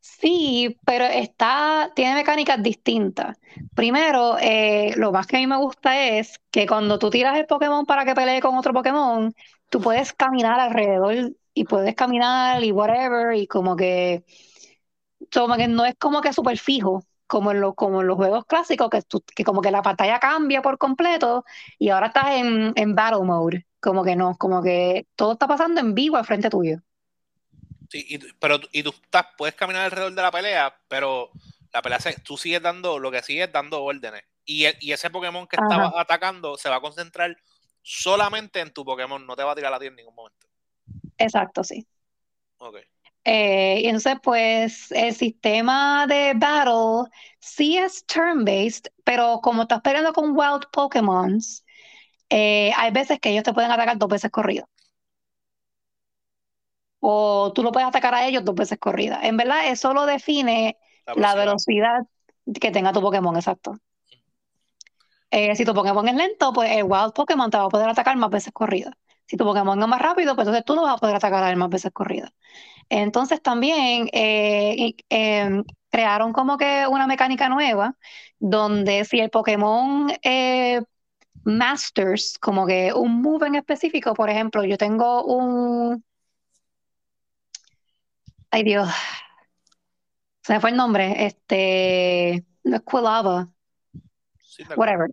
Sí, 0.00 0.78
pero 0.84 1.04
está, 1.06 1.90
tiene 1.94 2.14
mecánicas 2.14 2.62
distintas. 2.62 3.38
Primero, 3.74 4.36
eh, 4.38 4.92
lo 4.96 5.12
más 5.12 5.26
que 5.26 5.36
a 5.36 5.40
mí 5.40 5.46
me 5.46 5.56
gusta 5.56 5.98
es 6.08 6.38
que 6.50 6.66
cuando 6.66 6.98
tú 6.98 7.10
tiras 7.10 7.36
el 7.38 7.46
Pokémon 7.46 7.86
para 7.86 8.04
que 8.04 8.14
pelee 8.14 8.40
con 8.40 8.56
otro 8.56 8.72
Pokémon, 8.74 9.34
tú 9.70 9.80
puedes 9.80 10.12
caminar 10.12 10.60
alrededor 10.60 11.32
y 11.54 11.64
puedes 11.64 11.94
caminar 11.94 12.62
y 12.62 12.70
whatever, 12.72 13.34
y 13.36 13.46
como 13.46 13.76
que, 13.76 14.24
como 15.32 15.56
que 15.56 15.68
no 15.68 15.84
es 15.84 15.94
como 15.98 16.20
que 16.20 16.32
súper 16.32 16.58
fijo, 16.58 17.02
como 17.26 17.50
en, 17.52 17.60
lo- 17.60 17.74
como 17.74 18.00
en 18.00 18.06
los 18.08 18.16
juegos 18.16 18.44
clásicos, 18.46 18.90
que, 18.90 19.02
tú- 19.02 19.24
que 19.34 19.44
como 19.44 19.60
que 19.62 19.70
la 19.70 19.82
pantalla 19.82 20.18
cambia 20.20 20.62
por 20.62 20.78
completo 20.78 21.44
y 21.78 21.88
ahora 21.90 22.08
estás 22.08 22.30
en, 22.36 22.72
en 22.76 22.94
battle 22.94 23.24
mode. 23.24 23.66
Como 23.84 24.02
que 24.02 24.16
no, 24.16 24.34
como 24.38 24.62
que 24.62 25.06
todo 25.14 25.32
está 25.34 25.46
pasando 25.46 25.78
en 25.80 25.94
vivo 25.94 26.16
al 26.16 26.24
frente 26.24 26.48
tuyo. 26.48 26.78
Sí, 27.90 28.06
y, 28.08 28.18
pero 28.40 28.58
y 28.72 28.82
tú 28.82 28.90
estás, 28.90 29.26
puedes 29.36 29.54
caminar 29.54 29.84
alrededor 29.84 30.14
de 30.14 30.22
la 30.22 30.30
pelea, 30.30 30.74
pero 30.88 31.30
la 31.72 31.82
pelea 31.82 32.00
se- 32.00 32.18
tú 32.20 32.38
sigues 32.38 32.62
dando, 32.62 32.98
lo 32.98 33.10
que 33.10 33.22
sigues 33.22 33.52
dando 33.52 33.82
órdenes. 33.84 34.22
Y, 34.46 34.64
e- 34.64 34.78
y 34.80 34.92
ese 34.92 35.10
Pokémon 35.10 35.46
que 35.46 35.56
Ajá. 35.56 35.68
estaba 35.68 36.00
atacando 36.00 36.56
se 36.56 36.70
va 36.70 36.76
a 36.76 36.80
concentrar 36.80 37.36
solamente 37.82 38.60
en 38.60 38.72
tu 38.72 38.86
Pokémon, 38.86 39.26
no 39.26 39.36
te 39.36 39.44
va 39.44 39.52
a 39.52 39.54
tirar 39.54 39.74
a 39.74 39.78
ti 39.78 39.86
en 39.86 39.96
ningún 39.96 40.14
momento. 40.14 40.46
Exacto, 41.18 41.62
sí. 41.62 41.86
Ok. 42.58 42.76
Eh, 43.26 43.80
y 43.82 43.86
entonces, 43.86 44.16
pues, 44.22 44.92
el 44.92 45.14
sistema 45.14 46.06
de 46.06 46.34
battle 46.36 47.10
sí 47.40 47.78
es 47.78 48.04
turn-based, 48.06 48.86
pero 49.04 49.40
como 49.42 49.62
estás 49.62 49.80
peleando 49.80 50.12
con 50.12 50.36
wild 50.36 50.64
Pokémons, 50.72 51.63
eh, 52.30 52.72
hay 52.76 52.90
veces 52.90 53.20
que 53.20 53.30
ellos 53.30 53.44
te 53.44 53.52
pueden 53.52 53.70
atacar 53.70 53.98
dos 53.98 54.08
veces 54.08 54.30
corridas. 54.30 54.66
O 57.00 57.52
tú 57.54 57.62
lo 57.62 57.72
puedes 57.72 57.88
atacar 57.88 58.14
a 58.14 58.26
ellos 58.26 58.44
dos 58.44 58.54
veces 58.54 58.78
corridas. 58.78 59.20
En 59.24 59.36
verdad, 59.36 59.68
eso 59.68 59.92
lo 59.92 60.06
define 60.06 60.78
la 61.16 61.34
velocidad 61.34 62.00
que 62.60 62.70
tenga 62.70 62.92
tu 62.92 63.00
Pokémon, 63.00 63.36
exacto. 63.36 63.76
Eh, 65.30 65.54
si 65.56 65.64
tu 65.64 65.74
Pokémon 65.74 66.06
es 66.08 66.14
lento, 66.14 66.52
pues 66.52 66.70
el 66.70 66.84
Wild 66.84 67.12
Pokémon 67.12 67.50
te 67.50 67.58
va 67.58 67.64
a 67.64 67.68
poder 67.68 67.88
atacar 67.88 68.16
más 68.16 68.30
veces 68.30 68.52
corrida. 68.52 68.96
Si 69.26 69.36
tu 69.36 69.44
Pokémon 69.44 69.80
es 69.80 69.88
más 69.88 70.00
rápido, 70.00 70.34
pues 70.34 70.46
entonces 70.46 70.64
tú 70.64 70.74
no 70.76 70.82
vas 70.82 70.94
a 70.94 70.98
poder 70.98 71.16
atacar 71.16 71.42
a 71.42 71.50
él 71.50 71.56
más 71.56 71.70
veces 71.70 71.92
corrida. 71.92 72.32
Entonces 72.88 73.42
también 73.42 74.08
eh, 74.12 74.94
em, 75.08 75.64
crearon 75.90 76.32
como 76.32 76.56
que 76.58 76.86
una 76.88 77.06
mecánica 77.06 77.48
nueva 77.48 77.96
donde 78.38 79.04
si 79.04 79.20
el 79.20 79.30
Pokémon 79.30 80.12
eh, 80.22 80.82
Masters, 81.44 82.38
como 82.38 82.66
que 82.66 82.92
un 82.92 83.20
move 83.22 83.46
en 83.46 83.56
específico, 83.56 84.14
por 84.14 84.30
ejemplo, 84.30 84.64
yo 84.64 84.78
tengo 84.78 85.24
un... 85.24 86.04
Ay 88.50 88.62
Dios, 88.62 88.88
se 90.42 90.52
me 90.52 90.60
fue 90.60 90.70
el 90.70 90.76
nombre, 90.76 91.24
este, 91.26 92.44
Quilava, 92.90 93.50
Sí, 94.40 94.64
te- 94.64 94.74
whatever. 94.74 95.10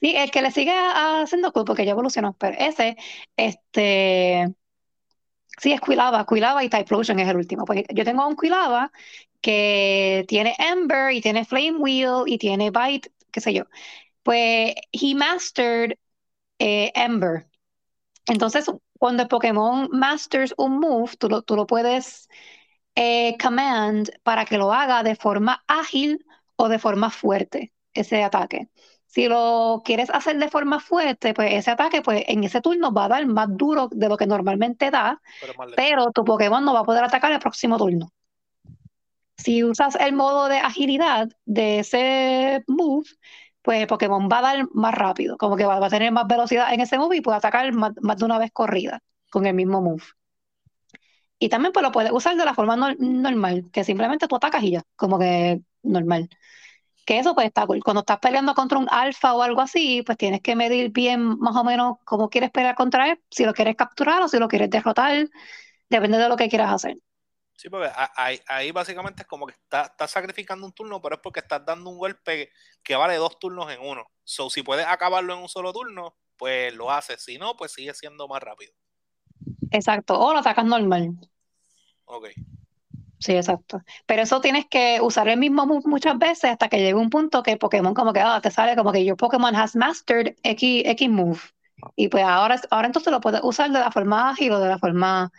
Sí, 0.00 0.14
el 0.16 0.30
que 0.30 0.42
le 0.42 0.50
sigue 0.50 0.72
a- 0.72 1.22
haciendo 1.22 1.52
cool 1.52 1.64
porque 1.64 1.84
ya 1.86 1.92
evolucionó, 1.92 2.36
pero 2.38 2.56
ese, 2.58 2.96
este, 3.36 4.54
sí 5.58 5.72
es 5.72 5.80
Quilava, 5.80 6.26
Quilava 6.26 6.64
y 6.64 6.68
Typhlosion 6.68 7.18
es 7.20 7.28
el 7.28 7.36
último. 7.36 7.64
Pues 7.64 7.84
yo 7.94 8.04
tengo 8.04 8.26
un 8.26 8.36
Quilava 8.36 8.92
que 9.40 10.24
tiene 10.28 10.54
Ember 10.58 11.12
y 11.12 11.20
tiene 11.20 11.44
Flame 11.44 11.76
Wheel 11.78 12.24
y 12.26 12.38
tiene 12.38 12.70
Bite, 12.70 13.12
qué 13.30 13.40
sé 13.40 13.54
yo. 13.54 13.64
Pues 14.24 14.74
he 14.92 15.14
mastered 15.14 15.96
eh, 16.58 16.90
Ember. 16.96 17.46
Entonces, 18.26 18.70
cuando 18.98 19.22
el 19.22 19.28
Pokémon 19.28 19.88
masters 19.92 20.54
un 20.56 20.80
move, 20.80 21.12
tú 21.18 21.28
lo, 21.28 21.42
tú 21.42 21.56
lo 21.56 21.66
puedes 21.66 22.28
eh, 22.94 23.36
command 23.38 24.10
para 24.22 24.44
que 24.44 24.58
lo 24.58 24.72
haga 24.72 25.02
de 25.02 25.16
forma 25.16 25.62
ágil 25.66 26.24
o 26.56 26.68
de 26.68 26.78
forma 26.78 27.10
fuerte, 27.10 27.72
ese 27.92 28.22
ataque. 28.22 28.68
Si 29.06 29.28
lo 29.28 29.82
quieres 29.84 30.10
hacer 30.10 30.38
de 30.38 30.48
forma 30.48 30.80
fuerte, 30.80 31.34
pues 31.34 31.52
ese 31.52 31.70
ataque, 31.70 32.02
pues 32.02 32.24
en 32.26 32.42
ese 32.44 32.60
turno 32.60 32.92
va 32.92 33.04
a 33.04 33.08
dar 33.08 33.26
más 33.26 33.48
duro 33.50 33.88
de 33.92 34.08
lo 34.08 34.16
que 34.16 34.26
normalmente 34.26 34.90
da, 34.90 35.20
pero 35.76 36.10
tu 36.10 36.24
Pokémon 36.24 36.64
no 36.64 36.74
va 36.74 36.80
a 36.80 36.84
poder 36.84 37.04
atacar 37.04 37.30
el 37.30 37.38
próximo 37.38 37.78
turno. 37.78 38.10
Si 39.36 39.62
usas 39.62 39.96
el 39.96 40.14
modo 40.14 40.48
de 40.48 40.58
agilidad 40.58 41.28
de 41.44 41.80
ese 41.80 42.64
move, 42.66 43.08
pues 43.64 43.86
Pokémon 43.86 44.28
va 44.30 44.38
a 44.38 44.42
dar 44.42 44.68
más 44.74 44.94
rápido, 44.94 45.38
como 45.38 45.56
que 45.56 45.64
va, 45.64 45.84
a 45.84 45.90
tener 45.90 46.12
más 46.12 46.26
velocidad 46.28 46.72
en 46.74 46.80
ese 46.80 46.98
move 46.98 47.16
y 47.16 47.22
puede 47.22 47.38
atacar 47.38 47.72
más, 47.72 47.94
de 47.94 48.24
una 48.24 48.38
vez 48.38 48.50
corrida 48.52 49.00
con 49.30 49.46
el 49.46 49.54
mismo 49.54 49.80
move. 49.80 50.02
Y 51.38 51.48
también 51.48 51.72
pues 51.72 51.82
lo 51.82 51.90
puedes 51.90 52.12
usar 52.12 52.36
de 52.36 52.44
la 52.44 52.54
forma 52.54 52.76
nor- 52.76 52.98
normal, 52.98 53.70
que 53.72 53.82
simplemente 53.82 54.28
tú 54.28 54.36
atacas 54.36 54.62
y 54.62 54.72
ya, 54.72 54.82
como 54.96 55.18
que 55.18 55.62
normal. 55.82 56.28
Que 57.06 57.18
eso 57.18 57.34
pues 57.34 57.46
está 57.46 57.66
cool. 57.66 57.82
Cuando 57.82 58.00
estás 58.00 58.18
peleando 58.18 58.54
contra 58.54 58.78
un 58.78 58.88
alfa 58.90 59.34
o 59.34 59.42
algo 59.42 59.62
así, 59.62 60.02
pues 60.04 60.18
tienes 60.18 60.42
que 60.42 60.56
medir 60.56 60.90
bien 60.92 61.38
más 61.38 61.56
o 61.56 61.64
menos 61.64 61.96
cómo 62.04 62.28
quieres 62.28 62.50
pelear 62.50 62.74
contra 62.74 63.10
él, 63.10 63.20
si 63.30 63.44
lo 63.46 63.54
quieres 63.54 63.76
capturar 63.76 64.22
o 64.22 64.28
si 64.28 64.38
lo 64.38 64.48
quieres 64.48 64.70
derrotar, 64.70 65.28
depende 65.88 66.18
de 66.18 66.28
lo 66.28 66.36
que 66.36 66.48
quieras 66.50 66.72
hacer. 66.72 66.98
Sí, 67.56 67.68
porque 67.68 67.90
ahí, 68.16 68.40
ahí 68.46 68.72
básicamente 68.72 69.22
es 69.22 69.28
como 69.28 69.46
que 69.46 69.52
estás 69.54 69.90
estás 69.90 70.10
sacrificando 70.10 70.66
un 70.66 70.72
turno, 70.72 71.00
pero 71.00 71.16
es 71.16 71.20
porque 71.20 71.40
estás 71.40 71.64
dando 71.64 71.90
un 71.90 71.98
golpe 71.98 72.50
que 72.82 72.96
vale 72.96 73.16
dos 73.16 73.38
turnos 73.38 73.70
en 73.70 73.80
uno. 73.80 74.10
So, 74.24 74.50
si 74.50 74.62
puedes 74.62 74.86
acabarlo 74.86 75.34
en 75.34 75.40
un 75.40 75.48
solo 75.48 75.72
turno, 75.72 76.16
pues 76.36 76.74
lo 76.74 76.90
haces. 76.90 77.22
Si 77.22 77.38
no, 77.38 77.56
pues 77.56 77.72
sigue 77.72 77.94
siendo 77.94 78.26
más 78.26 78.42
rápido. 78.42 78.72
Exacto. 79.70 80.18
O 80.18 80.32
lo 80.32 80.40
atacas 80.40 80.64
normal. 80.64 81.12
Ok. 82.06 82.28
Sí, 83.18 83.32
exacto. 83.32 83.82
Pero 84.06 84.22
eso 84.22 84.40
tienes 84.40 84.66
que 84.66 85.00
usar 85.00 85.28
el 85.28 85.38
mismo 85.38 85.64
move 85.64 85.82
muchas 85.86 86.18
veces 86.18 86.50
hasta 86.50 86.68
que 86.68 86.78
llegue 86.78 86.94
un 86.94 87.08
punto 87.08 87.42
que 87.42 87.52
el 87.52 87.58
Pokémon 87.58 87.94
como 87.94 88.12
que 88.12 88.20
ah, 88.20 88.40
te 88.42 88.50
sale 88.50 88.76
como 88.76 88.92
que 88.92 89.04
your 89.04 89.16
Pokémon 89.16 89.54
has 89.56 89.74
mastered 89.74 90.36
X, 90.42 90.82
X 90.84 91.08
move. 91.08 91.40
Y 91.96 92.08
pues 92.08 92.24
ahora, 92.24 92.60
ahora 92.70 92.86
entonces 92.86 93.10
lo 93.10 93.20
puedes 93.20 93.40
usar 93.42 93.70
de 93.70 93.78
la 93.78 93.90
forma 93.90 94.30
ágil 94.30 94.52
o 94.52 94.60
de 94.60 94.68
la 94.68 94.78
forma 94.78 95.32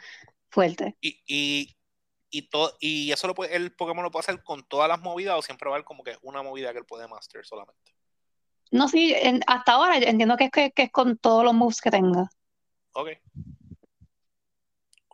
fuerte. 0.49 0.95
Y, 1.01 1.21
y, 1.27 1.74
y, 2.37 2.49
to- 2.49 2.75
y 2.79 3.11
eso 3.11 3.27
lo 3.27 3.35
puede, 3.35 3.55
el 3.55 3.73
Pokémon 3.75 4.03
lo 4.03 4.11
puede 4.11 4.21
hacer 4.21 4.43
con 4.43 4.63
todas 4.67 4.89
las 4.89 4.99
movidas 5.01 5.37
o 5.37 5.41
siempre 5.41 5.69
va 5.69 5.75
a 5.75 5.77
haber 5.77 5.85
como 5.85 6.03
que 6.03 6.17
una 6.21 6.43
movida 6.43 6.71
que 6.73 6.79
él 6.79 6.85
puede 6.85 7.07
master 7.07 7.45
solamente. 7.45 7.95
No, 8.71 8.87
sí, 8.87 9.13
en- 9.15 9.41
hasta 9.47 9.73
ahora 9.73 9.99
yo 9.99 10.07
entiendo 10.07 10.35
que 10.37 10.45
es, 10.45 10.51
que, 10.51 10.71
que 10.71 10.83
es 10.83 10.91
con 10.91 11.17
todos 11.17 11.43
los 11.43 11.53
moves 11.53 11.79
que 11.81 11.91
tenga. 11.91 12.29
Ok. 12.93 13.09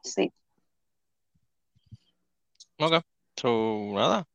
Sí. 0.04 0.32
Ok. 2.80 3.04
So, 3.36 3.92
nada. 3.94 4.28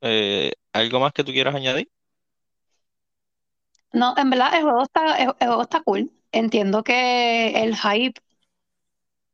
Eh, 0.00 0.52
¿algo 0.72 1.00
más 1.00 1.12
que 1.12 1.24
tú 1.24 1.32
quieras 1.32 1.54
añadir? 1.54 1.90
No, 3.92 4.14
en 4.18 4.28
verdad 4.30 4.54
el 4.54 4.62
juego 4.62 4.82
está, 4.82 5.16
el, 5.16 5.28
el 5.40 5.46
juego 5.48 5.62
está 5.62 5.82
cool. 5.82 6.10
Entiendo 6.30 6.84
que 6.84 7.62
el 7.62 7.74
hype 7.74 8.20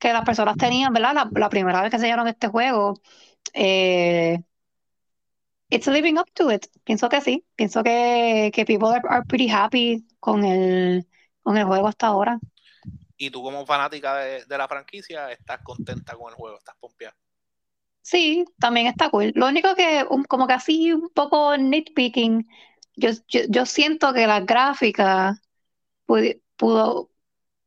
que 0.04 0.14
las 0.14 0.24
personas 0.24 0.56
tenían, 0.56 0.92
¿verdad? 0.92 1.14
La, 1.14 1.30
la 1.34 1.48
primera 1.50 1.82
vez 1.82 1.90
que 1.90 1.96
enseñaron 1.96 2.28
este 2.28 2.48
juego, 2.48 3.00
eh, 3.54 4.38
it's 5.70 5.86
living 5.86 6.18
up 6.18 6.28
to 6.34 6.50
it. 6.50 6.66
Pienso 6.84 7.08
que 7.08 7.20
sí. 7.20 7.44
Pienso 7.56 7.82
que, 7.82 8.50
que 8.54 8.64
people 8.64 8.88
are, 8.88 9.02
are 9.08 9.24
pretty 9.26 9.48
happy 9.50 10.06
con 10.20 10.44
el, 10.44 11.06
con 11.42 11.56
el 11.56 11.64
juego 11.64 11.88
hasta 11.88 12.06
ahora. 12.08 12.38
Y 13.16 13.30
tú 13.30 13.42
como 13.42 13.66
fanática 13.66 14.16
de, 14.18 14.44
de 14.44 14.58
la 14.58 14.68
franquicia, 14.68 15.30
estás 15.32 15.60
contenta 15.62 16.14
con 16.16 16.30
el 16.30 16.36
juego, 16.36 16.58
estás 16.58 16.76
pompeada. 16.78 17.16
Sí, 18.02 18.44
también 18.58 18.86
está 18.86 19.10
cool. 19.10 19.32
Lo 19.34 19.48
único 19.48 19.74
que, 19.74 20.04
un- 20.10 20.24
como 20.24 20.46
que 20.46 20.52
así 20.54 20.92
un 20.92 21.08
poco 21.10 21.56
nitpicking, 21.56 22.46
yo, 22.96 23.10
yo, 23.28 23.40
yo 23.48 23.66
siento 23.66 24.12
que 24.12 24.26
las 24.26 24.44
gráficas 24.46 25.40
pudi- 26.06 26.42
pudo, 26.56 27.10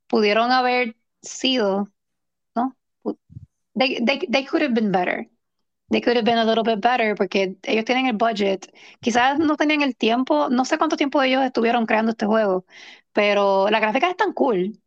pudieron 0.08 0.52
haber 0.52 0.98
sido, 1.22 1.90
They, 3.78 4.00
they, 4.02 4.20
they 4.30 4.46
could 4.46 4.62
have 4.64 4.74
been 4.74 4.92
better. 4.92 5.28
they 5.90 6.02
could 6.02 6.18
have 6.18 6.26
been 6.26 6.38
a 6.38 6.46
little 6.46 6.64
bit 6.64 6.82
better 6.82 7.16
porque 7.16 7.56
ellos 7.64 7.86
tienen 7.86 8.08
el 8.08 8.14
budget. 8.18 8.74
Quizás 9.02 9.40
no 9.40 9.56
tenían 9.56 9.82
el 9.82 9.96
tiempo, 9.96 10.50
no 10.50 10.66
sé 10.66 10.78
cuánto 10.78 10.98
tiempo 10.98 11.22
ellos 11.24 11.44
estuvieron 11.44 11.86
creando 11.86 12.12
este 12.12 12.26
juego, 12.26 12.66
pero 13.14 13.70
las 13.70 13.82
gráficas 13.82 14.12
están 14.12 14.34
cool. 14.34 14.80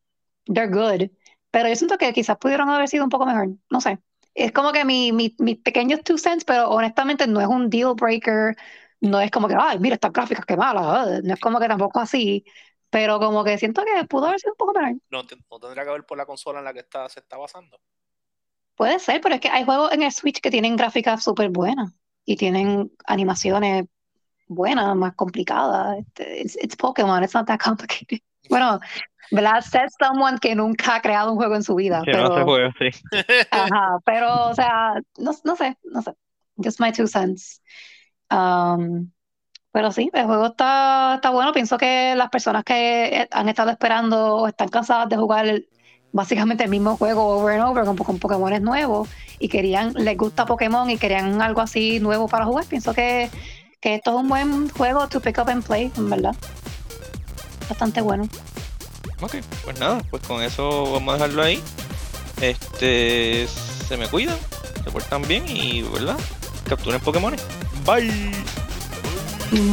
They're 0.46 0.68
good. 0.68 1.10
Pero 1.50 1.68
yo 1.68 1.76
siento 1.76 1.98
que 1.98 2.12
quizás 2.12 2.36
pudieron 2.38 2.68
haber 2.70 2.88
sido 2.88 3.04
un 3.04 3.10
poco 3.10 3.26
mejor. 3.26 3.50
No 3.70 3.80
sé. 3.80 3.98
Es 4.34 4.52
como 4.52 4.72
que 4.72 4.84
mi, 4.84 5.12
mi, 5.12 5.34
mi 5.38 5.56
pequeño 5.56 5.98
two 5.98 6.18
cents, 6.18 6.44
pero 6.44 6.68
honestamente 6.70 7.26
no 7.26 7.40
es 7.40 7.48
un 7.48 7.70
deal 7.70 7.94
breaker. 7.94 8.56
No 9.00 9.20
es 9.20 9.30
como 9.30 9.48
que, 9.48 9.56
ay, 9.58 9.78
mira 9.78 9.94
estas 9.94 10.12
gráficas, 10.12 10.44
qué 10.46 10.56
malas. 10.56 11.22
No 11.24 11.34
es 11.34 11.40
como 11.40 11.58
que 11.60 11.68
tampoco 11.68 12.00
así. 12.00 12.44
Pero 12.90 13.18
como 13.20 13.44
que 13.44 13.58
siento 13.58 13.82
que 13.84 14.04
pudo 14.06 14.26
haber 14.26 14.40
sido 14.40 14.52
un 14.52 14.56
poco 14.56 14.74
mejor. 14.74 14.96
No, 15.10 15.22
no 15.22 15.74
que 15.74 15.90
ver 15.90 16.04
por 16.04 16.18
la 16.18 16.26
consola 16.26 16.58
en 16.58 16.64
la 16.64 16.72
que 16.72 16.80
está, 16.80 17.08
se 17.08 17.20
está 17.20 17.36
basando. 17.36 17.80
Puede 18.80 18.98
ser, 18.98 19.20
pero 19.20 19.34
es 19.34 19.42
que 19.42 19.50
hay 19.50 19.64
juegos 19.64 19.92
en 19.92 20.02
el 20.02 20.10
Switch 20.10 20.40
que 20.40 20.50
tienen 20.50 20.74
gráficas 20.74 21.22
súper 21.22 21.50
buenas 21.50 21.92
y 22.24 22.34
tienen 22.36 22.90
animaciones 23.06 23.84
buenas, 24.48 24.96
más 24.96 25.14
complicadas. 25.16 25.98
Este, 25.98 26.40
It's, 26.40 26.56
it's 26.56 26.76
Pokémon, 26.76 27.22
it's 27.22 27.34
not 27.34 27.46
that 27.46 27.60
complicated. 27.62 28.20
Bueno, 28.48 28.80
¿verdad? 29.32 29.60
Says 29.60 29.92
someone 30.02 30.38
que 30.38 30.54
nunca 30.54 30.94
ha 30.94 31.02
creado 31.02 31.30
un 31.30 31.36
juego 31.36 31.56
en 31.56 31.62
su 31.62 31.74
vida, 31.74 32.00
Que 32.06 32.12
no 32.12 32.28
se 32.28 32.32
pero, 32.32 32.44
juega 32.46 32.68
así. 32.68 32.90
ajá, 33.50 33.98
pero, 34.06 34.48
o 34.48 34.54
sea, 34.54 34.94
no, 35.18 35.32
no 35.44 35.56
sé, 35.56 35.76
no 35.84 36.00
sé. 36.00 36.14
Just 36.56 36.80
my 36.80 36.90
two 36.90 37.06
cents. 37.06 37.60
Um, 38.30 39.10
pero 39.72 39.92
sí, 39.92 40.08
el 40.14 40.24
juego 40.24 40.46
está, 40.46 41.16
está 41.16 41.28
bueno. 41.28 41.52
Pienso 41.52 41.76
que 41.76 42.14
las 42.16 42.30
personas 42.30 42.64
que 42.64 43.28
han 43.30 43.50
estado 43.50 43.72
esperando 43.72 44.36
o 44.36 44.48
están 44.48 44.68
cansadas 44.68 45.10
de 45.10 45.18
jugar 45.18 45.46
el- 45.46 45.68
básicamente 46.12 46.64
el 46.64 46.70
mismo 46.70 46.96
juego 46.96 47.38
over 47.38 47.58
and 47.58 47.68
over 47.68 47.84
con, 47.84 47.96
con 47.96 48.18
Pokémon 48.18 48.62
nuevos 48.62 49.08
y 49.38 49.48
querían, 49.48 49.94
les 49.94 50.16
gusta 50.16 50.46
Pokémon 50.46 50.88
y 50.90 50.98
querían 50.98 51.40
algo 51.42 51.60
así 51.60 52.00
nuevo 52.00 52.28
para 52.28 52.44
jugar, 52.44 52.66
pienso 52.66 52.94
que, 52.94 53.30
que 53.80 53.94
esto 53.96 54.10
es 54.10 54.16
un 54.16 54.28
buen 54.28 54.68
juego 54.70 55.08
to 55.08 55.20
pick 55.20 55.38
up 55.38 55.48
and 55.48 55.64
play, 55.64 55.90
en 55.96 56.10
verdad. 56.10 56.34
Bastante 57.68 58.00
bueno. 58.00 58.24
Ok, 59.20 59.36
pues 59.64 59.78
nada, 59.78 60.02
pues 60.10 60.22
con 60.26 60.42
eso 60.42 60.92
vamos 60.92 61.14
a 61.14 61.16
dejarlo 61.18 61.42
ahí. 61.42 61.62
Este, 62.40 63.46
se 63.46 63.96
me 63.96 64.08
cuidan, 64.08 64.38
se 64.82 64.90
portan 64.90 65.22
bien 65.22 65.44
y, 65.46 65.82
¿verdad? 65.82 66.18
Capturen 66.64 67.00
Pokémon. 67.00 67.36
Bye. 67.84 68.32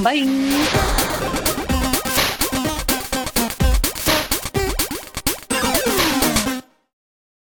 Bye. 0.04 0.28